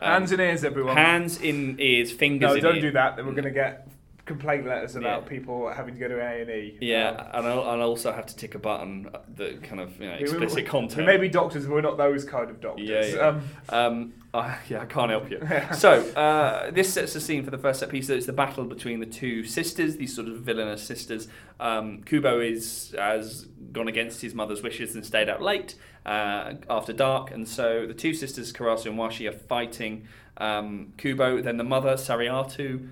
Hands 0.00 0.32
in 0.32 0.40
ears, 0.40 0.64
everyone. 0.64 0.96
Hands 0.96 1.40
in 1.40 1.76
ears, 1.78 2.10
fingers 2.12 2.48
no, 2.48 2.54
in 2.54 2.62
don't 2.62 2.74
ears. 2.76 2.82
do 2.82 2.90
that. 2.92 3.16
Then 3.16 3.26
we're 3.26 3.32
going 3.32 3.44
to 3.44 3.50
get 3.50 3.86
complaint 4.30 4.64
letters 4.66 4.94
about 4.96 5.22
Yeah. 5.22 5.28
people 5.28 5.68
having 5.70 5.94
to 5.94 6.00
go 6.00 6.08
to 6.08 6.18
A 6.20 6.40
and 6.42 6.50
E. 6.50 6.78
Yeah, 6.80 7.30
and 7.34 7.46
I'll, 7.46 7.62
I'll 7.62 7.82
also 7.82 8.12
have 8.12 8.26
to 8.26 8.36
tick 8.36 8.54
a 8.54 8.58
button 8.58 9.08
that 9.36 9.62
kind 9.62 9.80
of 9.80 10.00
you 10.00 10.06
know 10.08 10.14
explicit 10.14 10.66
content. 10.66 10.98
We 10.98 11.04
may 11.12 11.16
be 11.18 11.28
doctors, 11.28 11.66
but 11.66 11.74
we're 11.74 11.80
not 11.90 11.96
those 11.98 12.24
kind 12.24 12.48
of 12.50 12.60
doctors. 12.60 12.88
Yeah, 12.88 13.04
yeah. 13.06 13.26
Um, 13.28 13.42
Um, 13.70 14.12
uh, 14.32 14.54
yeah, 14.68 14.82
I 14.82 14.86
can't 14.86 15.10
help 15.10 15.28
you. 15.30 15.40
so 15.74 15.90
uh, 16.14 16.70
this 16.70 16.92
sets 16.94 17.14
the 17.14 17.20
scene 17.20 17.42
for 17.44 17.50
the 17.50 17.58
first 17.58 17.80
set 17.80 17.88
piece. 17.88 18.06
So 18.06 18.14
it's 18.14 18.26
the 18.26 18.32
battle 18.32 18.64
between 18.64 19.00
the 19.00 19.06
two 19.06 19.42
sisters, 19.44 19.96
these 19.96 20.14
sort 20.14 20.28
of 20.28 20.36
villainous 20.42 20.82
sisters. 20.84 21.26
Um, 21.58 22.02
Kubo 22.04 22.38
is 22.40 22.94
has 22.96 23.46
gone 23.72 23.88
against 23.88 24.22
his 24.22 24.32
mother's 24.34 24.62
wishes 24.62 24.94
and 24.94 25.04
stayed 25.04 25.28
out 25.28 25.42
late 25.42 25.74
uh, 26.06 26.54
after 26.68 26.92
dark, 26.92 27.30
and 27.32 27.46
so 27.48 27.86
the 27.86 27.94
two 27.94 28.14
sisters, 28.14 28.52
Karasu 28.52 28.86
and 28.86 28.98
Washi, 28.98 29.28
are 29.28 29.32
fighting 29.36 30.06
um, 30.38 30.92
Kubo. 30.96 31.42
Then 31.42 31.56
the 31.56 31.64
mother, 31.64 31.94
Sariatu, 31.94 32.88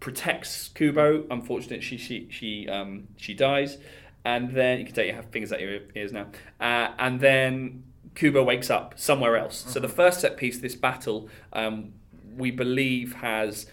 protects 0.00 0.68
Kubo. 0.68 1.24
Unfortunately, 1.30 1.80
she 1.80 1.96
she 1.96 2.26
she 2.30 2.68
um, 2.68 3.08
she 3.16 3.34
dies, 3.34 3.78
and 4.24 4.52
then 4.52 4.78
you 4.78 4.84
can 4.86 4.94
take 4.94 5.12
your 5.12 5.22
fingers 5.24 5.52
out 5.52 5.60
your 5.60 5.80
ears 5.94 6.12
now. 6.12 6.26
Uh, 6.60 6.92
and 6.98 7.20
then 7.20 7.84
Kubo 8.14 8.42
wakes 8.42 8.70
up 8.70 8.94
somewhere 8.98 9.36
else. 9.36 9.64
So 9.68 9.78
the 9.80 9.88
first 9.88 10.20
set 10.20 10.36
piece, 10.36 10.58
this 10.58 10.74
battle, 10.74 11.28
um, 11.52 11.92
we 12.36 12.50
believe 12.50 13.14
has 13.14 13.66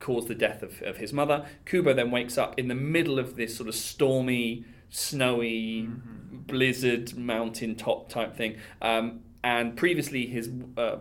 caused 0.00 0.28
the 0.28 0.34
death 0.34 0.62
of, 0.62 0.82
of 0.82 0.98
his 0.98 1.12
mother. 1.12 1.46
Kubo 1.64 1.94
then 1.94 2.10
wakes 2.10 2.38
up 2.38 2.58
in 2.58 2.68
the 2.68 2.74
middle 2.74 3.18
of 3.18 3.36
this 3.36 3.56
sort 3.56 3.68
of 3.68 3.74
stormy, 3.74 4.64
snowy, 4.90 5.88
blizzard 6.30 7.16
mountain 7.16 7.74
top 7.74 8.08
type 8.08 8.36
thing. 8.36 8.56
Um, 8.82 9.20
and 9.42 9.76
previously, 9.76 10.26
his 10.26 10.50
uh, 10.76 10.96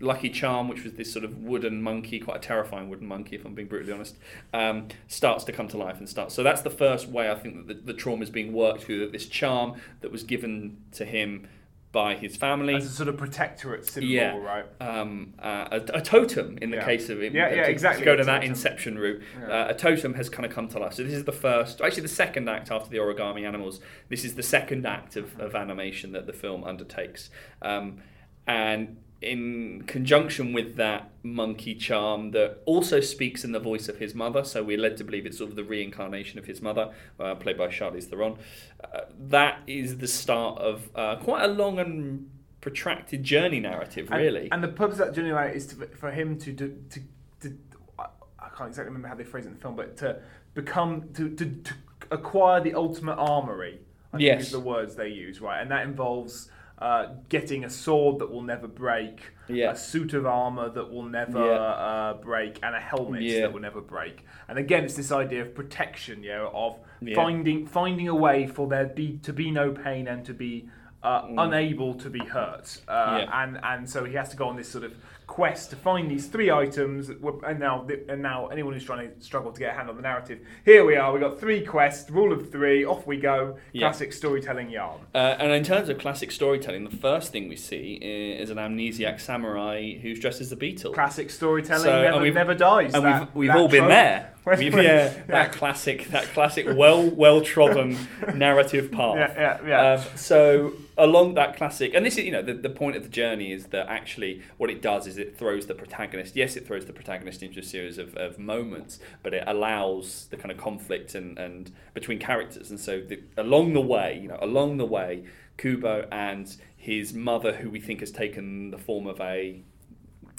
Lucky 0.00 0.28
Charm, 0.28 0.68
which 0.68 0.84
was 0.84 0.92
this 0.94 1.12
sort 1.12 1.24
of 1.24 1.38
wooden 1.38 1.82
monkey, 1.82 2.18
quite 2.18 2.36
a 2.36 2.40
terrifying 2.40 2.88
wooden 2.88 3.06
monkey, 3.06 3.36
if 3.36 3.44
I'm 3.44 3.54
being 3.54 3.68
brutally 3.68 3.92
honest, 3.92 4.16
um, 4.52 4.88
starts 5.08 5.44
to 5.44 5.52
come 5.52 5.68
to 5.68 5.78
life 5.78 5.98
and 5.98 6.08
starts. 6.08 6.34
So 6.34 6.42
that's 6.42 6.62
the 6.62 6.70
first 6.70 7.08
way 7.08 7.30
I 7.30 7.34
think 7.34 7.66
that 7.66 7.86
the, 7.86 7.92
the 7.92 7.98
trauma 7.98 8.22
is 8.22 8.30
being 8.30 8.52
worked 8.52 8.82
through. 8.84 9.00
That 9.00 9.12
this 9.12 9.26
charm 9.26 9.74
that 10.00 10.12
was 10.12 10.22
given 10.22 10.78
to 10.92 11.04
him 11.04 11.48
by 11.92 12.14
his 12.14 12.36
family, 12.36 12.74
as 12.74 12.84
a 12.84 12.90
sort 12.90 13.08
of 13.08 13.16
protectorate 13.16 13.86
symbol, 13.86 14.10
Yeah. 14.10 14.36
right? 14.36 14.66
um, 14.82 15.32
uh, 15.38 15.68
a, 15.70 15.98
a 15.98 16.02
totem 16.02 16.58
in 16.60 16.68
the 16.70 16.76
Yeah. 16.76 16.84
case 16.84 17.08
of 17.08 17.22
it. 17.22 17.32
Yeah, 17.32 17.48
yeah, 17.54 17.62
to, 17.64 17.70
exactly, 17.70 18.00
To 18.00 18.04
go 18.04 18.16
to 18.16 18.24
that 18.24 18.44
inception 18.44 18.98
route, 18.98 19.22
Yeah. 19.40 19.46
uh, 19.46 19.68
a 19.70 19.74
totem 19.74 20.12
has 20.14 20.28
kind 20.28 20.44
of 20.44 20.52
come 20.52 20.68
to 20.68 20.78
life. 20.78 20.92
So 20.92 21.04
this 21.04 21.14
is 21.14 21.24
the 21.24 21.32
first, 21.32 21.80
actually 21.80 22.02
the 22.02 22.08
second 22.08 22.50
act 22.50 22.70
after 22.70 22.90
the 22.90 22.98
origami 22.98 23.46
animals. 23.46 23.80
This 24.10 24.26
is 24.26 24.34
the 24.34 24.42
second 24.42 24.84
act 24.86 25.16
of, 25.16 25.40
of 25.40 25.54
animation 25.54 26.12
that 26.12 26.26
the 26.26 26.34
film 26.34 26.64
undertakes, 26.64 27.30
um, 27.62 28.02
and 28.46 28.98
in 29.22 29.82
conjunction 29.86 30.52
with 30.52 30.76
that 30.76 31.10
monkey 31.22 31.74
charm 31.74 32.32
that 32.32 32.58
also 32.66 33.00
speaks 33.00 33.44
in 33.44 33.52
the 33.52 33.58
voice 33.58 33.88
of 33.88 33.98
his 33.98 34.14
mother, 34.14 34.44
so 34.44 34.62
we're 34.62 34.78
led 34.78 34.96
to 34.98 35.04
believe 35.04 35.24
it's 35.26 35.38
sort 35.38 35.50
of 35.50 35.56
the 35.56 35.64
reincarnation 35.64 36.38
of 36.38 36.44
his 36.44 36.60
mother, 36.60 36.92
uh, 37.18 37.34
played 37.34 37.56
by 37.56 37.68
Charlize 37.68 38.04
Theron. 38.04 38.36
Uh, 38.84 39.00
that 39.18 39.60
is 39.66 39.98
the 39.98 40.08
start 40.08 40.58
of 40.58 40.90
uh, 40.94 41.16
quite 41.16 41.44
a 41.44 41.48
long 41.48 41.78
and 41.78 42.30
protracted 42.60 43.22
journey 43.22 43.60
narrative, 43.60 44.10
really. 44.10 44.44
And, 44.44 44.54
and 44.54 44.64
the 44.64 44.68
purpose 44.68 44.98
of 44.98 45.06
that 45.06 45.14
journey 45.14 45.30
is 45.54 45.66
to, 45.68 45.86
for 45.86 46.10
him 46.10 46.38
to, 46.38 46.52
to, 46.52 46.78
to, 46.90 47.00
to, 47.40 47.56
I 47.98 48.48
can't 48.56 48.68
exactly 48.68 48.86
remember 48.86 49.08
how 49.08 49.14
they 49.14 49.24
phrase 49.24 49.46
it 49.46 49.48
in 49.48 49.54
the 49.54 49.60
film, 49.60 49.76
but 49.76 49.96
to 49.98 50.20
become 50.54 51.08
to, 51.14 51.30
to, 51.30 51.44
to 51.46 51.74
acquire 52.10 52.60
the 52.60 52.74
ultimate 52.74 53.14
armory. 53.14 53.80
I 54.12 54.18
yes. 54.18 54.36
think 54.36 54.40
is 54.42 54.52
the 54.52 54.60
words 54.60 54.94
they 54.94 55.08
use, 55.08 55.40
right? 55.40 55.60
And 55.60 55.70
that 55.70 55.84
involves 55.84 56.50
uh, 56.78 57.06
getting 57.28 57.64
a 57.64 57.70
sword 57.70 58.18
that 58.18 58.30
will 58.30 58.42
never 58.42 58.68
break, 58.68 59.32
yeah. 59.48 59.70
a 59.70 59.76
suit 59.76 60.12
of 60.14 60.26
armor 60.26 60.68
that 60.68 60.90
will 60.90 61.04
never 61.04 61.44
yeah. 61.44 61.60
uh, 61.60 62.14
break, 62.14 62.58
and 62.62 62.74
a 62.74 62.80
helmet 62.80 63.22
yeah. 63.22 63.40
that 63.40 63.52
will 63.52 63.60
never 63.60 63.80
break. 63.80 64.24
And 64.48 64.58
again, 64.58 64.84
it's 64.84 64.94
this 64.94 65.10
idea 65.10 65.42
of 65.42 65.54
protection, 65.54 66.22
you 66.22 66.30
know, 66.30 66.50
of 66.52 66.76
finding 67.14 67.66
finding 67.66 68.08
a 68.08 68.14
way 68.14 68.46
for 68.46 68.68
there 68.68 68.86
be 68.86 69.18
to 69.22 69.32
be 69.32 69.50
no 69.50 69.72
pain 69.72 70.06
and 70.06 70.24
to 70.26 70.34
be 70.34 70.68
uh, 71.02 71.22
mm. 71.22 71.34
unable 71.38 71.94
to 71.94 72.10
be 72.10 72.20
hurt. 72.20 72.80
Uh, 72.88 73.26
and 73.32 73.58
and 73.62 73.88
so 73.88 74.04
he 74.04 74.14
has 74.14 74.28
to 74.30 74.36
go 74.36 74.48
on 74.48 74.56
this 74.56 74.68
sort 74.68 74.84
of 74.84 74.92
quest 75.26 75.70
to 75.70 75.76
find 75.76 76.10
these 76.10 76.26
three 76.26 76.50
items. 76.50 77.08
And 77.08 77.60
now, 77.60 77.86
and 78.08 78.22
now, 78.22 78.46
anyone 78.46 78.74
who's 78.74 78.84
trying 78.84 79.10
to 79.10 79.20
struggle 79.24 79.52
to 79.52 79.58
get 79.58 79.72
a 79.72 79.76
hand 79.76 79.90
on 79.90 79.96
the 79.96 80.02
narrative, 80.02 80.40
here 80.64 80.84
we 80.84 80.96
are. 80.96 81.12
We 81.12 81.20
got 81.20 81.38
three 81.38 81.64
quests, 81.64 82.10
rule 82.10 82.32
of 82.32 82.50
three. 82.50 82.84
Off 82.84 83.06
we 83.06 83.16
go. 83.18 83.58
Yeah. 83.72 83.88
Classic 83.88 84.12
storytelling 84.12 84.70
yarn. 84.70 85.00
Uh, 85.14 85.36
and 85.38 85.52
in 85.52 85.64
terms 85.64 85.88
of 85.88 85.98
classic 85.98 86.30
storytelling, 86.30 86.84
the 86.84 86.96
first 86.96 87.32
thing 87.32 87.48
we 87.48 87.56
see 87.56 87.94
is 87.94 88.50
an 88.50 88.58
amnesiac 88.58 89.20
samurai 89.20 89.98
who's 89.98 90.20
dressed 90.20 90.40
as 90.40 90.52
a 90.52 90.56
beetle. 90.56 90.92
Classic 90.92 91.30
storytelling 91.30 91.84
so, 91.84 92.02
never, 92.02 92.30
never 92.32 92.54
dies. 92.54 92.94
And 92.94 93.04
that, 93.04 93.34
we've, 93.34 93.48
we've 93.48 93.56
all 93.56 93.68
been 93.68 93.88
there. 93.88 94.32
We've, 94.46 94.72
yeah, 94.74 94.80
yeah, 94.80 95.22
that 95.26 95.50
classic, 95.50 96.06
that 96.10 96.26
classic, 96.26 96.66
well, 96.68 97.10
well 97.10 97.40
trodden 97.40 97.98
narrative 98.36 98.92
path. 98.92 99.16
Yeah, 99.16 99.34
yeah, 99.36 99.66
yeah. 99.66 99.92
Um, 99.94 100.04
so 100.14 100.74
along 100.96 101.34
that 101.34 101.56
classic, 101.56 101.94
and 101.94 102.06
this 102.06 102.16
is, 102.16 102.24
you 102.24 102.30
know, 102.30 102.42
the, 102.42 102.54
the 102.54 102.70
point 102.70 102.94
of 102.94 103.02
the 103.02 103.08
journey 103.08 103.50
is 103.50 103.66
that 103.66 103.88
actually 103.88 104.42
what 104.56 104.70
it 104.70 104.80
does 104.80 105.08
is 105.08 105.15
it 105.18 105.36
throws 105.36 105.66
the 105.66 105.74
protagonist. 105.74 106.36
Yes, 106.36 106.56
it 106.56 106.66
throws 106.66 106.86
the 106.86 106.92
protagonist 106.92 107.42
into 107.42 107.60
a 107.60 107.62
series 107.62 107.98
of, 107.98 108.16
of 108.16 108.38
moments, 108.38 108.98
but 109.22 109.34
it 109.34 109.44
allows 109.46 110.26
the 110.30 110.36
kind 110.36 110.50
of 110.50 110.58
conflict 110.58 111.14
and, 111.14 111.38
and 111.38 111.72
between 111.94 112.18
characters. 112.18 112.70
And 112.70 112.78
so 112.78 113.00
the, 113.00 113.20
along 113.36 113.74
the 113.74 113.80
way, 113.80 114.18
you 114.20 114.28
know, 114.28 114.38
along 114.40 114.76
the 114.76 114.86
way, 114.86 115.24
Kubo 115.58 116.06
and 116.12 116.54
his 116.76 117.14
mother, 117.14 117.54
who 117.54 117.70
we 117.70 117.80
think 117.80 118.00
has 118.00 118.10
taken 118.10 118.70
the 118.70 118.78
form 118.78 119.06
of 119.06 119.20
a 119.20 119.62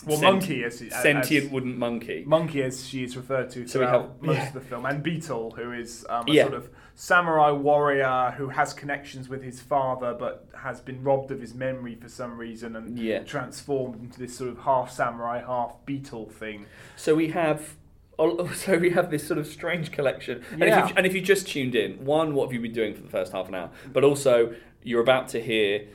well, 0.05 0.17
Sent- 0.17 0.32
monkey 0.32 0.63
as, 0.63 0.82
as 0.82 0.93
sentient 1.01 1.51
wooden 1.51 1.78
monkey. 1.78 2.23
Monkey, 2.25 2.61
as 2.61 2.88
she 2.88 3.03
is 3.03 3.17
referred 3.17 3.49
to 3.51 3.67
so 3.67 3.80
throughout 3.80 4.01
have, 4.01 4.21
most 4.21 4.36
yeah. 4.36 4.47
of 4.47 4.53
the 4.53 4.61
film, 4.61 4.86
and 4.86 5.01
Beetle, 5.01 5.51
who 5.51 5.71
is 5.71 6.05
um, 6.07 6.25
a 6.28 6.32
yeah. 6.32 6.43
sort 6.43 6.53
of 6.53 6.69
samurai 7.00 7.52
warrior 7.52 8.34
who 8.38 8.50
has 8.50 8.74
connections 8.74 9.30
with 9.30 9.43
his 9.43 9.62
father, 9.62 10.16
but 10.18 10.48
has 10.64 10.82
been 10.82 11.04
robbed 11.04 11.30
of 11.30 11.39
his 11.39 11.54
memory 11.54 11.93
for 11.93 12.10
some 12.10 12.36
reason 12.36 12.76
and 12.76 12.98
yeah. 12.98 13.20
transformed 13.20 14.02
into 14.02 14.20
this 14.20 14.36
sort 14.36 14.50
of 14.50 14.58
half 14.58 14.91
samurai, 14.91 15.39
half 15.45 15.76
beetle 15.86 16.28
thing. 16.28 16.66
So 16.95 17.14
we 17.14 17.30
have 17.30 17.76
so 18.56 18.80
we 18.80 18.89
have 18.89 19.12
this 19.12 19.28
sort 19.28 19.38
of 19.38 19.45
strange 19.45 19.91
collection. 19.91 20.43
And, 20.52 20.62
yeah. 20.62 20.84
if 20.84 20.89
you, 20.89 20.95
and 20.98 21.06
if 21.06 21.14
you 21.14 21.22
just 21.22 21.48
tuned 21.48 21.76
in, 21.76 22.04
one, 22.04 22.34
what 22.34 22.48
have 22.48 22.54
you 22.54 22.60
been 22.60 22.74
doing 22.74 22.95
for 22.95 23.02
the 23.02 23.10
first 23.10 23.32
half 23.32 23.48
an 23.48 23.54
hour? 23.54 23.70
But 23.93 24.04
also, 24.04 24.56
you're 24.82 25.02
about 25.02 25.28
to 25.30 25.39
hear 25.39 25.86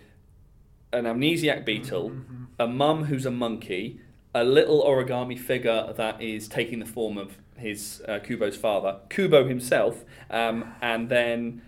an 0.93 1.05
amnesiac 1.05 1.65
beetle, 1.65 2.11
mm-hmm. 2.11 2.45
a 2.61 2.69
mum 2.69 3.07
who's 3.07 3.27
a 3.27 3.31
monkey, 3.33 4.01
a 4.37 4.45
little 4.45 4.85
origami 4.85 5.37
figure 5.37 5.93
that 5.97 6.23
is 6.23 6.47
taking 6.47 6.79
the 6.79 6.87
form 6.87 7.19
of 7.19 7.39
his 7.57 8.03
uh, 8.09 8.19
Kubo's 8.21 8.57
father, 8.57 8.99
Kubo 9.09 9.47
himself, 9.47 10.05
um, 10.31 10.75
and 10.81 11.09
then 11.09 11.63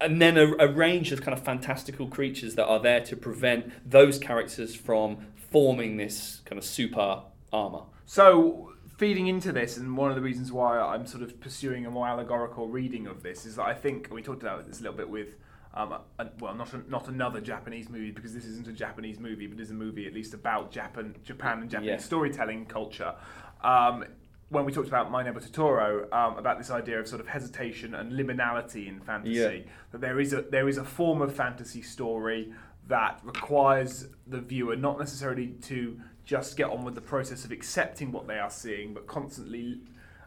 and 0.00 0.22
then 0.22 0.36
a, 0.38 0.52
a, 0.58 0.68
range 0.68 1.10
of 1.10 1.22
kind 1.22 1.36
of 1.36 1.44
fantastical 1.44 2.06
creatures 2.06 2.54
that 2.54 2.66
are 2.66 2.78
there 2.78 3.00
to 3.00 3.16
prevent 3.16 3.72
those 3.88 4.16
characters 4.16 4.76
from 4.76 5.26
forming 5.34 5.96
this 5.96 6.40
kind 6.44 6.56
of 6.56 6.64
super 6.64 7.22
armor. 7.52 7.82
So 8.06 8.72
feeding 8.96 9.26
into 9.26 9.50
this, 9.50 9.76
and 9.76 9.96
one 9.96 10.10
of 10.10 10.16
the 10.16 10.22
reasons 10.22 10.52
why 10.52 10.78
I'm 10.78 11.06
sort 11.06 11.22
of 11.24 11.40
pursuing 11.40 11.86
a 11.86 11.90
more 11.90 12.06
allegorical 12.06 12.68
reading 12.68 13.06
of 13.06 13.22
this 13.22 13.44
is 13.44 13.56
that 13.56 13.64
I 13.64 13.74
think 13.74 14.08
we 14.12 14.22
talked 14.22 14.42
about 14.42 14.66
this 14.66 14.78
a 14.78 14.82
little 14.82 14.96
bit 14.96 15.08
with 15.08 15.34
um, 15.74 15.98
a, 16.18 16.28
well, 16.38 16.54
not 16.54 16.72
a, 16.74 16.90
not 16.90 17.08
another 17.08 17.40
Japanese 17.40 17.88
movie 17.88 18.10
because 18.10 18.34
this 18.34 18.44
isn't 18.44 18.68
a 18.68 18.72
Japanese 18.72 19.18
movie, 19.18 19.46
but 19.46 19.58
is 19.58 19.70
a 19.70 19.74
movie 19.74 20.06
at 20.06 20.12
least 20.12 20.34
about 20.34 20.70
Japan, 20.70 21.14
Japan 21.24 21.62
and 21.62 21.70
Japanese 21.70 21.90
yeah. 21.90 21.98
storytelling 21.98 22.66
culture. 22.66 23.14
Um, 23.62 24.04
when 24.52 24.66
we 24.66 24.72
talked 24.72 24.88
about 24.88 25.10
My 25.10 25.22
Neighbor 25.22 25.40
Totoro, 25.40 26.12
um, 26.12 26.36
about 26.36 26.58
this 26.58 26.70
idea 26.70 27.00
of 27.00 27.08
sort 27.08 27.22
of 27.22 27.26
hesitation 27.26 27.94
and 27.94 28.12
liminality 28.12 28.86
in 28.86 29.00
fantasy, 29.00 29.32
yeah. 29.32 29.72
that 29.92 30.00
there 30.02 30.20
is 30.20 30.34
a 30.34 30.42
there 30.42 30.68
is 30.68 30.76
a 30.76 30.84
form 30.84 31.22
of 31.22 31.34
fantasy 31.34 31.80
story 31.80 32.52
that 32.88 33.20
requires 33.24 34.08
the 34.26 34.40
viewer 34.40 34.76
not 34.76 34.98
necessarily 34.98 35.48
to 35.62 35.98
just 36.24 36.56
get 36.56 36.68
on 36.68 36.84
with 36.84 36.94
the 36.94 37.00
process 37.00 37.44
of 37.44 37.50
accepting 37.50 38.12
what 38.12 38.26
they 38.26 38.38
are 38.38 38.50
seeing, 38.50 38.92
but 38.92 39.06
constantly 39.06 39.80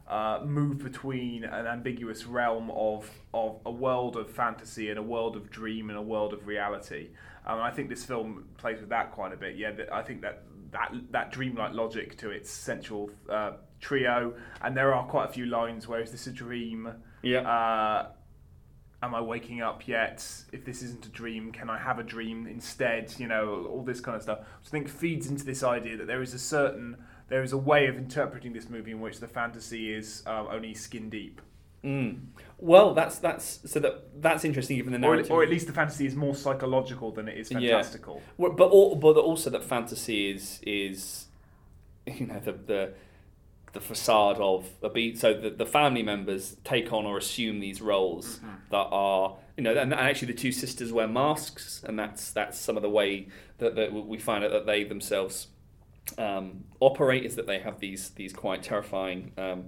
uh, 0.08 0.40
move 0.44 0.84
between 0.84 1.44
an 1.44 1.68
ambiguous 1.68 2.26
realm 2.26 2.72
of, 2.72 3.10
of 3.34 3.60
a 3.66 3.72
world 3.72 4.16
of 4.18 4.30
fantasy 4.30 4.90
and 4.90 5.00
a 5.00 5.04
world 5.04 5.36
of 5.36 5.50
dream 5.50 5.90
and 5.90 5.98
a 5.98 6.02
world 6.02 6.34
of 6.34 6.48
reality. 6.48 7.10
Um, 7.46 7.62
I 7.62 7.72
think 7.72 7.90
this 7.90 8.04
film 8.04 8.46
plays 8.58 8.80
with 8.80 8.90
that 8.90 9.12
quite 9.12 9.34
a 9.34 9.38
bit. 9.38 9.56
Yeah, 9.56 9.72
I 9.92 10.02
think 10.02 10.22
that 10.22 10.44
that 10.72 10.92
that 11.12 11.32
dreamlike 11.32 11.74
logic 11.74 12.18
to 12.18 12.32
its 12.32 12.50
central 12.50 13.10
uh, 13.30 13.54
trio, 13.86 14.34
and 14.62 14.76
there 14.76 14.94
are 14.94 15.06
quite 15.06 15.30
a 15.30 15.32
few 15.32 15.46
lines 15.46 15.88
where 15.88 16.02
is 16.02 16.12
this 16.12 16.26
a 16.28 16.32
dream? 16.32 16.92
Yeah. 17.22 17.42
Uh, 17.42 18.08
am 19.04 19.14
I 19.14 19.22
waking 19.22 19.62
up 19.62 19.88
yet? 19.88 20.28
If 20.52 20.66
this 20.66 20.82
isn't 20.82 21.06
a 21.06 21.10
dream, 21.10 21.52
can 21.52 21.70
I 21.70 21.78
have 21.78 22.00
a 22.00 22.04
dream 22.04 22.48
instead? 22.48 23.14
You 23.18 23.28
know, 23.28 23.68
all 23.70 23.84
this 23.84 24.02
kind 24.02 24.16
of 24.16 24.24
stuff. 24.24 24.40
Which 24.40 24.68
I 24.68 24.72
think 24.72 24.90
feeds 24.90 25.28
into 25.28 25.46
this 25.46 25.64
idea 25.64 25.98
that 25.98 26.08
there 26.08 26.22
is 26.22 26.34
a 26.34 26.40
certain 26.40 26.98
there 27.28 27.44
is 27.44 27.54
a 27.54 27.58
way 27.58 27.88
of 27.88 27.98
interpreting 27.98 28.54
this 28.54 28.70
movie 28.70 28.92
in 28.92 29.02
which 29.02 29.20
the 29.20 29.28
fantasy 29.28 29.94
is 29.94 30.24
uh, 30.26 30.46
only 30.50 30.74
skin 30.74 31.10
deep. 31.10 31.42
Mm. 31.84 32.28
Well, 32.58 32.96
that's 32.96 33.20
that's 33.20 33.60
so 33.66 33.80
that 33.80 34.22
that's 34.22 34.44
interesting. 34.44 34.78
Even 34.78 34.94
the 34.94 35.00
narrative, 35.00 35.30
or, 35.30 35.42
or, 35.42 35.44
at 35.44 35.50
least 35.50 35.68
the 35.68 35.74
fantasy 35.74 36.08
is 36.08 36.16
more 36.16 36.34
psychological 36.34 37.12
than 37.12 37.28
it 37.28 37.38
is 37.38 37.50
fantastical. 37.50 38.24
Yeah. 38.40 38.50
But 38.58 39.00
but 39.00 39.18
also 39.18 39.52
that 39.52 39.64
fantasy 39.64 40.32
is 40.32 40.60
is 40.64 41.28
you 42.08 42.26
know 42.26 42.40
the 42.40 42.54
the 42.54 42.94
the 43.76 43.82
facade 43.82 44.38
of 44.38 44.68
a 44.82 44.90
beat. 44.90 45.20
So 45.20 45.34
the, 45.34 45.52
the 45.52 45.66
family 45.66 46.02
members 46.02 46.58
take 46.64 46.92
on 46.92 47.06
or 47.06 47.20
assume 47.20 47.60
these 47.60 47.82
roles 47.82 48.38
mm-hmm. 48.38 48.56
that 48.72 48.88
are 48.92 49.36
you 49.58 49.64
know, 49.64 49.72
and, 49.72 49.94
and, 49.94 49.94
actually 49.94 50.34
the 50.34 50.40
two 50.40 50.52
sisters 50.52 50.92
wear 50.92 51.08
masks, 51.08 51.84
and 51.88 51.98
that's 51.98 52.32
that's 52.32 52.60
some 52.60 52.76
of 52.76 52.84
the 52.84 52.90
way 52.90 53.28
that, 53.60 53.76
that 53.76 53.94
we 53.94 54.18
find 54.18 54.44
out 54.44 54.52
that 54.52 54.66
they 54.66 54.84
themselves 54.84 55.48
um, 56.18 56.66
operate 56.80 57.24
is 57.24 57.36
that 57.36 57.48
they 57.48 57.60
have 57.60 57.80
these 57.80 58.10
these 58.12 58.34
quite 58.34 58.64
terrifying, 58.64 59.32
um, 59.38 59.66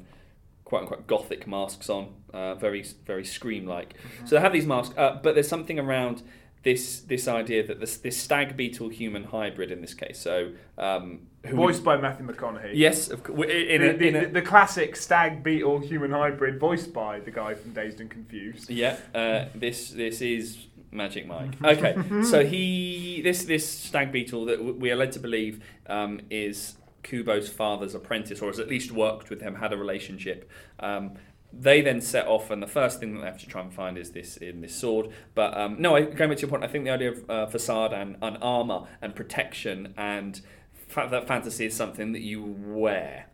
quite 0.65 0.81
unquote 0.81 1.07
gothic 1.07 1.47
masks 1.47 1.89
on, 1.89 2.13
uh, 2.33 2.55
very 2.55 2.85
very 3.05 3.23
scream 3.23 3.65
like. 3.65 3.93
Mm-hmm. 3.93 4.25
So 4.25 4.35
they 4.35 4.41
have 4.41 4.53
these 4.53 4.65
masks, 4.65 4.93
uh, 4.97 5.19
but 5.23 5.35
there's 5.35 5.47
something 5.47 5.79
around 5.79 6.23
this 6.67 6.99
this 6.99 7.29
idea 7.29 7.65
that 7.65 7.79
this 7.79 7.95
this 7.95 8.17
stag 8.17 8.57
beetle 8.57 8.89
human 8.89 9.23
hybrid 9.23 9.71
in 9.71 9.79
this 9.79 9.93
case. 9.93 10.19
So 10.19 10.51
um, 10.77 11.21
voiced 11.45 11.81
by 11.81 11.95
Matthew 11.95 12.27
McConaughey. 12.27 12.71
Yes, 12.73 13.07
of, 13.07 13.25
in, 13.29 13.49
in, 13.49 13.97
the, 13.97 14.09
the, 14.11 14.25
the, 14.25 14.41
classic 14.41 14.97
stag 14.97 15.43
beetle 15.43 15.79
human 15.79 16.11
hybrid, 16.11 16.59
voiced 16.59 16.91
by 16.91 17.21
the 17.21 17.31
guy 17.31 17.53
from 17.53 17.71
Dazed 17.71 18.01
and 18.01 18.09
Confused. 18.09 18.69
Yeah, 18.69 18.97
uh, 19.15 19.45
this 19.55 19.91
this 19.91 20.19
is 20.21 20.67
Magic 20.91 21.25
Mike. 21.25 21.53
Okay, 21.63 21.95
so 22.23 22.45
he 22.45 23.21
this 23.23 23.45
this 23.45 23.65
stag 23.65 24.11
beetle 24.11 24.43
that 24.45 24.61
we 24.61 24.91
are 24.91 24.97
led 24.97 25.13
to 25.13 25.19
believe 25.19 25.63
um, 25.87 26.19
is 26.29 26.75
Kubo's 27.03 27.47
father's 27.47 27.95
apprentice, 27.95 28.41
or 28.41 28.47
has 28.47 28.59
at 28.59 28.67
least 28.67 28.91
worked 28.91 29.29
with 29.29 29.39
him, 29.39 29.55
had 29.55 29.71
a 29.71 29.77
relationship. 29.77 30.49
Um, 30.81 31.13
they 31.51 31.81
then 31.81 32.01
set 32.01 32.27
off, 32.27 32.51
and 32.51 32.61
the 32.61 32.67
first 32.67 32.99
thing 32.99 33.13
that 33.13 33.21
they 33.21 33.25
have 33.25 33.39
to 33.39 33.47
try 33.47 33.61
and 33.61 33.73
find 33.73 33.97
is 33.97 34.11
this 34.11 34.37
in 34.37 34.61
this 34.61 34.75
sword. 34.75 35.09
But 35.33 35.57
um, 35.57 35.77
no, 35.79 35.95
I, 35.95 36.01
going 36.01 36.29
back 36.29 36.37
to 36.37 36.41
your 36.41 36.49
point, 36.49 36.63
I 36.63 36.67
think 36.67 36.83
the 36.83 36.91
idea 36.91 37.11
of 37.11 37.29
uh, 37.29 37.45
facade 37.47 37.93
and, 37.93 38.17
and 38.21 38.37
armor 38.41 38.87
and 39.01 39.15
protection 39.15 39.93
and 39.97 40.41
fa- 40.73 41.07
that 41.09 41.27
fantasy 41.27 41.65
is 41.65 41.75
something 41.75 42.11
that 42.11 42.21
you 42.21 42.43
wear 42.43 43.27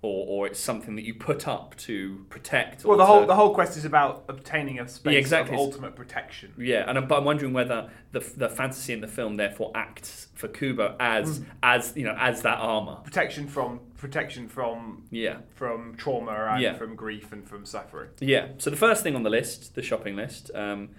or, 0.00 0.26
or 0.28 0.46
it's 0.46 0.60
something 0.60 0.94
that 0.94 1.04
you 1.04 1.12
put 1.12 1.48
up 1.48 1.74
to 1.76 2.24
protect. 2.30 2.84
Well, 2.84 2.96
the 2.96 3.06
whole 3.06 3.26
the 3.26 3.34
whole 3.34 3.52
quest 3.52 3.76
is 3.76 3.84
about 3.84 4.24
obtaining 4.28 4.78
a 4.78 4.86
space 4.86 5.12
yeah, 5.12 5.18
exactly. 5.18 5.54
of 5.54 5.60
ultimate 5.60 5.96
protection. 5.96 6.52
Yeah, 6.56 6.84
and 6.88 6.96
I'm, 6.96 7.08
but 7.08 7.18
I'm 7.18 7.24
wondering 7.24 7.52
whether 7.52 7.90
the 8.12 8.20
the 8.36 8.48
fantasy 8.48 8.92
in 8.92 9.00
the 9.00 9.08
film 9.08 9.36
therefore 9.36 9.72
acts 9.74 10.28
for 10.34 10.46
Kubo 10.46 10.94
as 11.00 11.40
mm. 11.40 11.46
as 11.64 11.94
you 11.96 12.04
know 12.04 12.16
as 12.16 12.42
that 12.42 12.58
armor 12.58 12.96
protection 13.02 13.48
from 13.48 13.80
protection 13.96 14.48
from 14.48 15.02
yeah 15.10 15.38
from 15.56 15.96
trauma 15.96 16.50
and 16.52 16.62
yeah. 16.62 16.74
from 16.74 16.94
grief 16.94 17.32
and 17.32 17.48
from 17.48 17.64
suffering. 17.64 18.10
Yeah. 18.20 18.48
So 18.58 18.70
the 18.70 18.76
first 18.76 19.02
thing 19.02 19.16
on 19.16 19.24
the 19.24 19.30
list, 19.30 19.74
the 19.74 19.82
shopping 19.82 20.16
list. 20.16 20.50
Um, 20.54 20.90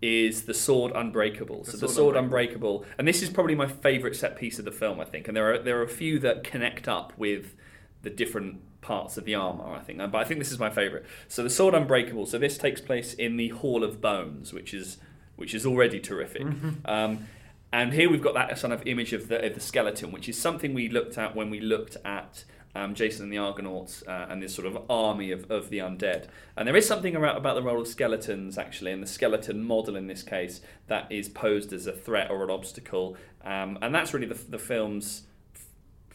is 0.00 0.44
the 0.44 0.54
sword 0.54 0.92
unbreakable. 0.94 1.64
The 1.64 1.72
so 1.72 1.78
sword 1.78 1.80
the 1.80 1.92
sword 1.92 2.16
unbreakable. 2.16 2.68
unbreakable, 2.76 2.94
and 2.98 3.08
this 3.08 3.20
is 3.20 3.30
probably 3.30 3.56
my 3.56 3.66
favourite 3.66 4.14
set 4.14 4.36
piece 4.36 4.60
of 4.60 4.64
the 4.64 4.70
film, 4.70 5.00
I 5.00 5.04
think. 5.04 5.26
And 5.26 5.36
there 5.36 5.54
are 5.54 5.58
there 5.58 5.80
are 5.80 5.82
a 5.82 5.88
few 5.88 6.20
that 6.20 6.44
connect 6.44 6.86
up 6.86 7.12
with 7.16 7.56
the 8.02 8.10
different 8.10 8.60
parts 8.80 9.16
of 9.16 9.24
the 9.24 9.34
armor, 9.34 9.74
I 9.74 9.80
think. 9.80 9.98
But 9.98 10.14
I 10.14 10.24
think 10.24 10.40
this 10.40 10.52
is 10.52 10.58
my 10.58 10.70
favourite. 10.70 11.04
So 11.26 11.42
the 11.42 11.50
sword 11.50 11.74
unbreakable. 11.74 12.26
So 12.26 12.38
this 12.38 12.56
takes 12.56 12.80
place 12.80 13.14
in 13.14 13.36
the 13.36 13.48
Hall 13.48 13.84
of 13.84 14.00
Bones, 14.00 14.52
which 14.52 14.72
is 14.72 14.98
which 15.36 15.54
is 15.54 15.64
already 15.64 16.00
terrific. 16.00 16.42
um, 16.84 17.28
and 17.72 17.92
here 17.92 18.10
we've 18.10 18.22
got 18.22 18.34
that 18.34 18.58
sort 18.58 18.72
of 18.72 18.86
image 18.86 19.12
of 19.12 19.28
the, 19.28 19.44
of 19.44 19.54
the 19.54 19.60
skeleton, 19.60 20.10
which 20.10 20.28
is 20.28 20.36
something 20.36 20.74
we 20.74 20.88
looked 20.88 21.16
at 21.18 21.36
when 21.36 21.50
we 21.50 21.60
looked 21.60 21.96
at 22.04 22.44
um, 22.74 22.94
Jason 22.94 23.24
and 23.24 23.32
the 23.32 23.38
Argonauts 23.38 24.02
uh, 24.06 24.26
and 24.28 24.42
this 24.42 24.54
sort 24.54 24.66
of 24.66 24.78
army 24.88 25.30
of, 25.30 25.50
of 25.50 25.70
the 25.70 25.78
undead. 25.78 26.26
And 26.56 26.66
there 26.66 26.76
is 26.76 26.86
something 26.86 27.14
about, 27.14 27.36
about 27.36 27.54
the 27.54 27.62
role 27.62 27.80
of 27.80 27.88
skeletons, 27.88 28.56
actually, 28.58 28.92
and 28.92 29.02
the 29.02 29.06
skeleton 29.06 29.62
model 29.62 29.96
in 29.96 30.06
this 30.06 30.22
case 30.22 30.60
that 30.86 31.10
is 31.10 31.28
posed 31.28 31.72
as 31.72 31.86
a 31.86 31.92
threat 31.92 32.30
or 32.30 32.42
an 32.42 32.50
obstacle. 32.50 33.16
Um, 33.44 33.78
and 33.82 33.94
that's 33.94 34.14
really 34.14 34.26
the, 34.26 34.34
the 34.34 34.58
film's 34.58 35.22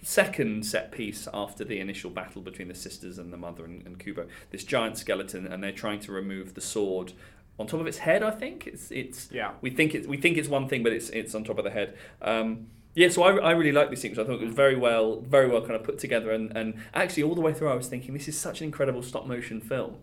second 0.03 0.65
set 0.65 0.91
piece 0.91 1.27
after 1.33 1.63
the 1.63 1.79
initial 1.79 2.09
battle 2.09 2.41
between 2.41 2.67
the 2.67 2.75
sisters 2.75 3.17
and 3.17 3.33
the 3.33 3.37
mother 3.37 3.65
and, 3.65 3.85
and 3.87 3.99
Kubo. 3.99 4.27
This 4.51 4.63
giant 4.63 4.97
skeleton, 4.97 5.47
and 5.47 5.63
they're 5.63 5.71
trying 5.71 5.99
to 6.01 6.11
remove 6.11 6.53
the 6.53 6.61
sword 6.61 7.13
on 7.59 7.67
top 7.67 7.79
of 7.79 7.87
its 7.87 7.99
head. 7.99 8.23
I 8.23 8.31
think 8.31 8.67
it's 8.67 8.91
it's 8.91 9.29
yeah. 9.31 9.51
We 9.61 9.69
think 9.69 9.95
it's 9.95 10.07
we 10.07 10.17
think 10.17 10.37
it's 10.37 10.49
one 10.49 10.67
thing, 10.67 10.83
but 10.83 10.93
it's 10.93 11.09
it's 11.09 11.33
on 11.33 11.43
top 11.43 11.57
of 11.57 11.63
the 11.63 11.71
head. 11.71 11.97
Um, 12.21 12.67
yeah, 12.95 13.09
so 13.09 13.23
I, 13.23 13.37
I 13.37 13.51
really 13.51 13.71
like 13.71 13.89
this 13.89 14.01
sequence. 14.01 14.19
I 14.19 14.23
thought 14.23 14.39
it 14.39 14.45
was 14.45 14.53
very 14.53 14.75
well, 14.75 15.21
very 15.21 15.49
well 15.49 15.61
kind 15.61 15.73
of 15.73 15.83
put 15.83 15.97
together, 15.97 16.31
and, 16.31 16.55
and 16.55 16.75
actually 16.93 17.23
all 17.23 17.33
the 17.33 17.41
way 17.41 17.51
through, 17.51 17.69
I 17.69 17.75
was 17.75 17.87
thinking 17.87 18.13
this 18.13 18.27
is 18.27 18.37
such 18.37 18.61
an 18.61 18.65
incredible 18.65 19.01
stop 19.01 19.25
motion 19.25 19.61
film. 19.61 19.97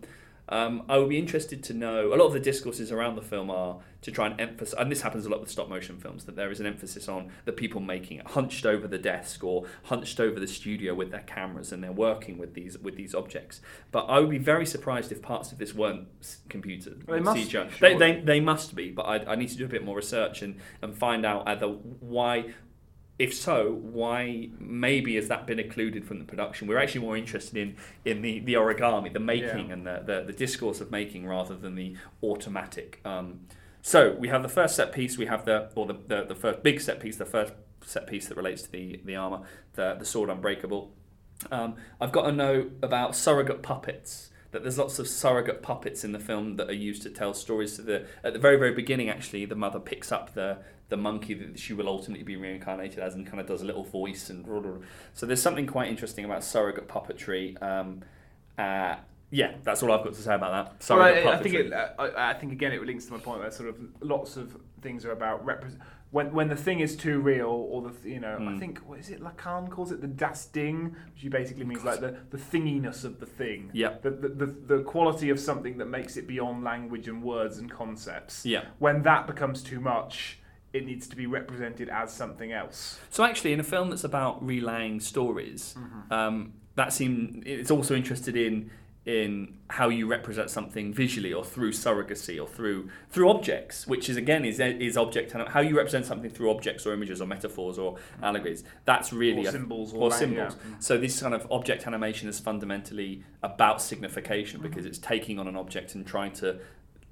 Um, 0.51 0.83
I 0.89 0.97
would 0.97 1.07
be 1.07 1.17
interested 1.17 1.63
to 1.63 1.73
know. 1.73 2.13
A 2.13 2.15
lot 2.15 2.27
of 2.27 2.33
the 2.33 2.39
discourses 2.39 2.91
around 2.91 3.15
the 3.15 3.21
film 3.21 3.49
are 3.49 3.79
to 4.01 4.11
try 4.11 4.27
and 4.27 4.39
emphasize, 4.39 4.79
and 4.79 4.91
this 4.91 5.01
happens 5.01 5.25
a 5.25 5.29
lot 5.29 5.39
with 5.39 5.49
stop 5.49 5.69
motion 5.69 5.97
films, 5.97 6.25
that 6.25 6.35
there 6.35 6.51
is 6.51 6.59
an 6.59 6.65
emphasis 6.65 7.07
on 7.07 7.31
the 7.45 7.53
people 7.53 7.79
making 7.79 8.17
it, 8.17 8.27
hunched 8.27 8.65
over 8.65 8.85
the 8.87 8.97
desk 8.97 9.43
or 9.45 9.65
hunched 9.83 10.19
over 10.19 10.39
the 10.39 10.47
studio 10.47 10.93
with 10.93 11.09
their 11.09 11.21
cameras, 11.21 11.71
and 11.71 11.81
they're 11.81 11.91
working 11.91 12.37
with 12.37 12.53
these 12.53 12.77
with 12.77 12.97
these 12.97 13.15
objects. 13.15 13.61
But 13.91 14.05
I 14.05 14.19
would 14.19 14.29
be 14.29 14.37
very 14.37 14.65
surprised 14.65 15.11
if 15.11 15.21
parts 15.21 15.53
of 15.53 15.57
this 15.57 15.73
weren't 15.73 16.07
computer 16.49 16.91
they, 17.07 17.21
must 17.21 17.49
CGI. 17.49 17.71
Be, 17.71 17.77
they, 17.79 17.95
they, 17.95 18.19
they 18.19 18.39
must 18.41 18.75
be, 18.75 18.91
but 18.91 19.03
I, 19.03 19.31
I 19.31 19.35
need 19.35 19.49
to 19.49 19.57
do 19.57 19.65
a 19.65 19.69
bit 19.69 19.85
more 19.85 19.95
research 19.95 20.41
and, 20.41 20.59
and 20.81 20.93
find 20.93 21.25
out 21.25 21.47
either 21.47 21.67
why 21.67 22.53
if 23.21 23.35
so, 23.35 23.73
why 23.83 24.49
maybe 24.57 25.13
has 25.13 25.27
that 25.27 25.45
been 25.45 25.59
included 25.59 26.05
from 26.07 26.17
the 26.17 26.25
production? 26.25 26.67
We're 26.67 26.79
actually 26.79 27.01
more 27.01 27.15
interested 27.15 27.55
in 27.55 27.75
in 28.03 28.23
the, 28.23 28.39
the 28.39 28.55
origami, 28.55 29.13
the 29.13 29.19
making, 29.19 29.67
yeah. 29.67 29.73
and 29.73 29.85
the, 29.85 30.01
the, 30.03 30.23
the 30.25 30.33
discourse 30.33 30.81
of 30.81 30.89
making 30.89 31.27
rather 31.27 31.55
than 31.55 31.75
the 31.75 31.95
automatic. 32.23 32.99
Um, 33.05 33.41
so 33.83 34.15
we 34.17 34.29
have 34.29 34.41
the 34.41 34.49
first 34.49 34.75
set 34.75 34.91
piece, 34.91 35.19
we 35.19 35.27
have 35.27 35.45
the 35.45 35.69
or 35.75 35.85
the, 35.85 35.97
the, 36.07 36.25
the 36.29 36.35
first 36.35 36.63
big 36.63 36.81
set 36.81 36.99
piece, 36.99 37.17
the 37.17 37.25
first 37.25 37.53
set 37.85 38.07
piece 38.07 38.27
that 38.27 38.37
relates 38.37 38.63
to 38.63 38.71
the 38.71 38.99
the 39.05 39.15
armor, 39.15 39.41
the 39.73 39.95
the 39.99 40.05
sword 40.05 40.31
unbreakable. 40.31 40.91
Um, 41.51 41.75
I've 41.99 42.11
got 42.11 42.25
a 42.27 42.31
note 42.31 42.71
about 42.81 43.15
surrogate 43.15 43.61
puppets 43.61 44.31
that 44.51 44.63
there's 44.63 44.77
lots 44.77 44.99
of 44.99 45.07
surrogate 45.07 45.61
puppets 45.61 46.03
in 46.03 46.11
the 46.11 46.19
film 46.19 46.57
that 46.57 46.69
are 46.69 46.73
used 46.73 47.01
to 47.03 47.09
tell 47.09 47.33
stories. 47.33 47.75
To 47.77 47.81
the 47.81 48.05
at 48.23 48.33
the 48.33 48.39
very 48.39 48.57
very 48.57 48.73
beginning, 48.73 49.09
actually, 49.09 49.45
the 49.45 49.55
mother 49.55 49.79
picks 49.79 50.11
up 50.11 50.33
the 50.33 50.57
the 50.89 50.97
monkey 50.97 51.33
that 51.33 51.57
she 51.57 51.73
will 51.73 51.87
ultimately 51.87 52.23
be 52.23 52.35
reincarnated 52.35 52.99
as 52.99 53.15
and 53.15 53.25
kind 53.25 53.39
of 53.39 53.47
does 53.47 53.61
a 53.61 53.65
little 53.65 53.85
voice 53.85 54.29
and 54.29 54.45
blah, 54.45 54.59
blah, 54.59 54.71
blah. 54.71 54.81
so 55.13 55.25
there's 55.25 55.41
something 55.41 55.65
quite 55.65 55.87
interesting 55.87 56.25
about 56.25 56.43
surrogate 56.43 56.85
puppetry. 56.89 57.61
Um, 57.63 58.01
uh, 58.57 58.97
yeah, 59.29 59.53
that's 59.63 59.81
all 59.81 59.93
I've 59.93 60.03
got 60.03 60.13
to 60.13 60.21
say 60.21 60.35
about 60.35 60.67
that. 60.67 60.83
Surrogate 60.83 61.23
well, 61.23 61.33
I, 61.33 61.37
I, 61.37 61.41
think 61.41 61.55
it, 61.55 61.73
I, 61.73 62.31
I, 62.31 62.33
think 62.33 62.51
again 62.51 62.73
it 62.73 62.85
links 62.85 63.05
to 63.05 63.13
my 63.13 63.19
point 63.19 63.39
where 63.39 63.49
sort 63.51 63.69
of 63.69 63.77
lots 64.01 64.35
of 64.35 64.57
things 64.81 65.05
are 65.05 65.13
about 65.13 65.45
represent 65.45 65.81
when 66.11 66.33
when 66.33 66.49
the 66.49 66.55
thing 66.55 66.81
is 66.81 66.95
too 66.95 67.19
real, 67.19 67.47
or 67.47 67.81
the 67.81 68.09
you 68.09 68.19
know, 68.19 68.37
mm. 68.39 68.47
I 68.47 68.51
hmm. 68.51 68.59
think 68.59 68.79
what 68.79 68.99
is 68.99 69.09
it? 69.09 69.21
Lacan 69.21 69.69
calls 69.69 69.91
it 69.91 70.01
the 70.01 70.07
das 70.07 70.45
Ding, 70.45 70.95
which 71.13 71.31
basically 71.31 71.63
means 71.63 71.83
like 71.83 72.01
the, 72.01 72.17
the 72.29 72.37
thinginess 72.37 73.05
of 73.05 73.19
the 73.19 73.25
thing. 73.25 73.71
Yeah. 73.73 73.95
The, 74.01 74.11
the, 74.11 74.27
the 74.27 74.45
the 74.45 74.83
quality 74.83 75.29
of 75.29 75.39
something 75.39 75.77
that 75.77 75.87
makes 75.87 76.17
it 76.17 76.27
beyond 76.27 76.63
language 76.63 77.07
and 77.07 77.23
words 77.23 77.57
and 77.57 77.71
concepts. 77.71 78.45
Yeah. 78.45 78.65
When 78.79 79.03
that 79.03 79.25
becomes 79.25 79.63
too 79.63 79.79
much, 79.79 80.39
it 80.73 80.85
needs 80.85 81.07
to 81.07 81.15
be 81.15 81.27
represented 81.27 81.87
as 81.89 82.13
something 82.13 82.51
else. 82.51 82.99
So 83.09 83.23
actually, 83.23 83.53
in 83.53 83.61
a 83.61 83.63
film 83.63 83.89
that's 83.89 84.03
about 84.03 84.45
relaying 84.45 84.99
stories, 84.99 85.75
mm-hmm. 85.77 86.13
um, 86.13 86.53
that 86.75 86.91
seems 86.91 87.41
it's 87.45 87.71
also 87.71 87.95
interested 87.95 88.35
in 88.35 88.69
in 89.05 89.57
how 89.67 89.89
you 89.89 90.05
represent 90.05 90.47
something 90.49 90.93
visually 90.93 91.33
or 91.33 91.43
through 91.43 91.71
surrogacy 91.71 92.39
or 92.39 92.47
through 92.47 92.89
through 93.09 93.29
objects, 93.29 93.87
which 93.87 94.07
is 94.09 94.15
again 94.15 94.45
is 94.45 94.59
is 94.59 94.95
object 94.95 95.31
how 95.31 95.59
you 95.59 95.75
represent 95.75 96.05
something 96.05 96.29
through 96.29 96.51
objects 96.51 96.85
or 96.85 96.93
images 96.93 97.19
or 97.19 97.25
metaphors 97.25 97.79
or 97.79 97.97
allegories. 98.21 98.63
That's 98.85 99.11
really 99.11 99.45
or 99.45 99.49
a, 99.49 99.51
symbols 99.51 99.93
or, 99.93 100.03
or 100.03 100.11
symbols. 100.11 100.55
Yeah. 100.55 100.75
So 100.79 100.97
this 100.99 101.19
kind 101.19 101.33
of 101.33 101.47
object 101.49 101.87
animation 101.87 102.29
is 102.29 102.39
fundamentally 102.39 103.23
about 103.41 103.81
signification 103.81 104.59
mm-hmm. 104.59 104.69
because 104.69 104.85
it's 104.85 104.99
taking 104.99 105.39
on 105.39 105.47
an 105.47 105.55
object 105.55 105.95
and 105.95 106.05
trying 106.05 106.33
to 106.33 106.59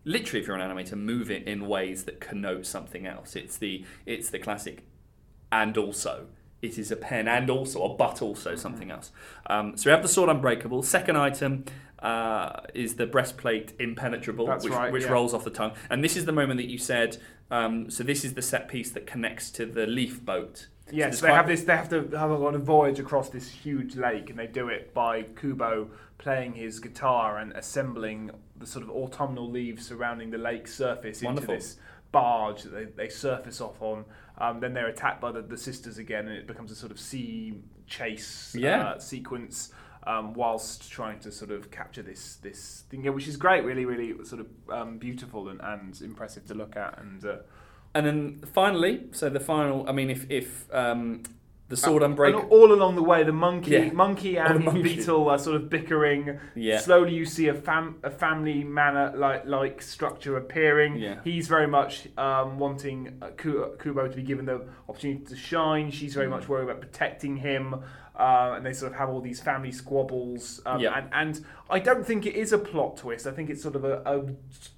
literally 0.05 0.41
if 0.41 0.47
you're 0.47 0.55
an 0.55 0.69
animator 0.69 0.93
move 0.93 1.31
it 1.31 1.47
in 1.47 1.67
ways 1.67 2.03
that 2.03 2.19
connote 2.19 2.67
something 2.67 3.07
else. 3.07 3.35
It's 3.35 3.57
the 3.57 3.83
it's 4.05 4.29
the 4.29 4.37
classic 4.37 4.83
and 5.51 5.75
also 5.75 6.27
it 6.61 6.77
is 6.77 6.91
a 6.91 6.95
pen 6.95 7.27
and 7.27 7.49
also 7.49 7.83
a 7.83 7.95
but 7.95 8.21
also 8.21 8.51
mm-hmm. 8.51 8.59
something 8.59 8.91
else. 8.91 9.11
Um, 9.47 9.77
so 9.77 9.89
we 9.89 9.91
have 9.91 10.01
the 10.01 10.09
sword 10.09 10.29
unbreakable. 10.29 10.83
Second 10.83 11.17
item 11.17 11.65
uh, 11.99 12.61
is 12.73 12.95
the 12.95 13.05
breastplate 13.05 13.73
impenetrable, 13.79 14.45
That's 14.45 14.63
which, 14.63 14.73
right, 14.73 14.91
which 14.91 15.03
yeah. 15.03 15.11
rolls 15.11 15.33
off 15.33 15.43
the 15.43 15.49
tongue. 15.49 15.73
And 15.89 16.03
this 16.03 16.15
is 16.15 16.25
the 16.25 16.31
moment 16.31 16.57
that 16.57 16.69
you 16.69 16.77
said. 16.77 17.17
Um, 17.51 17.89
so 17.89 18.03
this 18.03 18.23
is 18.23 18.35
the 18.35 18.41
set 18.41 18.67
piece 18.67 18.91
that 18.91 19.07
connects 19.07 19.49
to 19.51 19.65
the 19.65 19.87
leaf 19.87 20.23
boat. 20.23 20.67
Yes, 20.91 21.19
so 21.19 21.27
they 21.27 21.33
have 21.33 21.47
this. 21.47 21.63
They 21.63 21.75
have 21.75 21.89
to 21.89 22.09
have 22.17 22.31
a, 22.31 22.33
a 22.33 22.57
voyage 22.57 22.99
across 22.99 23.29
this 23.29 23.47
huge 23.47 23.95
lake, 23.95 24.29
and 24.29 24.39
they 24.39 24.47
do 24.47 24.69
it 24.69 24.93
by 24.93 25.23
Kubo 25.23 25.89
playing 26.17 26.53
his 26.53 26.79
guitar 26.79 27.37
and 27.37 27.51
assembling 27.53 28.31
the 28.57 28.65
sort 28.65 28.83
of 28.83 28.91
autumnal 28.91 29.49
leaves 29.49 29.87
surrounding 29.87 30.31
the 30.31 30.37
lake 30.37 30.67
surface 30.67 31.21
Wonderful. 31.21 31.53
into 31.53 31.63
this 31.63 31.77
barge 32.11 32.63
that 32.63 32.71
they, 32.71 32.85
they 32.85 33.09
surface 33.09 33.61
off 33.61 33.81
on. 33.81 34.05
Um, 34.37 34.59
then 34.59 34.73
they're 34.73 34.87
attacked 34.87 35.21
by 35.21 35.31
the, 35.31 35.41
the 35.41 35.57
sisters 35.57 35.97
again, 35.97 36.27
and 36.27 36.37
it 36.37 36.47
becomes 36.47 36.71
a 36.71 36.75
sort 36.75 36.91
of 36.91 36.99
sea 36.99 37.61
chase 37.87 38.55
yeah. 38.57 38.89
uh, 38.89 38.99
sequence. 38.99 39.73
Um, 40.07 40.33
whilst 40.33 40.89
trying 40.89 41.19
to 41.19 41.31
sort 41.31 41.51
of 41.51 41.69
capture 41.71 42.01
this 42.01 42.37
this 42.37 42.85
thing, 42.89 43.03
which 43.13 43.27
is 43.27 43.35
great, 43.35 43.65
really, 43.65 43.85
really 43.85 44.13
sort 44.23 44.41
of 44.41 44.47
um, 44.71 44.97
beautiful 44.97 45.49
and, 45.49 45.59
and 45.59 46.01
impressive 46.01 46.47
to 46.47 46.53
look 46.53 46.77
at. 46.77 46.97
And 46.99 47.23
uh, 47.25 47.35
and 47.93 48.05
then 48.05 48.41
finally, 48.53 49.07
so 49.11 49.29
the 49.29 49.41
final, 49.41 49.87
I 49.89 49.91
mean, 49.91 50.09
if 50.09 50.25
if 50.29 50.73
um, 50.73 51.23
the 51.69 51.77
sword 51.77 52.01
unbreakable. 52.01 52.49
all 52.49 52.73
along 52.73 52.95
the 52.95 53.03
way, 53.03 53.23
the 53.23 53.31
monkey, 53.31 53.71
yeah. 53.71 53.91
monkey 53.91 54.37
and 54.37 54.65
monkey. 54.65 54.81
beetle 54.81 55.29
are 55.29 55.37
sort 55.37 55.55
of 55.55 55.69
bickering. 55.69 56.39
Yeah. 56.55 56.79
Slowly, 56.79 57.13
you 57.13 57.25
see 57.25 57.47
a 57.47 57.53
fam- 57.53 57.99
a 58.03 58.09
family 58.09 58.63
manner 58.63 59.13
like 59.15 59.45
like 59.45 59.81
structure 59.81 60.35
appearing. 60.35 60.97
Yeah. 60.97 61.19
He's 61.23 61.47
very 61.47 61.67
much 61.67 62.07
um, 62.17 62.57
wanting 62.57 63.19
uh, 63.21 63.29
Kubo 63.37 64.07
to 64.07 64.15
be 64.15 64.23
given 64.23 64.45
the 64.45 64.67
opportunity 64.89 65.23
to 65.25 65.35
shine. 65.35 65.91
She's 65.91 66.15
very 66.15 66.27
mm. 66.27 66.31
much 66.31 66.49
worried 66.49 66.63
about 66.63 66.81
protecting 66.81 67.37
him. 67.37 67.83
Uh, 68.15 68.55
and 68.57 68.65
they 68.65 68.73
sort 68.73 68.91
of 68.91 68.97
have 68.97 69.07
all 69.07 69.21
these 69.21 69.39
family 69.39 69.71
squabbles. 69.71 70.61
Um, 70.65 70.81
yeah. 70.81 70.97
and, 70.97 71.09
and 71.13 71.45
I 71.69 71.79
don't 71.79 72.05
think 72.05 72.25
it 72.25 72.35
is 72.35 72.51
a 72.51 72.57
plot 72.57 72.97
twist. 72.97 73.25
I 73.25 73.31
think 73.31 73.49
it's 73.49 73.61
sort 73.61 73.77
of 73.77 73.85
a, 73.85 74.01
a 74.05 74.23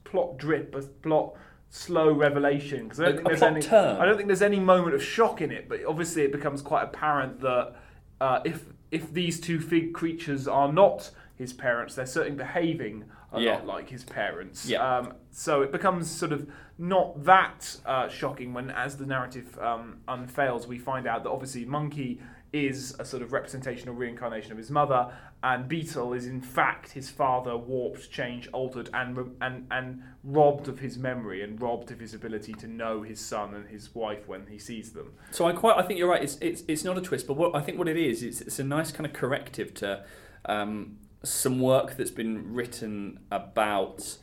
plot 0.04 0.38
drip, 0.38 0.76
a 0.76 0.82
plot 0.82 1.34
slow 1.72 2.12
revelation 2.12 2.84
because 2.84 3.00
I 3.00 3.06
don't 3.06 3.14
a, 3.14 3.16
think 3.16 3.28
there's 3.28 3.42
any. 3.42 3.68
I 3.70 4.06
don't 4.06 4.18
think 4.18 4.28
there's 4.28 4.42
any 4.44 4.60
moment 4.60 4.94
of 4.94 5.04
shock 5.04 5.42
in 5.42 5.52
it, 5.52 5.68
but 5.68 5.84
obviously 5.86 6.22
it 6.22 6.32
becomes 6.32 6.62
quite 6.62 6.84
apparent 6.84 7.40
that 7.40 7.74
uh, 8.20 8.42
if 8.46 8.66
if 8.92 9.12
these 9.12 9.40
two 9.40 9.60
fig 9.60 9.94
creatures 9.94 10.48
are 10.48 10.72
not 10.72 11.10
his 11.36 11.54
parents, 11.54 11.96
they're 11.96 12.06
certainly 12.06 12.38
behaving 12.38 13.06
a 13.32 13.40
yeah. 13.40 13.54
lot 13.54 13.66
like 13.66 13.90
his 13.90 14.04
parents. 14.04 14.68
Yeah. 14.68 14.98
Um, 14.98 15.14
so 15.32 15.62
it 15.62 15.72
becomes 15.72 16.12
sort 16.12 16.34
of 16.34 16.48
not 16.78 17.24
that 17.24 17.78
uh, 17.86 18.10
shocking 18.10 18.54
when, 18.54 18.70
as 18.70 18.98
the 18.98 19.06
narrative 19.06 19.58
um, 19.60 20.00
unfails, 20.08 20.68
we 20.68 20.78
find 20.78 21.08
out 21.08 21.24
that 21.24 21.30
obviously 21.30 21.64
Monkey 21.64 22.20
is 22.54 22.96
a 23.00 23.06
sort 23.06 23.24
of 23.24 23.32
representation 23.32 23.88
or 23.88 23.94
reincarnation 23.94 24.52
of 24.52 24.58
his 24.58 24.70
mother, 24.70 25.12
and 25.44 25.68
Beetle 25.68 26.14
is 26.14 26.26
in 26.26 26.42
fact 26.42 26.92
his 26.92 27.10
father, 27.10 27.56
warped, 27.58 28.12
changed, 28.12 28.50
altered, 28.52 28.90
and 28.94 29.36
and 29.42 29.68
and 29.72 30.04
robbed 30.24 30.68
of 30.68 30.80
his 30.80 30.98
memory 30.98 31.42
and 31.42 31.60
robbed 31.62 31.92
of 31.92 32.00
his 32.00 32.14
ability 32.14 32.54
to 32.54 32.68
know 32.68 33.02
his 33.02 33.20
son 33.20 33.54
and 33.54 33.68
his 33.70 33.96
wife 33.96 34.28
when 34.28 34.48
he 34.48 34.60
sees 34.60 34.92
them. 34.92 35.14
So 35.32 35.48
I 35.48 35.54
quite 35.54 35.78
I 35.78 35.84
think 35.84 35.98
you're 35.98 36.10
right. 36.10 36.24
It's 36.24 36.38
it's, 36.42 36.64
it's 36.68 36.84
not 36.84 36.98
a 36.98 37.02
twist, 37.02 37.26
but 37.26 37.38
what 37.38 37.56
I 37.56 37.62
think 37.62 37.78
what 37.78 37.88
it 37.88 37.98
is, 37.98 38.22
it's 38.22 38.42
it's 38.42 38.60
a 38.60 38.64
nice 38.64 38.92
kind 38.92 39.06
of 39.06 39.14
corrective 39.14 39.74
to 39.76 40.04
um, 40.46 40.98
some 41.24 41.60
work 41.60 41.98
that's 41.98 42.12
been 42.12 42.54
written 42.54 43.20
about 43.32 44.18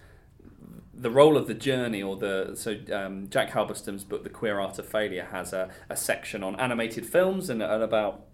the 1.00 1.10
role 1.10 1.36
of 1.36 1.46
the 1.46 1.54
journey 1.54 2.02
or 2.02 2.16
the 2.16 2.52
so 2.54 2.76
um, 2.92 3.28
Jack 3.28 3.50
Halberstam's 3.50 4.04
book 4.04 4.24
The 4.24 4.30
Queer 4.30 4.58
Art 4.58 4.78
of 4.78 4.86
Failure 4.86 5.28
has 5.30 5.52
a, 5.52 5.70
a 5.88 5.96
section 5.96 6.42
on 6.42 6.58
animated 6.58 7.06
films 7.06 7.48
and, 7.48 7.62
and 7.62 7.82
about 7.82 8.24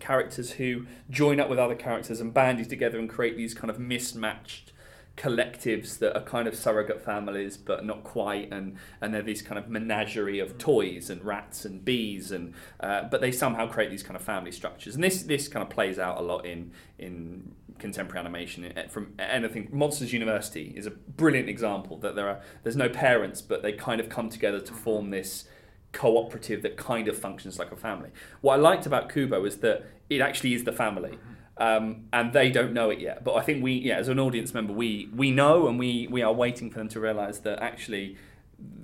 characters 0.00 0.52
who 0.52 0.86
join 1.10 1.40
up 1.40 1.50
with 1.50 1.58
other 1.58 1.74
characters 1.74 2.20
and 2.20 2.32
bandy 2.32 2.64
together 2.64 2.98
and 2.98 3.08
create 3.08 3.36
these 3.36 3.52
kind 3.52 3.70
of 3.70 3.78
mismatched 3.78 4.72
collectives 5.16 5.98
that 5.98 6.16
are 6.16 6.22
kind 6.22 6.46
of 6.46 6.54
surrogate 6.54 7.02
families 7.04 7.56
but 7.56 7.84
not 7.84 8.04
quite. 8.04 8.50
And 8.52 8.76
and 9.00 9.12
they're 9.12 9.22
these 9.22 9.42
kind 9.42 9.58
of 9.58 9.68
menagerie 9.68 10.38
of 10.38 10.56
toys 10.56 11.10
and 11.10 11.22
rats 11.24 11.64
and 11.64 11.84
bees 11.84 12.30
and 12.30 12.54
uh, 12.80 13.02
but 13.10 13.20
they 13.20 13.32
somehow 13.32 13.68
create 13.68 13.90
these 13.90 14.02
kind 14.02 14.16
of 14.16 14.22
family 14.22 14.52
structures. 14.52 14.94
And 14.94 15.04
this 15.04 15.22
this 15.24 15.48
kind 15.48 15.62
of 15.62 15.68
plays 15.68 15.98
out 15.98 16.18
a 16.18 16.22
lot 16.22 16.46
in 16.46 16.72
in 16.98 17.54
contemporary 17.78 18.20
animation 18.20 18.64
eh, 18.76 18.86
from 18.88 19.14
anything. 19.18 19.68
Monsters 19.72 20.12
university 20.12 20.72
is 20.76 20.86
a 20.86 20.90
brilliant 20.90 21.48
example 21.48 21.96
that 21.98 22.14
there 22.14 22.28
are 22.28 22.40
there's 22.62 22.76
no 22.76 22.88
parents 22.88 23.42
but 23.42 23.62
they 23.62 23.72
kind 23.72 24.00
of 24.00 24.08
come 24.08 24.28
together 24.28 24.60
to 24.60 24.72
form 24.72 25.04
mm-hmm. 25.04 25.12
this 25.12 25.44
cooperative 25.92 26.62
that 26.62 26.76
kind 26.76 27.08
of 27.08 27.18
functions 27.18 27.58
like 27.58 27.72
a 27.72 27.76
family. 27.76 28.10
What 28.40 28.54
i 28.54 28.56
liked 28.56 28.86
about 28.86 29.08
kubo 29.08 29.44
is 29.44 29.58
that 29.58 29.86
it 30.10 30.20
actually 30.20 30.54
is 30.54 30.64
the 30.64 30.72
family 30.72 31.10
mm-hmm. 31.10 31.62
um, 31.62 32.04
and 32.12 32.32
they 32.32 32.50
don't 32.50 32.72
know 32.72 32.90
it 32.90 33.00
yet. 33.00 33.24
But 33.24 33.34
I 33.34 33.42
think 33.42 33.62
we, 33.62 33.72
yeah, 33.72 33.96
as 33.96 34.08
an 34.08 34.18
audience 34.18 34.52
member, 34.54 34.72
we 34.72 35.08
we 35.14 35.30
know, 35.30 35.68
and 35.68 35.78
we 35.78 36.06
we 36.08 36.22
are 36.22 36.32
waiting 36.32 36.70
for 36.70 36.78
them 36.78 36.88
to 36.88 37.00
realise 37.00 37.38
that 37.40 37.60
actually 37.60 38.16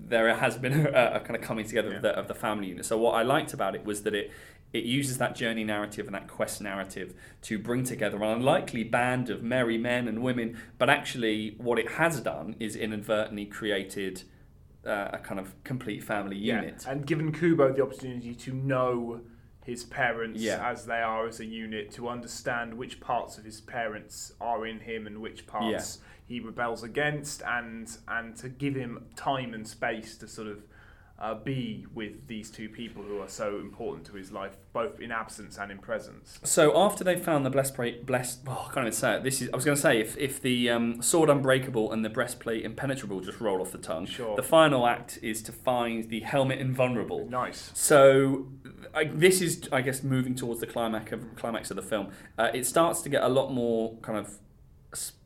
there 0.08 0.34
has 0.34 0.56
been 0.56 0.86
a, 0.94 1.12
a 1.14 1.20
kind 1.20 1.36
of 1.36 1.42
coming 1.42 1.66
together 1.66 1.90
yeah. 1.90 1.96
of, 1.96 2.02
the, 2.02 2.10
of 2.10 2.28
the 2.28 2.34
family 2.34 2.68
unit. 2.68 2.84
So 2.84 2.98
what 2.98 3.12
I 3.12 3.22
liked 3.22 3.52
about 3.52 3.74
it 3.74 3.84
was 3.84 4.02
that 4.02 4.14
it 4.14 4.30
it 4.72 4.82
uses 4.82 5.18
that 5.18 5.36
journey 5.36 5.62
narrative 5.62 6.06
and 6.06 6.16
that 6.16 6.26
quest 6.26 6.60
narrative 6.60 7.14
to 7.42 7.60
bring 7.60 7.84
together 7.84 8.16
an 8.16 8.24
unlikely 8.24 8.82
band 8.82 9.30
of 9.30 9.40
merry 9.40 9.78
men 9.78 10.08
and 10.08 10.20
women. 10.20 10.58
But 10.78 10.90
actually, 10.90 11.54
what 11.58 11.78
it 11.78 11.92
has 11.92 12.20
done 12.20 12.56
is 12.58 12.74
inadvertently 12.76 13.46
created. 13.46 14.24
Uh, 14.84 15.08
a 15.14 15.18
kind 15.18 15.40
of 15.40 15.54
complete 15.64 16.04
family 16.04 16.36
unit, 16.36 16.82
yeah. 16.84 16.92
and 16.92 17.06
given 17.06 17.32
Kubo 17.32 17.72
the 17.72 17.82
opportunity 17.82 18.34
to 18.34 18.52
know 18.52 19.22
his 19.64 19.82
parents 19.82 20.42
yeah. 20.42 20.70
as 20.70 20.84
they 20.84 21.00
are 21.00 21.26
as 21.26 21.40
a 21.40 21.44
unit 21.46 21.90
to 21.92 22.08
understand 22.08 22.74
which 22.74 23.00
parts 23.00 23.38
of 23.38 23.44
his 23.44 23.62
parents 23.62 24.32
are 24.40 24.66
in 24.66 24.80
him 24.80 25.06
and 25.06 25.20
which 25.22 25.46
parts 25.46 25.98
yeah. 26.00 26.08
He 26.26 26.40
rebels 26.40 26.82
against 26.82 27.42
and 27.42 27.96
and 28.08 28.36
to 28.36 28.48
give 28.48 28.74
him 28.74 29.06
time 29.16 29.54
and 29.54 29.66
space 29.66 30.16
to 30.18 30.28
sort 30.28 30.48
of 30.48 30.62
uh, 31.18 31.34
be 31.34 31.86
with 31.94 32.26
these 32.26 32.50
two 32.50 32.68
people 32.68 33.02
who 33.02 33.20
are 33.20 33.28
so 33.28 33.58
important 33.60 34.04
to 34.04 34.14
his 34.14 34.32
life, 34.32 34.56
both 34.72 34.98
in 35.00 35.12
absence 35.12 35.56
and 35.58 35.70
in 35.70 35.78
presence. 35.78 36.40
So 36.42 36.76
after 36.76 37.04
they 37.04 37.16
found 37.16 37.46
the 37.46 37.50
breastplate, 37.50 38.04
blessed, 38.04 38.40
oh, 38.48 38.66
I 38.68 38.74
can't 38.74 38.86
even 38.86 38.92
say 38.92 39.16
it. 39.16 39.22
This 39.22 39.40
is. 39.40 39.48
I 39.50 39.56
was 39.56 39.64
going 39.64 39.76
to 39.76 39.80
say 39.80 40.00
if 40.00 40.16
if 40.18 40.42
the 40.42 40.70
um, 40.70 41.00
sword 41.02 41.30
unbreakable 41.30 41.92
and 41.92 42.04
the 42.04 42.10
breastplate 42.10 42.64
impenetrable 42.64 43.20
just 43.20 43.40
roll 43.40 43.60
off 43.60 43.70
the 43.70 43.78
tongue. 43.78 44.06
Sure. 44.06 44.34
The 44.34 44.42
final 44.42 44.86
act 44.86 45.18
is 45.22 45.40
to 45.44 45.52
find 45.52 46.10
the 46.10 46.20
helmet 46.20 46.58
invulnerable. 46.58 47.28
Nice. 47.28 47.70
So 47.74 48.48
I, 48.92 49.04
this 49.04 49.40
is, 49.40 49.68
I 49.72 49.82
guess, 49.82 50.02
moving 50.02 50.34
towards 50.34 50.60
the 50.60 50.66
climax 50.66 51.12
of 51.12 51.36
climax 51.36 51.70
of 51.70 51.76
the 51.76 51.82
film. 51.82 52.08
Uh, 52.36 52.50
it 52.52 52.66
starts 52.66 53.02
to 53.02 53.08
get 53.08 53.22
a 53.22 53.28
lot 53.28 53.52
more 53.52 53.96
kind 53.98 54.18
of 54.18 54.38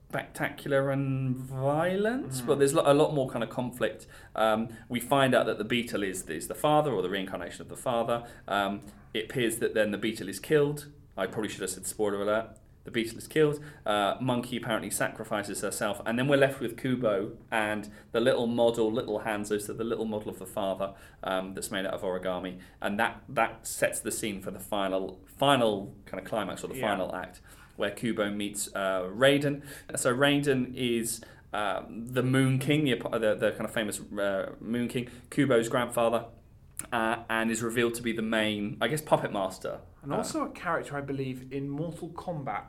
spectacular 0.09 0.91
and 0.91 1.37
violence, 1.37 2.41
mm. 2.41 2.47
but 2.47 2.59
there's 2.59 2.73
a 2.73 2.95
lot 2.95 3.15
more 3.15 3.29
kind 3.29 3.45
of 3.45 3.51
conflict. 3.51 4.07
Um, 4.35 4.69
we 4.89 5.01
find 5.01 5.35
out 5.35 5.45
that 5.47 5.59
the 5.59 5.65
beetle 5.65 6.03
is, 6.03 6.23
is 6.29 6.49
the 6.49 6.55
father 6.55 6.93
or 6.93 7.03
the 7.03 7.11
reincarnation 7.11 7.61
of 7.61 7.69
the 7.69 7.77
father. 7.77 8.25
Um, 8.47 8.81
it 9.13 9.27
appears 9.27 9.59
that 9.59 9.75
then 9.75 9.91
the 9.91 9.99
beetle 9.99 10.29
is 10.29 10.41
killed. 10.41 10.87
I 11.17 11.27
probably 11.27 11.51
should 11.51 11.61
have 11.61 11.71
said 11.71 11.87
spoiler 11.87 12.23
alert. 12.23 12.57
The 12.85 12.91
beetle 12.91 13.19
is 13.19 13.27
killed. 13.27 13.61
Uh, 13.85 14.15
Monkey 14.19 14.57
apparently 14.57 14.89
sacrifices 14.89 15.61
herself, 15.61 16.01
and 16.07 16.19
then 16.19 16.27
we're 16.27 16.39
left 16.39 16.59
with 16.59 16.79
Kubo 16.79 17.33
and 17.51 17.91
the 18.13 18.21
little 18.21 18.47
model, 18.47 18.91
little 18.91 19.21
Hanzo, 19.21 19.61
so 19.61 19.75
the 19.75 19.85
little 19.85 20.07
model 20.07 20.31
of 20.31 20.39
the 20.39 20.47
father 20.47 20.95
um, 21.23 21.53
that's 21.53 21.71
made 21.71 21.85
out 21.85 21.93
of 21.93 22.01
origami, 22.01 22.61
and 22.81 22.99
that 22.99 23.21
that 23.29 23.67
sets 23.67 24.01
the 24.01 24.11
scene 24.11 24.41
for 24.41 24.51
the 24.53 24.59
final 24.59 25.21
final 25.27 25.95
kind 26.07 26.19
of 26.19 26.27
climax 26.27 26.65
or 26.65 26.69
the 26.69 26.77
yeah. 26.77 26.89
final 26.89 27.15
act 27.15 27.43
where 27.79 27.91
Kubo 27.91 28.31
meets 28.31 28.69
uh, 28.75 29.09
Raiden. 29.11 29.63
So 29.97 30.15
Raiden 30.15 30.75
is 30.75 31.21
um, 31.53 32.07
the 32.07 32.23
Moon 32.23 32.59
King, 32.59 32.85
the, 32.85 32.97
the, 32.97 33.35
the 33.35 33.51
kind 33.53 33.65
of 33.65 33.73
famous 33.73 34.01
uh, 34.01 34.51
Moon 34.61 34.89
King, 34.89 35.09
Kubo's 35.31 35.69
grandfather, 35.69 36.27
uh, 36.93 37.17
and 37.31 37.51
is 37.51 37.63
revealed 37.63 37.95
to 37.95 38.03
be 38.03 38.13
the 38.13 38.23
main, 38.23 38.77
I 38.81 38.89
guess, 38.89 39.01
puppet 39.01 39.33
master. 39.33 39.79
And 40.03 40.13
also 40.13 40.45
a 40.45 40.51
character, 40.51 40.97
I 40.97 41.01
believe, 41.01 41.53
in 41.53 41.69
Mortal 41.69 42.11
Kombat. 42.11 42.65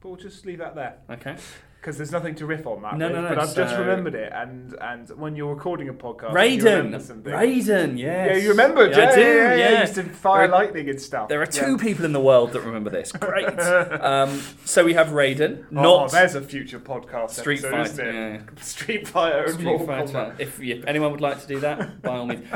But 0.00 0.08
we'll 0.08 0.16
just 0.16 0.46
leave 0.46 0.58
that 0.58 0.74
there. 0.74 0.98
Okay 1.10 1.36
because 1.80 1.96
there's 1.96 2.12
nothing 2.12 2.34
to 2.34 2.44
riff 2.44 2.66
on 2.66 2.82
that. 2.82 2.98
No, 2.98 3.06
with, 3.06 3.16
no, 3.16 3.22
no. 3.22 3.28
But 3.30 3.38
I've 3.38 3.48
so... 3.48 3.64
just 3.64 3.76
remembered 3.76 4.14
it, 4.14 4.30
and 4.34 4.74
and 4.80 5.08
when 5.10 5.34
you're 5.34 5.54
recording 5.54 5.88
a 5.88 5.94
podcast, 5.94 6.32
Raiden, 6.32 6.92
Raiden, 7.22 7.98
yes, 7.98 8.30
yeah, 8.30 8.36
you 8.36 8.50
remember? 8.50 8.86
Yeah, 8.86 9.08
I 9.08 9.14
do. 9.14 9.20
Yeah, 9.20 9.54
yeah. 9.54 9.70
yeah. 9.70 9.80
used 9.80 9.94
to 9.94 10.04
fire 10.04 10.46
there, 10.46 10.58
lightning 10.58 10.90
and 10.90 11.00
stuff. 11.00 11.28
There 11.28 11.40
are 11.40 11.46
two 11.46 11.72
yeah. 11.72 11.76
people 11.78 12.04
in 12.04 12.12
the 12.12 12.20
world 12.20 12.52
that 12.52 12.60
remember 12.60 12.90
this. 12.90 13.12
Great. 13.20 13.58
um, 13.58 14.42
so 14.66 14.84
we 14.84 14.92
have 14.92 15.08
Raiden. 15.08 15.64
Oh, 15.70 15.82
not 15.82 16.04
oh, 16.04 16.08
there's 16.08 16.34
a 16.34 16.42
future 16.42 16.78
podcast. 16.78 17.30
Street 17.30 17.64
episode, 17.64 17.96
Fighter. 17.96 18.12
Yeah. 18.12 18.40
Street 18.62 19.08
Fighter. 19.08 19.44
And 19.44 19.54
Street 19.54 19.86
Fighter. 19.86 20.36
If, 20.38 20.60
if 20.60 20.84
anyone 20.84 21.12
would 21.12 21.22
like 21.22 21.40
to 21.40 21.46
do 21.46 21.60
that, 21.60 22.02
by 22.02 22.18
all 22.18 22.26
means. 22.26 22.46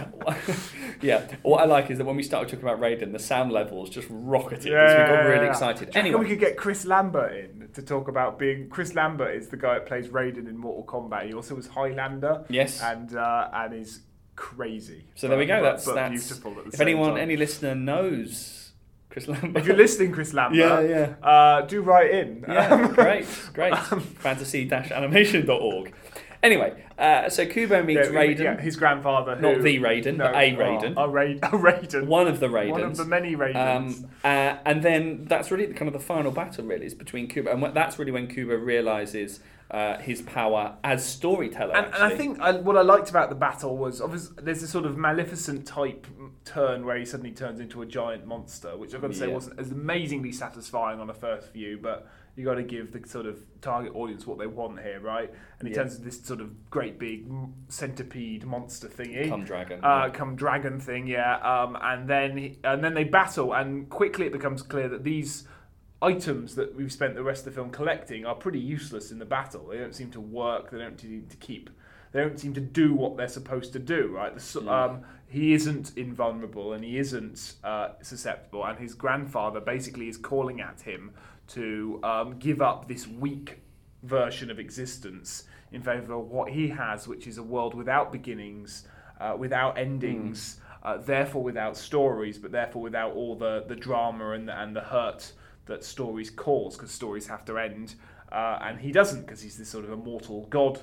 yeah. 1.00 1.26
What 1.42 1.62
I 1.62 1.64
like 1.64 1.90
is 1.90 1.96
that 1.96 2.04
when 2.04 2.16
we 2.16 2.22
started 2.22 2.50
talking 2.50 2.68
about 2.68 2.78
Raiden, 2.80 3.12
the 3.12 3.18
sound 3.18 3.52
levels 3.52 3.88
just 3.88 4.08
rocketed 4.10 4.64
because 4.64 4.92
we 4.92 5.16
got 5.16 5.26
really 5.26 5.46
excited. 5.46 5.96
Anyway, 5.96 6.20
we 6.20 6.28
could 6.28 6.40
get 6.40 6.58
Chris 6.58 6.84
Lambert 6.84 7.32
in 7.32 7.63
to 7.74 7.82
talk 7.82 8.08
about 8.08 8.38
being. 8.38 8.68
Chris 8.68 8.94
Lambert 8.94 9.34
is 9.36 9.48
the 9.48 9.56
guy 9.56 9.74
that 9.74 9.86
plays 9.86 10.08
Raiden 10.08 10.48
in 10.48 10.56
Mortal 10.56 10.84
Kombat. 10.84 11.26
He 11.26 11.34
also 11.34 11.54
was 11.54 11.66
Highlander. 11.68 12.44
Yes. 12.48 12.80
And 12.82 13.14
uh, 13.14 13.48
and 13.52 13.74
is 13.74 14.00
crazy. 14.36 15.04
So 15.14 15.28
there 15.28 15.38
we 15.38 15.46
go. 15.46 15.62
That's 15.62 15.84
but 15.84 15.94
that's 15.94 16.26
beautiful. 16.28 16.56
if 16.72 16.80
anyone, 16.80 17.10
time. 17.10 17.18
any 17.18 17.36
listener 17.36 17.74
knows 17.74 18.72
Chris 19.14 19.28
Lambert. 19.28 19.56
If 19.56 19.66
you're 19.66 19.76
listening, 19.76 20.10
Chris 20.10 20.34
Lambert, 20.34 20.58
yeah, 20.58 20.80
yeah, 20.80 21.26
uh, 21.28 21.60
do 21.62 21.82
write 21.82 22.10
in. 22.10 22.44
Yeah, 22.48 22.88
great, 22.88 23.26
great. 23.52 23.72
Um, 23.92 24.00
Fantasy-animation.org. 24.00 25.94
Anyway, 26.44 26.84
uh, 26.98 27.30
so 27.30 27.46
Kubo 27.46 27.82
meets 27.82 28.06
yeah, 28.08 28.14
Raiden. 28.14 28.38
Yeah, 28.38 28.60
his 28.60 28.76
grandfather. 28.76 29.34
Who, 29.34 29.54
not 29.54 29.62
the 29.62 29.78
Raiden, 29.78 30.18
no, 30.18 30.24
but 30.24 30.34
a 30.34 30.54
Raiden. 30.54 30.94
Oh, 30.94 31.04
a, 31.04 31.08
Ra- 31.08 31.22
a 31.42 31.50
Raiden. 31.56 32.06
One 32.06 32.28
of 32.28 32.38
the 32.38 32.50
Raidens. 32.50 32.72
One 32.72 32.82
of 32.82 32.96
the 32.98 33.04
many 33.06 33.34
Raidens. 33.34 34.02
Um, 34.02 34.10
uh, 34.22 34.58
and 34.66 34.82
then 34.82 35.24
that's 35.24 35.50
really 35.50 35.66
kind 35.68 35.88
of 35.88 35.94
the 35.94 36.06
final 36.06 36.30
battle, 36.30 36.66
really, 36.66 36.84
is 36.84 36.94
between 36.94 37.28
Kubo. 37.28 37.50
And 37.50 37.74
that's 37.74 37.98
really 37.98 38.12
when 38.12 38.28
Kubo 38.28 38.56
realizes 38.56 39.40
uh, 39.70 39.96
his 39.98 40.20
power 40.20 40.76
as 40.84 41.02
storyteller. 41.02 41.74
And, 41.74 41.86
and 41.86 42.04
I 42.04 42.10
think 42.14 42.38
I, 42.40 42.52
what 42.52 42.76
I 42.76 42.82
liked 42.82 43.08
about 43.08 43.30
the 43.30 43.34
battle 43.34 43.78
was 43.78 44.02
obviously 44.02 44.36
there's 44.42 44.62
a 44.62 44.68
sort 44.68 44.84
of 44.84 44.98
Maleficent 44.98 45.66
type 45.66 46.06
turn 46.44 46.84
where 46.84 46.98
he 46.98 47.06
suddenly 47.06 47.32
turns 47.32 47.58
into 47.58 47.80
a 47.80 47.86
giant 47.86 48.26
monster, 48.26 48.76
which 48.76 48.94
I've 48.94 49.00
got 49.00 49.12
to 49.12 49.16
say 49.16 49.28
wasn't 49.28 49.58
as 49.58 49.70
amazingly 49.70 50.32
satisfying 50.32 51.00
on 51.00 51.08
a 51.08 51.14
first 51.14 51.54
view, 51.54 51.78
but 51.82 52.06
you 52.36 52.44
got 52.44 52.54
to 52.54 52.62
give 52.62 52.92
the 52.92 53.06
sort 53.08 53.26
of 53.26 53.38
target 53.60 53.94
audience 53.94 54.26
what 54.26 54.38
they 54.38 54.46
want 54.46 54.80
here, 54.80 55.00
right? 55.00 55.32
And 55.58 55.68
he 55.68 55.74
yeah. 55.74 55.82
turns 55.82 55.94
into 55.94 56.06
this 56.06 56.20
sort 56.20 56.40
of 56.40 56.70
great 56.70 56.98
big 56.98 57.26
centipede 57.68 58.44
monster 58.44 58.88
thingy, 58.88 59.28
come 59.28 59.44
dragon, 59.44 59.84
uh, 59.84 60.04
yeah. 60.06 60.10
come 60.10 60.34
dragon 60.34 60.80
thing, 60.80 61.06
yeah. 61.06 61.36
Um, 61.36 61.76
and 61.80 62.08
then 62.08 62.36
he, 62.36 62.58
and 62.64 62.82
then 62.82 62.94
they 62.94 63.04
battle, 63.04 63.52
and 63.52 63.88
quickly 63.88 64.26
it 64.26 64.32
becomes 64.32 64.62
clear 64.62 64.88
that 64.88 65.04
these 65.04 65.46
items 66.02 66.54
that 66.56 66.74
we've 66.74 66.92
spent 66.92 67.14
the 67.14 67.22
rest 67.22 67.46
of 67.46 67.54
the 67.54 67.60
film 67.60 67.70
collecting 67.70 68.26
are 68.26 68.34
pretty 68.34 68.60
useless 68.60 69.10
in 69.10 69.18
the 69.18 69.24
battle. 69.24 69.68
They 69.68 69.78
don't 69.78 69.94
seem 69.94 70.10
to 70.12 70.20
work. 70.20 70.70
They 70.70 70.78
don't 70.78 71.00
seem 71.00 71.26
to 71.28 71.36
keep. 71.36 71.70
They 72.12 72.20
don't 72.20 72.38
seem 72.38 72.54
to 72.54 72.60
do 72.60 72.94
what 72.94 73.16
they're 73.16 73.26
supposed 73.26 73.72
to 73.72 73.78
do. 73.78 74.08
Right? 74.08 74.34
The, 74.34 74.40
mm. 74.40 74.68
um, 74.68 75.02
he 75.26 75.54
isn't 75.54 75.96
invulnerable 75.96 76.74
and 76.74 76.84
he 76.84 76.98
isn't 76.98 77.54
uh, 77.64 77.90
susceptible. 78.02 78.64
And 78.64 78.78
his 78.78 78.94
grandfather 78.94 79.60
basically 79.60 80.08
is 80.08 80.16
calling 80.16 80.60
at 80.60 80.82
him 80.82 81.12
to 81.48 82.00
um, 82.02 82.38
give 82.38 82.62
up 82.62 82.88
this 82.88 83.06
weak 83.06 83.60
version 84.02 84.50
of 84.50 84.58
existence 84.58 85.44
in 85.72 85.82
favor 85.82 86.14
of 86.14 86.30
what 86.30 86.50
he 86.50 86.68
has, 86.68 87.08
which 87.08 87.26
is 87.26 87.38
a 87.38 87.42
world 87.42 87.74
without 87.74 88.12
beginnings, 88.12 88.86
uh, 89.20 89.34
without 89.38 89.78
endings. 89.78 90.56
Mm. 90.56 90.60
Uh, 90.84 90.98
therefore, 90.98 91.42
without 91.42 91.78
stories, 91.78 92.36
but 92.36 92.52
therefore 92.52 92.82
without 92.82 93.14
all 93.14 93.34
the, 93.34 93.64
the 93.68 93.74
drama 93.74 94.32
and 94.32 94.46
the, 94.46 94.60
and 94.60 94.76
the 94.76 94.82
hurt 94.82 95.32
that 95.64 95.82
stories 95.82 96.28
cause 96.28 96.76
because 96.76 96.90
stories 96.90 97.26
have 97.26 97.42
to 97.44 97.56
end, 97.56 97.94
uh, 98.30 98.58
and 98.60 98.78
he 98.78 98.92
doesn't 98.92 99.22
because 99.22 99.40
he's 99.40 99.56
this 99.56 99.68
sort 99.68 99.86
of 99.86 99.92
immortal 99.92 100.46
god 100.50 100.80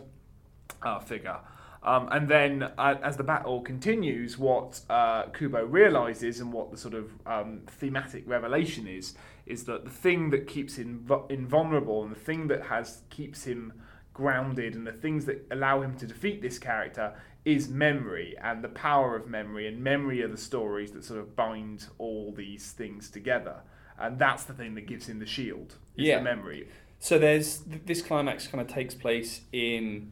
uh, 0.82 1.00
figure. 1.00 1.38
Um, 1.84 2.10
and 2.12 2.28
then, 2.28 2.64
uh, 2.78 2.96
as 3.02 3.18
the 3.18 3.24
battle 3.24 3.62
continues, 3.62 4.38
what 4.38 4.82
uh, 4.90 5.24
Kubo 5.34 5.66
realizes 5.66 6.40
and 6.40 6.54
what 6.54 6.70
the 6.70 6.78
sort 6.78 6.94
of 6.94 7.12
um, 7.26 7.62
thematic 7.68 8.24
revelation 8.28 8.88
is, 8.88 9.16
is 9.52 9.66
that 9.66 9.84
the 9.84 9.92
thing 9.92 10.30
that 10.30 10.48
keeps 10.48 10.76
him 10.76 11.06
invulnerable 11.30 12.04
and 12.04 12.12
the 12.12 12.20
thing 12.20 12.48
that 12.48 12.64
has 12.64 13.02
keeps 13.10 13.44
him 13.44 13.74
grounded 14.14 14.76
and 14.76 14.86
the 14.88 14.92
things 14.92 15.26
that 15.26 15.46
allow 15.52 15.82
him 15.82 15.96
to 15.98 16.06
defeat 16.08 16.42
this 16.42 16.58
character 16.60 17.14
is 17.44 17.70
memory 17.70 18.36
and 18.42 18.64
the 18.64 18.70
power 18.70 19.16
of 19.16 19.28
memory 19.28 19.68
and 19.68 19.84
memory 19.84 20.22
are 20.22 20.28
the 20.28 20.38
stories 20.38 20.92
that 20.92 21.04
sort 21.04 21.20
of 21.20 21.36
bind 21.36 21.88
all 21.98 22.34
these 22.36 22.72
things 22.72 23.10
together 23.10 23.62
and 24.02 24.18
that's 24.20 24.44
the 24.44 24.54
thing 24.54 24.76
that 24.76 24.88
gives 24.88 25.08
him 25.08 25.20
the 25.20 25.26
shield. 25.26 25.76
yeah, 25.96 26.18
the 26.18 26.24
memory. 26.24 26.68
So 27.00 27.18
there's 27.18 27.64
this 27.86 28.02
climax 28.02 28.48
kind 28.48 28.62
of 28.62 28.68
takes 28.68 28.94
place 28.94 29.42
in 29.52 30.12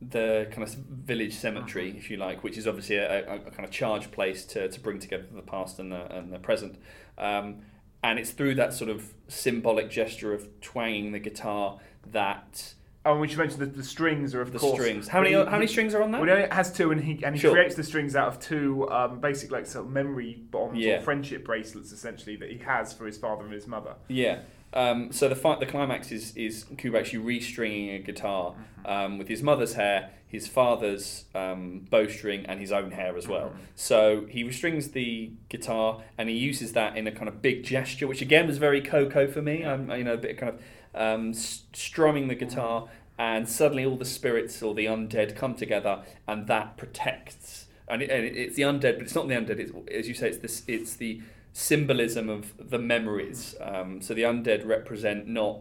the 0.00 0.48
kind 0.50 0.62
of 0.62 0.70
village 0.74 1.34
cemetery, 1.34 1.90
uh-huh. 1.90 1.98
if 1.98 2.10
you 2.10 2.16
like, 2.16 2.42
which 2.42 2.56
is 2.56 2.66
obviously 2.66 2.96
a, 2.96 3.28
a, 3.28 3.34
a, 3.34 3.50
kind 3.50 3.64
of 3.64 3.70
charged 3.70 4.10
place 4.12 4.44
to, 4.46 4.68
to 4.68 4.80
bring 4.80 4.98
together 4.98 5.26
the 5.34 5.42
past 5.42 5.78
and 5.78 5.92
the, 5.92 6.16
and 6.16 6.32
the 6.32 6.38
present. 6.38 6.80
Um, 7.18 7.58
and 8.02 8.18
it's 8.18 8.30
through 8.30 8.54
that 8.56 8.72
sort 8.72 8.90
of 8.90 9.12
symbolic 9.28 9.90
gesture 9.90 10.32
of 10.32 10.48
twanging 10.60 11.12
the 11.12 11.18
guitar 11.18 11.78
that 12.12 12.74
Oh, 13.06 13.12
and 13.12 13.20
we 13.22 13.28
should 13.28 13.38
mention 13.38 13.60
that 13.60 13.74
the 13.74 13.82
strings 13.82 14.34
are 14.34 14.42
of 14.42 14.52
the 14.52 14.58
course 14.58 14.74
strings. 14.74 15.08
How 15.08 15.20
many? 15.22 15.30
he- 15.34 15.42
how 15.44 15.52
many 15.52 15.66
strings 15.66 15.94
are 15.94 16.02
on 16.02 16.10
that? 16.10 16.20
Well, 16.20 16.36
it 16.36 16.52
has 16.52 16.70
two, 16.70 16.90
and 16.92 17.02
he 17.02 17.24
and 17.24 17.34
he 17.34 17.40
Sure. 17.40 17.52
creates 17.52 17.74
the 17.74 17.82
strings 17.82 18.14
out 18.14 18.28
of 18.28 18.38
two 18.40 18.86
um, 18.90 19.20
basic 19.20 19.50
like 19.50 19.64
sort 19.64 19.86
of 19.86 19.90
memory 19.92 20.42
bonds 20.50 20.78
Yeah. 20.78 20.98
or 20.98 21.00
friendship 21.00 21.42
bracelets, 21.46 21.92
essentially 21.92 22.36
that 22.36 22.50
he 22.50 22.58
has 22.58 22.92
for 22.92 23.06
his 23.06 23.16
father 23.16 23.44
and 23.44 23.54
his 23.54 23.66
mother. 23.66 23.94
Yeah. 24.08 24.40
Um, 24.74 25.12
so 25.12 25.30
the 25.30 25.34
fi- 25.34 25.58
the 25.58 25.64
climax 25.64 26.12
is 26.12 26.36
is 26.36 26.64
Kubo 26.76 26.98
actually 26.98 27.24
restringing 27.38 27.96
a 27.96 27.98
guitar 28.00 28.52
Mm-hmm. 28.52 28.86
um, 28.92 29.18
with 29.18 29.28
his 29.28 29.42
mother's 29.42 29.72
hair, 29.74 30.10
his 30.30 30.46
father's 30.46 31.24
um, 31.34 31.86
bowstring, 31.90 32.46
and 32.46 32.60
his 32.60 32.70
own 32.70 32.92
hair 32.92 33.16
as 33.16 33.26
well. 33.26 33.48
Mm-hmm. 33.48 33.58
So 33.74 34.26
he 34.28 34.44
restrings 34.44 34.92
the 34.92 35.32
guitar 35.48 36.02
and 36.16 36.28
he 36.28 36.36
uses 36.36 36.72
that 36.74 36.96
in 36.96 37.06
a 37.06 37.12
kind 37.12 37.28
of 37.28 37.42
big 37.42 37.64
gesture, 37.64 38.06
which 38.06 38.22
again 38.22 38.46
was 38.46 38.58
very 38.58 38.80
Coco 38.80 39.26
for 39.26 39.42
me. 39.42 39.64
I'm 39.64 39.90
you 39.90 40.04
know 40.04 40.14
a 40.14 40.18
bit 40.18 40.38
kind 40.38 40.54
of 40.54 40.60
um, 40.94 41.34
strumming 41.34 42.28
the 42.28 42.36
guitar, 42.36 42.88
and 43.18 43.48
suddenly 43.48 43.84
all 43.84 43.96
the 43.96 44.04
spirits 44.04 44.62
or 44.62 44.72
the 44.72 44.86
undead 44.86 45.34
come 45.34 45.54
together, 45.54 46.02
and 46.28 46.46
that 46.46 46.76
protects. 46.76 47.66
And, 47.88 48.02
it, 48.02 48.10
and 48.10 48.24
it's 48.24 48.54
the 48.54 48.62
undead, 48.62 48.98
but 48.98 49.02
it's 49.02 49.16
not 49.16 49.26
the 49.26 49.34
undead. 49.34 49.58
It's, 49.58 49.72
as 49.92 50.06
you 50.06 50.14
say, 50.14 50.28
it's 50.28 50.38
this. 50.38 50.62
It's 50.68 50.94
the 50.94 51.20
symbolism 51.52 52.28
of 52.28 52.52
the 52.70 52.78
memories. 52.78 53.56
Um, 53.60 54.00
so 54.00 54.14
the 54.14 54.22
undead 54.22 54.64
represent 54.64 55.26
not 55.26 55.58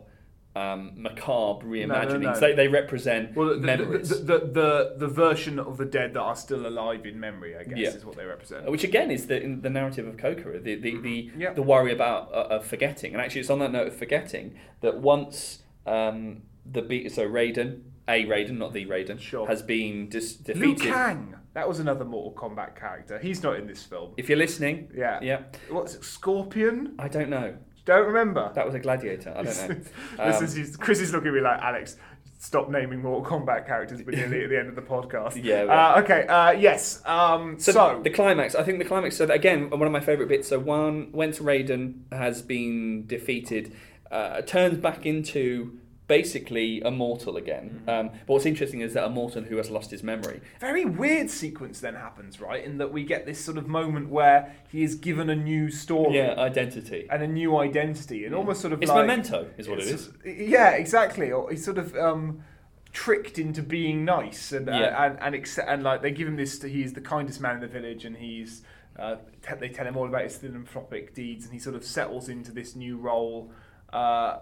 um, 0.56 0.92
macabre 0.96 1.64
reimaginings. 1.66 2.22
no. 2.22 2.40
They, 2.40 2.54
they 2.54 2.68
represent 2.68 3.36
Well, 3.36 3.50
the, 3.50 3.54
the, 3.56 3.60
memories. 3.62 4.10
the, 4.10 4.16
the, 4.16 4.40
the, 4.40 4.94
the 4.98 5.08
version 5.08 5.60
of 5.60 5.78
the 5.78 5.86
dead 5.86 6.14
that 6.16 6.22
are 6.22 6.36
still 6.36 6.66
alive 6.66 7.06
in 7.06 7.20
memory, 7.20 7.56
I 7.56 7.64
guess, 7.64 7.78
Yeah. 7.78 7.90
is 7.90 8.04
what 8.04 8.16
they 8.18 8.26
represent. 8.26 8.70
which 8.70 8.84
again 8.84 9.12
is 9.12 9.28
the 9.28 9.42
in 9.42 9.62
the 9.62 9.70
narrative 9.70 10.08
of 10.08 10.18
Kokoro, 10.18 10.60
the 10.60 10.76
the, 10.76 10.98
the, 10.98 11.32
Yeah. 11.38 11.54
the 11.54 11.62
worry 11.62 11.94
about 11.94 12.34
uh, 12.34 12.56
of 12.56 12.66
forgetting, 12.66 13.14
and 13.14 13.22
actually 13.22 13.42
it's 13.42 13.50
on 13.50 13.60
that 13.60 13.72
note 13.72 13.88
of 13.88 13.96
forgetting 13.96 14.56
that 14.82 14.98
once 15.00 15.60
um, 15.86 16.42
the 16.66 16.82
be- 16.82 17.10
so 17.10 17.28
Raiden, 17.28 17.82
a 18.08 18.26
Raiden, 18.26 18.58
not 18.58 18.74
the 18.74 18.86
Raiden, 18.88 19.20
Sure. 19.20 19.48
has 19.48 19.62
been 19.62 20.10
dis- 20.10 20.40
Liu 20.48 20.74
defeated. 20.74 20.94
Kang, 20.94 21.36
that 21.54 21.68
was 21.68 21.80
another 21.80 22.06
Mortal 22.06 22.34
Kombat 22.34 22.76
character. 22.76 23.20
He's 23.20 23.44
not 23.44 23.56
in 23.58 23.68
this 23.68 23.84
film. 23.84 24.14
If 24.18 24.30
you're 24.30 24.38
listening, 24.38 24.92
Yeah. 24.96 25.20
yeah, 25.22 25.44
What's 25.70 25.94
it? 25.96 26.04
Scorpion? 26.04 26.96
I 27.00 27.08
don't 27.08 27.30
know. 27.30 27.56
Don't 27.90 28.06
remember. 28.08 28.52
That 28.54 28.66
was 28.66 28.76
a 28.76 28.80
gladiator. 28.80 29.32
I 29.36 29.42
don't 29.44 29.46
know. 29.70 29.76
this 30.32 30.38
Um, 30.56 30.62
is 30.62 30.78
Chris 30.78 31.00
is 31.00 31.12
looking 31.12 31.30
at 31.30 31.34
me 31.34 31.42
like 31.42 31.60
Alex. 31.62 31.98
Stop 32.38 32.70
naming 32.70 33.02
Mortal 33.02 33.26
Kombat 33.40 33.66
characters, 33.66 34.02
but 34.04 34.14
nearly 34.14 34.44
at 34.44 34.50
the 34.50 34.58
end 34.60 34.70
of 34.70 34.76
the 34.76 34.82
podcast. 34.82 35.44
Yeah, 35.44 35.64
Uh, 35.64 36.02
okay. 36.02 36.26
Uh, 36.28 36.52
yes. 36.52 37.02
Um, 37.06 37.60
So, 37.60 37.72
so, 37.72 38.00
the 38.04 38.12
climax, 38.12 38.54
I 38.56 38.64
think 38.64 38.78
the 38.80 38.86
climax. 38.86 39.18
So 39.18 39.26
again, 39.26 39.70
one 39.72 39.82
of 39.82 39.92
my 39.92 40.00
favourite 40.00 40.30
bits. 40.30 40.48
So 40.48 40.60
one, 40.60 41.12
once 41.12 41.40
Raiden 41.40 42.04
has 42.14 42.42
been 42.44 43.08
defeated, 43.08 43.74
uh, 44.12 44.42
turns 44.44 44.78
back 44.78 45.06
into 45.06 45.79
basically 46.10 46.82
immortal 46.82 47.38
again. 47.38 47.82
Mm-hmm. 47.86 47.90
Um, 47.90 48.08
but 48.10 48.34
what's 48.34 48.46
interesting 48.46 48.82
is 48.82 48.94
that 48.96 49.06
immortal 49.06 49.44
who 49.44 49.56
has 49.58 49.70
lost 49.70 49.92
his 49.92 50.04
memory. 50.04 50.42
very 50.60 50.84
weird 50.84 51.30
sequence 51.30 51.80
then 51.80 51.94
happens, 51.94 52.42
right? 52.42 52.66
In 52.66 52.80
that 52.80 52.92
we 52.92 53.06
get 53.06 53.26
this 53.26 53.40
sort 53.40 53.58
of 53.58 53.68
moment 53.68 54.10
where 54.10 54.54
he 54.70 54.84
is 54.84 54.96
given 54.96 55.30
a 55.30 55.36
new 55.36 55.70
story 55.70 56.18
Yeah, 56.18 56.34
identity. 56.38 57.08
and 57.10 57.24
a 57.24 57.28
new 57.28 57.58
identity, 57.58 58.26
and 58.26 58.36
almost 58.36 58.60
sort 58.60 58.74
of 58.74 58.82
It's 58.82 58.90
like 58.90 59.06
memento, 59.08 59.48
is 59.58 59.70
what 59.70 59.80
it 59.80 59.88
is. 59.88 60.10
Yeah, 60.26 60.72
exactly. 60.72 61.32
Or 61.32 61.52
he's 61.52 61.64
sort 61.64 61.78
of 61.78 61.96
um, 61.96 62.44
tricked 62.92 63.38
into 63.38 63.62
being 63.62 64.04
nice, 64.04 64.52
and 64.52 64.66
Yeah. 64.68 64.74
uh, 64.74 65.06
and 65.06 65.20
and, 65.22 65.36
accept, 65.36 65.70
and 65.70 65.84
like 65.84 66.02
they 66.02 66.12
give 66.12 66.28
him 66.28 66.36
this. 66.36 66.62
He's 66.62 66.94
the 66.94 67.02
kindest 67.02 67.40
man 67.40 67.56
in 67.56 67.62
the 67.62 67.68
village, 67.68 68.04
and 68.04 68.18
he's. 68.18 68.64
Uh, 68.98 69.16
te- 69.42 69.56
they 69.60 69.70
tell 69.70 69.86
him 69.86 69.96
all 69.96 70.08
about 70.08 70.24
his 70.24 70.36
philanthropic 70.36 71.14
deeds, 71.14 71.46
and 71.46 71.54
he 71.54 71.60
sort 71.60 71.76
of 71.76 71.86
settles 71.86 72.28
into 72.28 72.52
this 72.52 72.76
new 72.76 72.98
role. 72.98 73.50
Uh, 73.94 74.40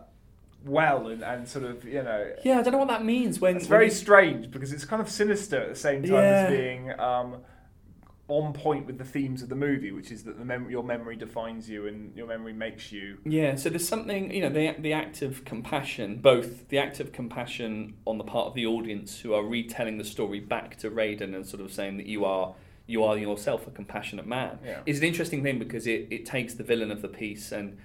well 0.68 1.08
and, 1.08 1.24
and 1.24 1.48
sort 1.48 1.66
of 1.66 1.84
you 1.86 2.04
know 2.04 2.32
Yeah, 2.44 2.60
I 2.60 2.62
don't 2.64 2.74
know 2.74 2.80
what 2.80 2.90
that 2.90 3.04
means 3.06 3.40
when. 3.40 3.56
it's 3.58 3.68
very 3.68 3.86
you- 3.86 3.92
strange 3.92 4.52
because 4.52 4.72
it's 4.74 4.86
kind 4.86 5.02
of 5.02 5.10
sinister 5.10 5.62
at 5.62 5.70
the 5.70 5.76
same 5.76 6.04
time 6.04 6.12
Yeah. 6.14 6.20
as 6.20 6.50
being 6.52 7.00
um, 7.00 7.38
on 8.30 8.52
point 8.52 8.86
with 8.86 8.98
the 8.98 9.06
themes 9.06 9.42
of 9.42 9.48
the 9.48 9.56
movie, 9.56 9.94
which 9.94 10.12
is 10.12 10.24
that 10.26 10.38
the 10.38 10.44
mem- 10.44 10.70
your 10.70 10.84
memory 10.84 11.16
defines 11.16 11.70
you 11.70 11.88
and 11.88 12.14
your 12.14 12.28
memory 12.28 12.52
makes 12.52 12.92
you. 12.92 13.18
Yeah, 13.24 13.56
so 13.56 13.70
there's 13.70 13.88
something, 13.88 14.32
you 14.34 14.42
know, 14.42 14.50
the 14.50 14.76
the 14.80 14.92
act 14.92 15.22
of 15.22 15.46
compassion, 15.46 16.18
both 16.18 16.68
the 16.68 16.78
act 16.78 17.00
of 17.00 17.14
compassion 17.14 17.94
on 18.06 18.18
the 18.18 18.26
part 18.26 18.48
of 18.48 18.54
the 18.54 18.66
audience 18.66 19.22
who 19.22 19.34
are 19.34 19.44
retelling 19.44 19.98
the 19.98 20.04
story 20.04 20.42
back 20.42 20.76
to 20.80 20.92
Raiden 20.92 21.34
and 21.36 21.46
sort 21.48 21.62
of 21.64 21.72
saying 21.72 21.96
that 21.98 22.06
you 22.06 22.26
are 22.26 22.54
you 22.86 23.04
are 23.04 23.18
yourself 23.18 23.66
a 23.66 23.72
compassionate 23.72 24.28
man, 24.28 24.60
Yeah. 24.66 24.80
is 24.86 24.98
an 25.00 25.06
interesting 25.06 25.42
thing 25.44 25.58
because 25.60 25.88
it, 25.88 26.08
it 26.10 26.26
takes 26.26 26.54
the 26.54 26.64
villain 26.64 26.92
of 26.92 27.02
the 27.02 27.08
piece 27.10 27.52
and 27.54 27.78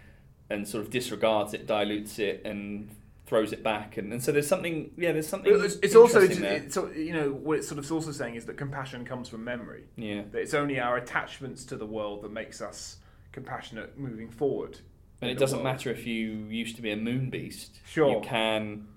and 0.53 0.69
sort 0.69 0.85
of 0.85 0.91
disregards 0.91 1.55
it, 1.55 1.67
dilutes 1.67 2.19
it, 2.19 2.43
and 2.45 2.91
throws 3.27 3.53
it 3.53 3.63
back, 3.63 3.97
and, 3.97 4.13
and 4.13 4.23
so 4.23 4.31
there's 4.31 4.47
something, 4.47 4.91
yeah, 4.97 5.13
there's 5.13 5.27
something. 5.27 5.53
It's, 5.55 5.77
it's 5.77 5.95
also 5.95 6.21
it's, 6.21 6.37
it's, 6.37 6.77
you 6.95 7.15
know 7.15 7.31
what 7.31 7.59
it's 7.59 7.69
sort 7.69 7.79
of 7.79 7.91
also 7.91 8.13
saying 8.13 8.35
is 8.35 8.45
that 8.47 8.59
compassion 8.59 9.05
comes 9.05 9.29
from 9.29 9.43
memory. 9.43 9.85
yeah. 9.97 10.23
That 10.31 10.43
it's 10.43 10.55
only 10.55 10.79
our 10.79 10.97
attachments 10.99 11.65
to 11.65 11.77
the 11.77 11.87
world 11.87 12.23
that 12.23 12.31
makes 12.31 12.61
us 12.61 12.99
compassionate 13.33 13.99
moving 13.99 14.31
forward. 14.31 14.79
And 15.23 15.31
it 15.31 15.39
doesn't 15.39 15.63
world. 15.63 15.77
matter 15.77 15.91
if 15.91 16.07
you 16.07 16.47
used 16.51 16.77
to 16.77 16.83
be 16.83 16.91
a 16.91 16.97
moon 16.97 17.31
beast. 17.31 17.79
Sure. 17.87 18.17
You 18.17 18.21
can. 18.21 18.89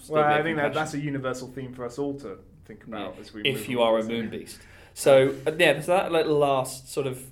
still 0.00 0.16
Well, 0.16 0.24
I 0.24 0.42
think 0.42 0.58
that, 0.58 0.74
that's 0.74 0.94
a 0.94 1.00
universal 1.00 1.48
theme 1.48 1.72
for 1.72 1.84
us 1.84 1.98
all 1.98 2.14
to 2.20 2.38
think 2.66 2.84
about 2.84 3.18
as 3.18 3.32
we. 3.32 3.42
if 3.42 3.68
you 3.68 3.82
are 3.82 3.98
a 3.98 4.04
moon 4.04 4.30
beast. 4.30 4.60
So 4.94 5.34
uh, 5.46 5.52
yeah, 5.58 5.80
so 5.80 5.92
that 5.92 6.12
little 6.12 6.38
last 6.38 6.92
sort 6.92 7.06
of 7.06 7.24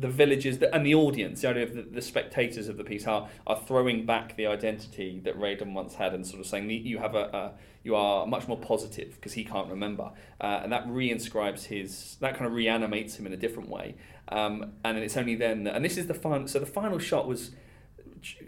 the 0.00 0.08
villages 0.08 0.58
that, 0.58 0.74
and 0.74 0.84
the 0.84 0.94
audience, 0.94 1.42
the 1.42 1.48
idea 1.48 1.64
of 1.64 1.74
the, 1.74 1.82
the 1.82 2.02
spectators 2.02 2.68
of 2.68 2.76
the 2.76 2.84
piece 2.84 3.06
are 3.06 3.28
are 3.46 3.56
throwing 3.56 4.06
back 4.06 4.36
the 4.36 4.46
identity 4.46 5.20
that 5.24 5.38
Raiden 5.38 5.72
once 5.74 5.94
had 5.94 6.14
and 6.14 6.26
sort 6.26 6.40
of 6.40 6.46
saying 6.46 6.70
you 6.70 6.98
have 6.98 7.14
a, 7.14 7.24
a 7.24 7.52
you 7.82 7.94
are 7.94 8.26
much 8.26 8.48
more 8.48 8.58
positive 8.58 9.14
because 9.14 9.34
he 9.34 9.44
can't 9.44 9.68
remember, 9.68 10.10
uh, 10.40 10.60
and 10.62 10.72
that 10.72 10.86
reinscribes 10.86 11.64
his 11.64 12.16
that 12.20 12.34
kind 12.34 12.46
of 12.46 12.52
reanimates 12.52 13.16
him 13.16 13.26
in 13.26 13.32
a 13.32 13.36
different 13.36 13.68
way. 13.68 13.94
Um, 14.28 14.72
and 14.84 14.96
it's 14.98 15.16
only 15.16 15.34
then, 15.34 15.64
that, 15.64 15.76
and 15.76 15.84
this 15.84 15.98
is 15.98 16.06
the 16.06 16.14
final. 16.14 16.48
So 16.48 16.58
the 16.58 16.66
final 16.66 16.98
shot 16.98 17.26
was, 17.26 17.50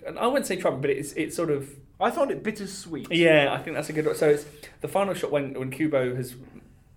and 0.06 0.18
I 0.18 0.26
wouldn't 0.26 0.46
say 0.46 0.56
trouble, 0.56 0.78
but 0.78 0.90
it's 0.90 1.12
it's 1.12 1.36
sort 1.36 1.50
of 1.50 1.70
I 2.00 2.10
found 2.10 2.30
it 2.30 2.42
bittersweet. 2.42 3.12
yeah, 3.12 3.52
I 3.52 3.62
think 3.62 3.76
that's 3.76 3.88
a 3.88 3.92
good. 3.92 4.16
So 4.16 4.28
it's 4.28 4.46
the 4.80 4.88
final 4.88 5.14
shot 5.14 5.30
when 5.30 5.54
when 5.54 5.70
Kubo 5.70 6.14
has 6.16 6.34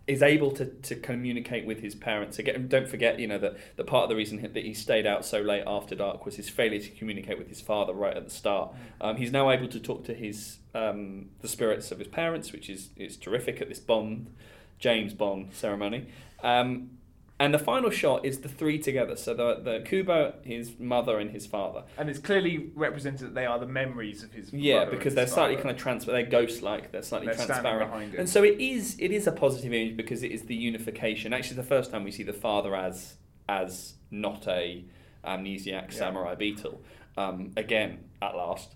is 0.08 0.22
able 0.22 0.51
to, 0.51 0.66
to 0.66 0.95
communicate 0.95 1.66
with 1.66 1.80
his 1.80 1.95
parents 1.95 2.38
again. 2.38 2.68
Don't 2.68 2.88
forget, 2.88 3.20
you 3.20 3.28
know 3.28 3.39
that 3.39 3.56
the 3.76 3.84
part 3.84 4.03
of 4.03 4.10
the 4.10 4.16
reason 4.16 4.41
that 4.41 4.64
he 4.64 4.74
stayed 4.74 5.08
out 5.08 5.26
so 5.26 5.41
late 5.41 5.64
after 5.66 5.95
dark 5.95 6.26
was 6.26 6.36
his 6.36 6.47
failure 6.47 6.80
to 6.80 6.89
communicate 6.89 7.39
with 7.39 7.49
his 7.49 7.60
father 7.60 7.93
right 7.93 8.16
at 8.16 8.24
the 8.24 8.32
start. 8.32 8.72
Um, 9.01 9.18
he's 9.18 9.32
now 9.32 9.49
able 9.49 9.68
to 9.68 9.80
talk 9.80 10.03
to 10.06 10.14
his 10.14 10.58
um, 10.76 11.30
the 11.41 11.47
spirits 11.47 11.91
of 11.91 11.99
his 11.99 12.08
parents, 12.08 12.51
which 12.51 12.70
is 12.70 12.89
is 12.95 13.18
terrific 13.18 13.62
at 13.62 13.70
this 13.70 13.80
Bond 13.80 14.34
James 14.78 15.14
Bond 15.14 15.53
ceremony. 15.53 16.08
Um, 16.43 16.91
and 17.38 17.54
the 17.54 17.60
final 17.60 17.90
shot 17.90 18.26
is 18.26 18.40
the 18.40 18.48
three 18.48 18.80
together. 18.80 19.16
So 19.16 19.34
the 19.34 19.56
the 19.56 19.84
Kubo, 19.86 20.36
his 20.44 20.80
mother, 20.80 21.20
and 21.20 21.32
his 21.32 21.46
father. 21.46 21.84
And 21.98 22.10
it's 22.10 22.20
clearly 22.20 22.72
represented 22.76 23.28
that 23.28 23.36
they 23.36 23.46
are 23.46 23.60
the 23.60 23.66
memories 23.66 24.24
of 24.24 24.32
his. 24.32 24.54
Yeah, 24.54 24.86
because 24.86 25.16
they're 25.16 25.28
slightly 25.28 25.56
father. 25.56 25.64
kind 25.64 25.76
of 25.76 25.82
transparent. 25.82 26.30
They're 26.30 26.42
ghost-like. 26.42 26.92
They're 26.92 27.02
slightly 27.02 27.28
They're 27.28 27.46
transparent. 27.46 28.16
And 28.16 28.30
so 28.30 28.44
it 28.44 28.60
is. 28.60 28.96
It 29.00 29.12
is 29.12 29.28
a 29.28 29.34
positive 29.34 29.74
image 29.74 29.98
because 29.98 30.24
it 30.24 30.32
is 30.32 30.44
the 30.44 30.56
unification. 30.56 31.34
Actually, 31.34 31.58
the 31.58 31.64
first 31.64 31.92
time 31.92 32.04
we 32.06 32.12
see 32.12 32.24
the 32.24 32.34
father 32.34 32.74
as 32.74 33.16
as 33.50 33.96
not 34.12 34.48
a 34.48 34.86
amnesiac 35.26 35.92
samurai 35.92 36.36
beetle. 36.36 36.82
Um, 37.18 37.52
again, 37.58 38.06
at 38.22 38.36
last. 38.36 38.76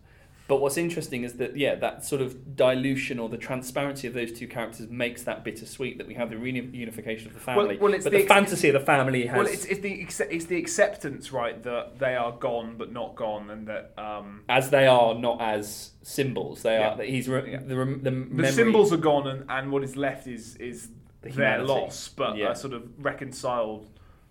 But 0.49 0.61
what's 0.61 0.77
interesting 0.77 1.23
is 1.23 1.33
that 1.35 1.55
yeah, 1.55 1.75
that 1.75 2.03
sort 2.03 2.21
of 2.23 2.55
dilution 2.55 3.19
or 3.19 3.29
the 3.29 3.37
transparency 3.37 4.07
of 4.07 4.15
those 4.15 4.31
two 4.33 4.47
characters 4.47 4.89
makes 4.89 5.21
that 5.23 5.43
bittersweet. 5.45 5.99
That 5.99 6.07
we 6.07 6.15
have 6.15 6.31
the 6.31 6.37
reunification 6.37 7.27
of 7.27 7.33
the 7.35 7.39
family, 7.39 7.77
well, 7.77 7.93
it's 7.93 8.03
but 8.03 8.09
the 8.11 8.17
the, 8.17 8.23
ex- 8.23 8.33
fantasy 8.33 8.67
of 8.69 8.73
the 8.73 8.79
family 8.79 9.27
has. 9.27 9.37
Well, 9.37 9.45
it's, 9.45 9.63
it's 9.65 9.79
the 9.79 10.03
acce- 10.05 10.27
it's 10.31 10.45
the 10.45 10.57
acceptance, 10.57 11.31
right, 11.31 11.61
that 11.63 11.99
they 11.99 12.15
are 12.15 12.31
gone 12.31 12.75
but 12.77 12.91
not 12.91 13.15
gone, 13.15 13.51
and 13.51 13.67
that 13.67 13.93
um, 13.97 14.43
as 14.49 14.71
they 14.71 14.87
are 14.87 15.13
not 15.13 15.39
as 15.39 15.91
symbols. 16.01 16.63
They 16.63 16.79
Yeah. 16.79 16.95
are. 16.95 17.03
He's 17.03 17.29
re- 17.29 17.51
Yeah. 17.51 17.59
the, 17.63 17.77
rem- 17.77 18.01
the, 18.03 18.41
the 18.43 18.51
symbols 18.51 18.91
are 18.91 18.97
gone, 18.97 19.27
and, 19.27 19.45
and 19.49 19.71
what 19.71 19.83
is 19.83 19.95
left 19.95 20.25
is 20.25 20.55
is 20.55 20.89
The 21.21 21.29
their 21.29 21.61
loss, 21.63 22.09
but 22.09 22.37
Yeah. 22.37 22.51
a 22.53 22.55
sort 22.55 22.73
of 22.73 22.83
reconciled 22.97 23.85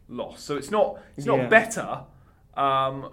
loss. 0.09 0.43
So 0.43 0.57
it's 0.57 0.71
not 0.73 1.01
it's 1.17 1.27
Yeah. 1.29 1.37
not 1.37 1.49
better. 1.49 2.01
Um, 2.57 3.13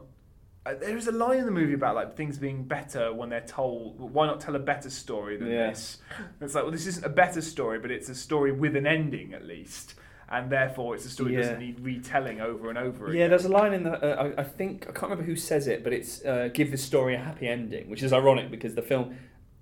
there 0.74 0.97
is 0.97 1.07
a 1.07 1.11
line 1.11 1.38
in 1.39 1.45
the 1.45 1.51
movie 1.51 1.74
about 1.74 1.95
like 1.95 2.16
things 2.16 2.38
being 2.38 2.63
better 2.63 3.13
when 3.13 3.30
they're 3.30 3.41
told. 3.41 3.99
Why 3.99 4.26
not 4.26 4.39
tell 4.39 4.55
a 4.55 4.59
better 4.59 4.89
story 4.89 5.38
than 5.38 5.49
Yeah. 5.49 5.70
this? 5.70 5.99
It's 6.41 6.55
like 6.55 6.63
well, 6.63 6.72
this 6.72 6.88
isn't 6.88 7.05
a 7.05 7.09
better 7.09 7.41
story, 7.41 7.80
but 7.80 7.91
it's 7.91 8.09
a 8.09 8.16
story 8.16 8.51
with 8.51 8.76
an 8.76 8.88
ending 8.88 9.34
at 9.34 9.45
least, 9.45 9.93
and 10.30 10.49
therefore 10.51 10.95
it's 10.95 11.05
a 11.05 11.09
story 11.09 11.36
that 11.36 11.41
doesn't 11.43 11.59
need 11.59 11.80
retelling 11.82 12.41
over 12.41 12.70
and 12.70 12.78
over 12.78 13.05
again. 13.05 13.16
Yeah, 13.16 13.22
again. 13.26 13.30
there's 13.30 13.45
a 13.45 13.49
line 13.49 13.74
in 13.74 13.84
the. 13.84 13.91
Uh, 13.93 14.34
I, 14.38 14.41
I 14.41 14.43
think 14.43 14.84
I 14.89 14.91
can't 14.91 15.03
remember 15.03 15.24
who 15.24 15.36
says 15.36 15.68
it, 15.68 15.84
but 15.84 15.93
it's 15.93 16.24
uh, 16.26 16.49
"give 16.53 16.72
this 16.72 16.84
story 16.84 17.13
a 17.16 17.20
happy 17.20 17.47
ending," 17.47 17.89
which 17.89 18.01
is 18.01 18.11
ironic 18.11 18.49
because 18.49 18.74
the 18.76 18.82
film 18.82 19.16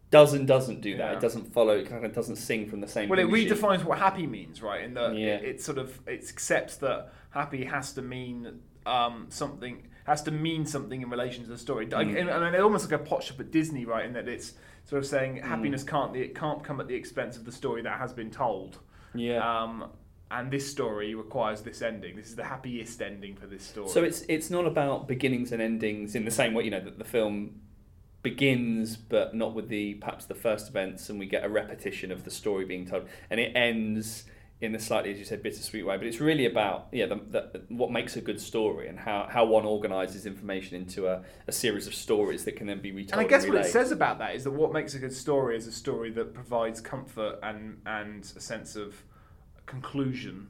does 0.09 0.33
and 0.33 0.47
doesn't 0.47 0.79
do 0.81 0.95
that. 0.97 1.11
Yeah. 1.11 1.17
It 1.17 1.21
doesn't 1.21 1.51
follow. 1.53 1.75
It 1.75 1.89
kind 1.89 2.05
of 2.05 2.13
doesn't 2.13 2.35
sing 2.35 2.69
from 2.69 2.81
the 2.81 2.87
same. 2.87 3.09
Well, 3.09 3.17
it 3.19 3.23
hymn 3.27 3.35
sheet. 3.35 3.49
redefines 3.51 3.83
what 3.83 3.97
happy 3.97 4.27
means, 4.27 4.61
right? 4.61 4.83
In 4.83 4.93
that 4.93 5.15
Yeah. 5.17 5.35
it, 5.37 5.43
it 5.43 5.61
sort 5.61 5.79
of 5.79 5.99
it 6.07 6.23
accepts 6.29 6.77
that 6.77 7.11
happy 7.31 7.65
has 7.65 7.91
to 7.93 8.01
mean 8.03 8.61
um, 8.85 9.25
something. 9.29 9.87
Has 10.05 10.21
to 10.23 10.31
mean 10.31 10.65
something 10.65 11.01
in 11.01 11.09
relation 11.09 11.43
to 11.43 11.49
the 11.49 11.57
story. 11.57 11.87
Mm. 11.87 11.97
I, 11.97 12.03
mean, 12.03 12.53
it's 12.53 12.63
almost 12.63 12.89
like 12.89 12.99
a 12.99 13.03
pot 13.03 13.23
shop 13.23 13.39
at 13.39 13.51
Disney, 13.51 13.85
right? 13.85 14.05
In 14.05 14.13
that 14.13 14.27
it's 14.27 14.53
sort 14.85 15.01
of 15.01 15.07
saying 15.07 15.37
mm. 15.37 15.43
happiness 15.43 15.83
can't 15.83 16.15
it 16.15 16.35
can't 16.35 16.63
come 16.63 16.79
at 16.79 16.87
the 16.87 16.95
expense 16.95 17.37
of 17.37 17.45
the 17.45 17.51
story 17.51 17.81
that 17.83 17.99
has 17.99 18.13
been 18.13 18.31
told. 18.31 18.79
Yeah. 19.13 19.37
Um, 19.37 19.91
and 20.31 20.49
this 20.49 20.69
story 20.69 21.13
requires 21.13 21.61
this 21.61 21.81
ending. 21.81 22.15
This 22.15 22.27
is 22.27 22.35
the 22.35 22.43
happiest 22.43 23.01
ending 23.01 23.35
for 23.35 23.45
this 23.45 23.63
story. 23.63 23.89
So 23.89 24.03
it's 24.03 24.23
it's 24.27 24.49
not 24.49 24.65
about 24.65 25.07
beginnings 25.07 25.51
and 25.51 25.61
endings 25.61 26.15
in 26.15 26.25
the 26.25 26.31
same 26.31 26.53
way. 26.53 26.63
You 26.63 26.71
know 26.71 26.83
that 26.83 26.97
the 26.97 27.05
film 27.05 27.61
begins, 28.23 28.95
but 28.95 29.35
not 29.35 29.53
with 29.53 29.69
the 29.69 29.95
perhaps 29.95 30.25
the 30.25 30.35
first 30.35 30.69
events, 30.69 31.09
and 31.09 31.19
we 31.19 31.27
get 31.27 31.45
a 31.45 31.49
repetition 31.49 32.11
of 32.11 32.23
the 32.23 32.31
story 32.31 32.65
being 32.65 32.85
told, 32.85 33.07
and 33.29 33.39
it 33.39 33.51
ends 33.55 34.23
in 34.61 34.73
a 34.75 34.79
slightly, 34.79 35.11
as 35.11 35.19
you 35.19 35.25
said, 35.25 35.43
bittersweet 35.43 35.85
way. 35.85 35.97
But 35.97 36.07
it's 36.07 36.21
really 36.21 36.45
about 36.45 36.87
yeah, 36.91 37.05
the, 37.05 37.15
the, 37.15 37.61
what 37.69 37.91
makes 37.91 38.15
a 38.15 38.21
good 38.21 38.39
story 38.39 38.87
and 38.87 38.97
how, 38.97 39.27
how 39.29 39.45
one 39.45 39.65
organises 39.65 40.25
information 40.25 40.77
into 40.77 41.07
a, 41.07 41.21
a 41.47 41.51
series 41.51 41.85
of 41.85 41.93
stories 41.93 42.45
that 42.45 42.55
can 42.55 42.67
then 42.67 42.81
be 42.81 42.91
retold. 42.91 43.19
And 43.19 43.21
I 43.21 43.29
guess 43.29 43.43
and 43.43 43.53
what 43.53 43.65
it 43.65 43.69
says 43.69 43.91
about 43.91 44.19
that 44.19 44.35
is 44.35 44.45
that 44.45 44.51
what 44.51 44.71
makes 44.71 44.93
a 44.95 44.99
good 44.99 45.13
story 45.13 45.57
is 45.57 45.67
a 45.67 45.71
story 45.71 46.11
that 46.11 46.33
provides 46.33 46.79
comfort 46.79 47.39
and 47.43 47.81
and 47.85 48.23
a 48.35 48.39
sense 48.39 48.75
of 48.75 49.03
conclusion 49.65 50.47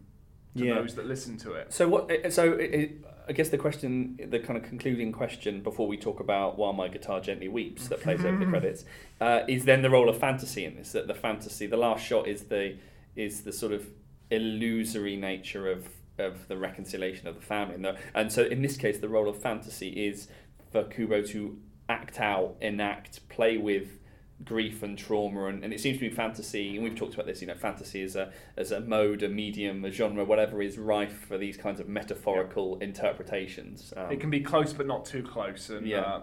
to 0.55 0.65
yeah. 0.65 0.75
those 0.75 0.95
that 0.95 1.05
listen 1.05 1.37
to 1.37 1.53
it. 1.53 1.73
So 1.73 1.87
what? 1.87 2.11
Eh, 2.11 2.29
so 2.29 2.53
it, 2.53 3.03
I 3.27 3.31
guess 3.31 3.49
the 3.49 3.57
question, 3.57 4.19
the 4.29 4.39
kind 4.39 4.57
of 4.57 4.67
concluding 4.67 5.11
question 5.11 5.61
before 5.61 5.87
we 5.87 5.97
talk 5.97 6.19
about 6.19 6.57
"While 6.57 6.73
My 6.73 6.87
Guitar 6.87 7.19
Gently 7.19 7.47
Weeps" 7.47 7.87
that 7.87 8.01
plays 8.01 8.23
over 8.23 8.37
the 8.37 8.45
credits, 8.51 8.85
uh, 9.21 9.41
is 9.47 9.65
then 9.65 9.81
the 9.81 9.89
role 9.89 10.09
of 10.09 10.17
fantasy 10.17 10.65
in 10.65 10.75
this. 10.75 10.91
That 10.91 11.07
the 11.07 11.13
fantasy, 11.13 11.65
the 11.65 11.77
last 11.77 12.05
shot 12.05 12.27
is 12.27 12.43
the 12.43 12.75
is 13.15 13.43
the 13.43 13.51
sort 13.51 13.71
of 13.71 13.87
illusory 14.31 15.15
nature 15.15 15.69
of 15.69 15.87
of 16.19 16.47
the 16.47 16.55
reconciliation 16.55 17.27
of 17.27 17.33
the 17.33 17.41
family, 17.41 17.73
and, 17.73 17.85
the, 17.85 17.97
and 18.13 18.31
so 18.31 18.43
in 18.43 18.61
this 18.61 18.77
case, 18.77 18.99
the 18.99 19.09
role 19.09 19.27
of 19.27 19.41
fantasy 19.41 19.89
is 19.89 20.27
for 20.71 20.83
Kubo 20.83 21.23
to 21.23 21.57
act 21.89 22.19
out, 22.19 22.55
enact, 22.61 23.27
play 23.29 23.57
with 23.57 23.99
grief 24.43 24.83
and 24.83 24.97
trauma. 24.97 25.45
And, 25.45 25.63
and 25.63 25.73
it 25.73 25.79
seems 25.79 25.97
to 25.97 26.09
be 26.09 26.13
fantasy 26.13 26.75
and 26.75 26.83
we've 26.83 26.95
talked 26.95 27.13
about 27.13 27.27
this 27.27 27.41
you 27.41 27.47
know 27.47 27.55
fantasy 27.55 28.01
as 28.03 28.15
a 28.15 28.31
as 28.57 28.71
a 28.71 28.81
mode 28.81 29.23
a 29.23 29.29
medium 29.29 29.85
a 29.85 29.91
genre 29.91 30.25
whatever 30.25 30.61
is 30.61 30.77
rife 30.77 31.25
for 31.27 31.37
these 31.37 31.55
kinds 31.55 31.79
of 31.79 31.87
metaphorical 31.87 32.77
yeah. 32.79 32.87
interpretations. 32.87 33.93
Um, 33.95 34.11
it 34.11 34.19
can 34.19 34.29
be 34.29 34.41
close 34.41 34.73
but 34.73 34.87
not 34.87 35.05
too 35.05 35.23
close. 35.23 35.69
And 35.69 35.87
yeah. 35.87 36.01
uh, 36.01 36.21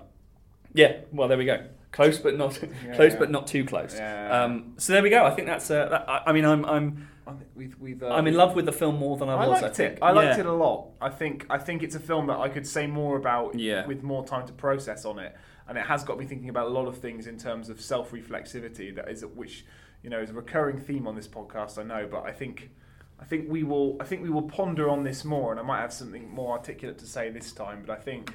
yeah 0.74 0.98
well 1.12 1.28
there 1.28 1.38
we 1.38 1.44
go 1.44 1.64
close 1.92 2.18
but 2.18 2.36
not 2.36 2.60
yeah, 2.86 2.94
close 2.94 3.12
yeah. 3.12 3.18
but 3.18 3.30
not 3.30 3.46
too 3.46 3.64
close 3.64 3.98
um, 3.98 4.74
so 4.76 4.92
there 4.92 5.02
we 5.02 5.10
go 5.10 5.24
I 5.24 5.30
think 5.30 5.46
that's 5.46 5.70
uh, 5.70 5.88
that, 5.88 6.08
I, 6.08 6.22
I, 6.26 6.32
mean 6.32 6.44
I'm 6.44 6.64
I'm 6.64 7.08
we've, 7.54 7.76
we've, 7.78 8.02
uh, 8.02 8.08
I'm 8.08 8.26
in 8.26 8.34
love 8.34 8.54
with 8.54 8.66
the 8.66 8.72
film 8.72 8.98
more 8.98 9.16
than 9.16 9.28
I, 9.28 9.34
I 9.34 9.46
was. 9.46 9.62
Liked 9.62 9.74
I 9.74 9.76
think. 9.76 9.92
it. 9.94 10.02
I 10.02 10.10
liked 10.10 10.38
it 10.38 10.46
a 10.46 10.52
lot. 10.52 10.88
I 11.00 11.10
think 11.10 11.46
I 11.48 11.58
think 11.58 11.82
it's 11.84 11.94
a 11.94 12.00
film 12.00 12.26
that 12.26 12.38
I 12.38 12.48
could 12.48 12.66
say 12.66 12.88
more 12.88 13.16
about 13.16 13.56
yeah. 13.56 13.86
with 13.86 14.02
more 14.02 14.26
time 14.26 14.46
to 14.48 14.52
process 14.52 15.04
on 15.04 15.20
it 15.20 15.36
and 15.70 15.78
it 15.78 15.86
has 15.86 16.02
got 16.02 16.18
me 16.18 16.26
thinking 16.26 16.48
about 16.48 16.66
a 16.66 16.70
lot 16.70 16.88
of 16.88 16.98
things 16.98 17.28
in 17.28 17.38
terms 17.38 17.68
of 17.68 17.80
self-reflexivity. 17.80 18.92
That 18.96 19.08
is, 19.08 19.24
which 19.24 19.64
you 20.02 20.10
know, 20.10 20.20
is 20.20 20.30
a 20.30 20.32
recurring 20.32 20.80
theme 20.80 21.06
on 21.06 21.14
this 21.14 21.28
podcast. 21.28 21.78
I 21.78 21.84
know, 21.84 22.06
but 22.10 22.24
I 22.24 22.32
think. 22.32 22.70
I 23.20 23.24
think 23.24 23.50
we 23.50 23.64
will. 23.64 23.98
I 24.00 24.04
think 24.04 24.22
we 24.22 24.30
will 24.30 24.48
ponder 24.48 24.88
on 24.88 25.04
this 25.04 25.26
more, 25.26 25.50
and 25.50 25.60
I 25.60 25.62
might 25.62 25.82
have 25.82 25.92
something 25.92 26.28
more 26.30 26.52
articulate 26.52 26.98
to 26.98 27.06
say 27.06 27.28
this 27.28 27.52
time. 27.52 27.84
But 27.86 27.98
I 27.98 28.00
think 28.00 28.34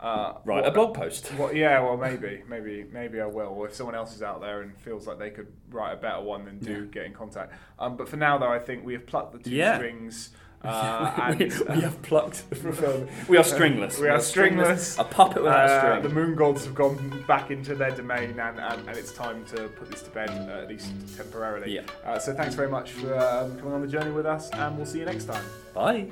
uh, 0.00 0.34
write 0.44 0.62
what, 0.62 0.66
a 0.66 0.70
blog 0.70 0.94
post. 0.94 1.26
What, 1.36 1.56
yeah, 1.56 1.80
well, 1.80 1.96
maybe, 1.96 2.42
maybe, 2.48 2.84
maybe 2.92 3.20
I 3.20 3.26
will. 3.26 3.48
Or 3.48 3.66
if 3.66 3.74
someone 3.74 3.94
else 3.94 4.14
is 4.14 4.22
out 4.22 4.40
there 4.40 4.62
and 4.62 4.76
feels 4.78 5.06
like 5.06 5.18
they 5.18 5.30
could 5.30 5.48
write 5.70 5.92
a 5.92 5.96
better 5.96 6.20
one, 6.20 6.44
then 6.44 6.58
do 6.58 6.84
yeah. 6.84 6.90
get 6.90 7.06
in 7.06 7.12
contact. 7.12 7.52
Um, 7.78 7.96
but 7.96 8.08
for 8.08 8.16
now, 8.16 8.38
though, 8.38 8.52
I 8.52 8.58
think 8.58 8.84
we 8.84 8.92
have 8.92 9.06
plucked 9.06 9.32
the 9.32 9.38
two 9.38 9.50
yeah. 9.54 9.76
strings. 9.76 10.30
Uh, 10.64 11.34
we, 11.38 11.44
and, 11.44 11.76
we, 11.76 11.80
have 11.82 12.00
plucked 12.02 12.42
We 13.28 13.36
are 13.36 13.44
stringless. 13.44 14.00
we, 14.00 14.08
are 14.08 14.18
stringless. 14.18 14.98
A 14.98 15.04
puppet 15.04 15.44
without 15.44 15.68
uh, 15.68 15.72
a 15.72 15.78
string. 15.78 16.02
The 16.02 16.08
moon 16.08 16.34
gods 16.34 16.64
have 16.64 16.74
gone 16.74 17.24
back 17.28 17.52
into 17.52 17.76
their 17.76 17.92
domain, 17.92 18.30
and, 18.40 18.58
and, 18.58 18.88
and 18.88 18.96
it's 18.96 19.12
time 19.12 19.44
to 19.54 19.68
put 19.68 19.90
this 19.90 20.02
to 20.02 20.10
bed, 20.10 20.30
uh, 20.30 20.62
at 20.62 20.68
least 20.68 20.90
temporarily. 21.16 21.72
Yeah. 21.72 21.82
Uh, 22.04 22.18
so 22.18 22.34
thanks 22.34 22.56
very 22.56 22.70
much 22.70 22.90
for 22.92 23.16
um, 23.16 23.56
coming 23.58 23.74
on 23.74 23.82
the 23.82 23.86
journey 23.86 24.10
with 24.10 24.26
us, 24.26 24.50
and 24.54 24.76
we'll 24.76 24.86
see 24.86 24.98
you 24.98 25.04
next 25.04 25.26
time. 25.26 25.44
Bye. 25.72 26.08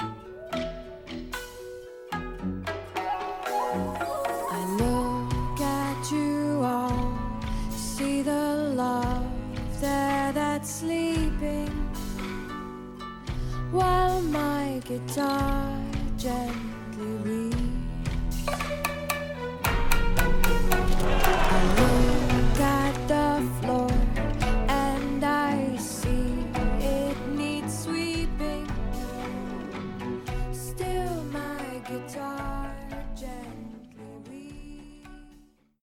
the 8.24 8.72
love 8.74 9.26
there 9.82 10.32
that's 10.32 10.70
sleeping 10.76 11.68
while 13.70 14.22
my 14.22 14.80
guitar 14.86 15.78
gently 16.16 17.06
weeps. 17.22 18.48
I 21.50 21.62
look 21.76 22.60
at 22.60 23.08
the 23.08 23.26
floor. 23.60 23.93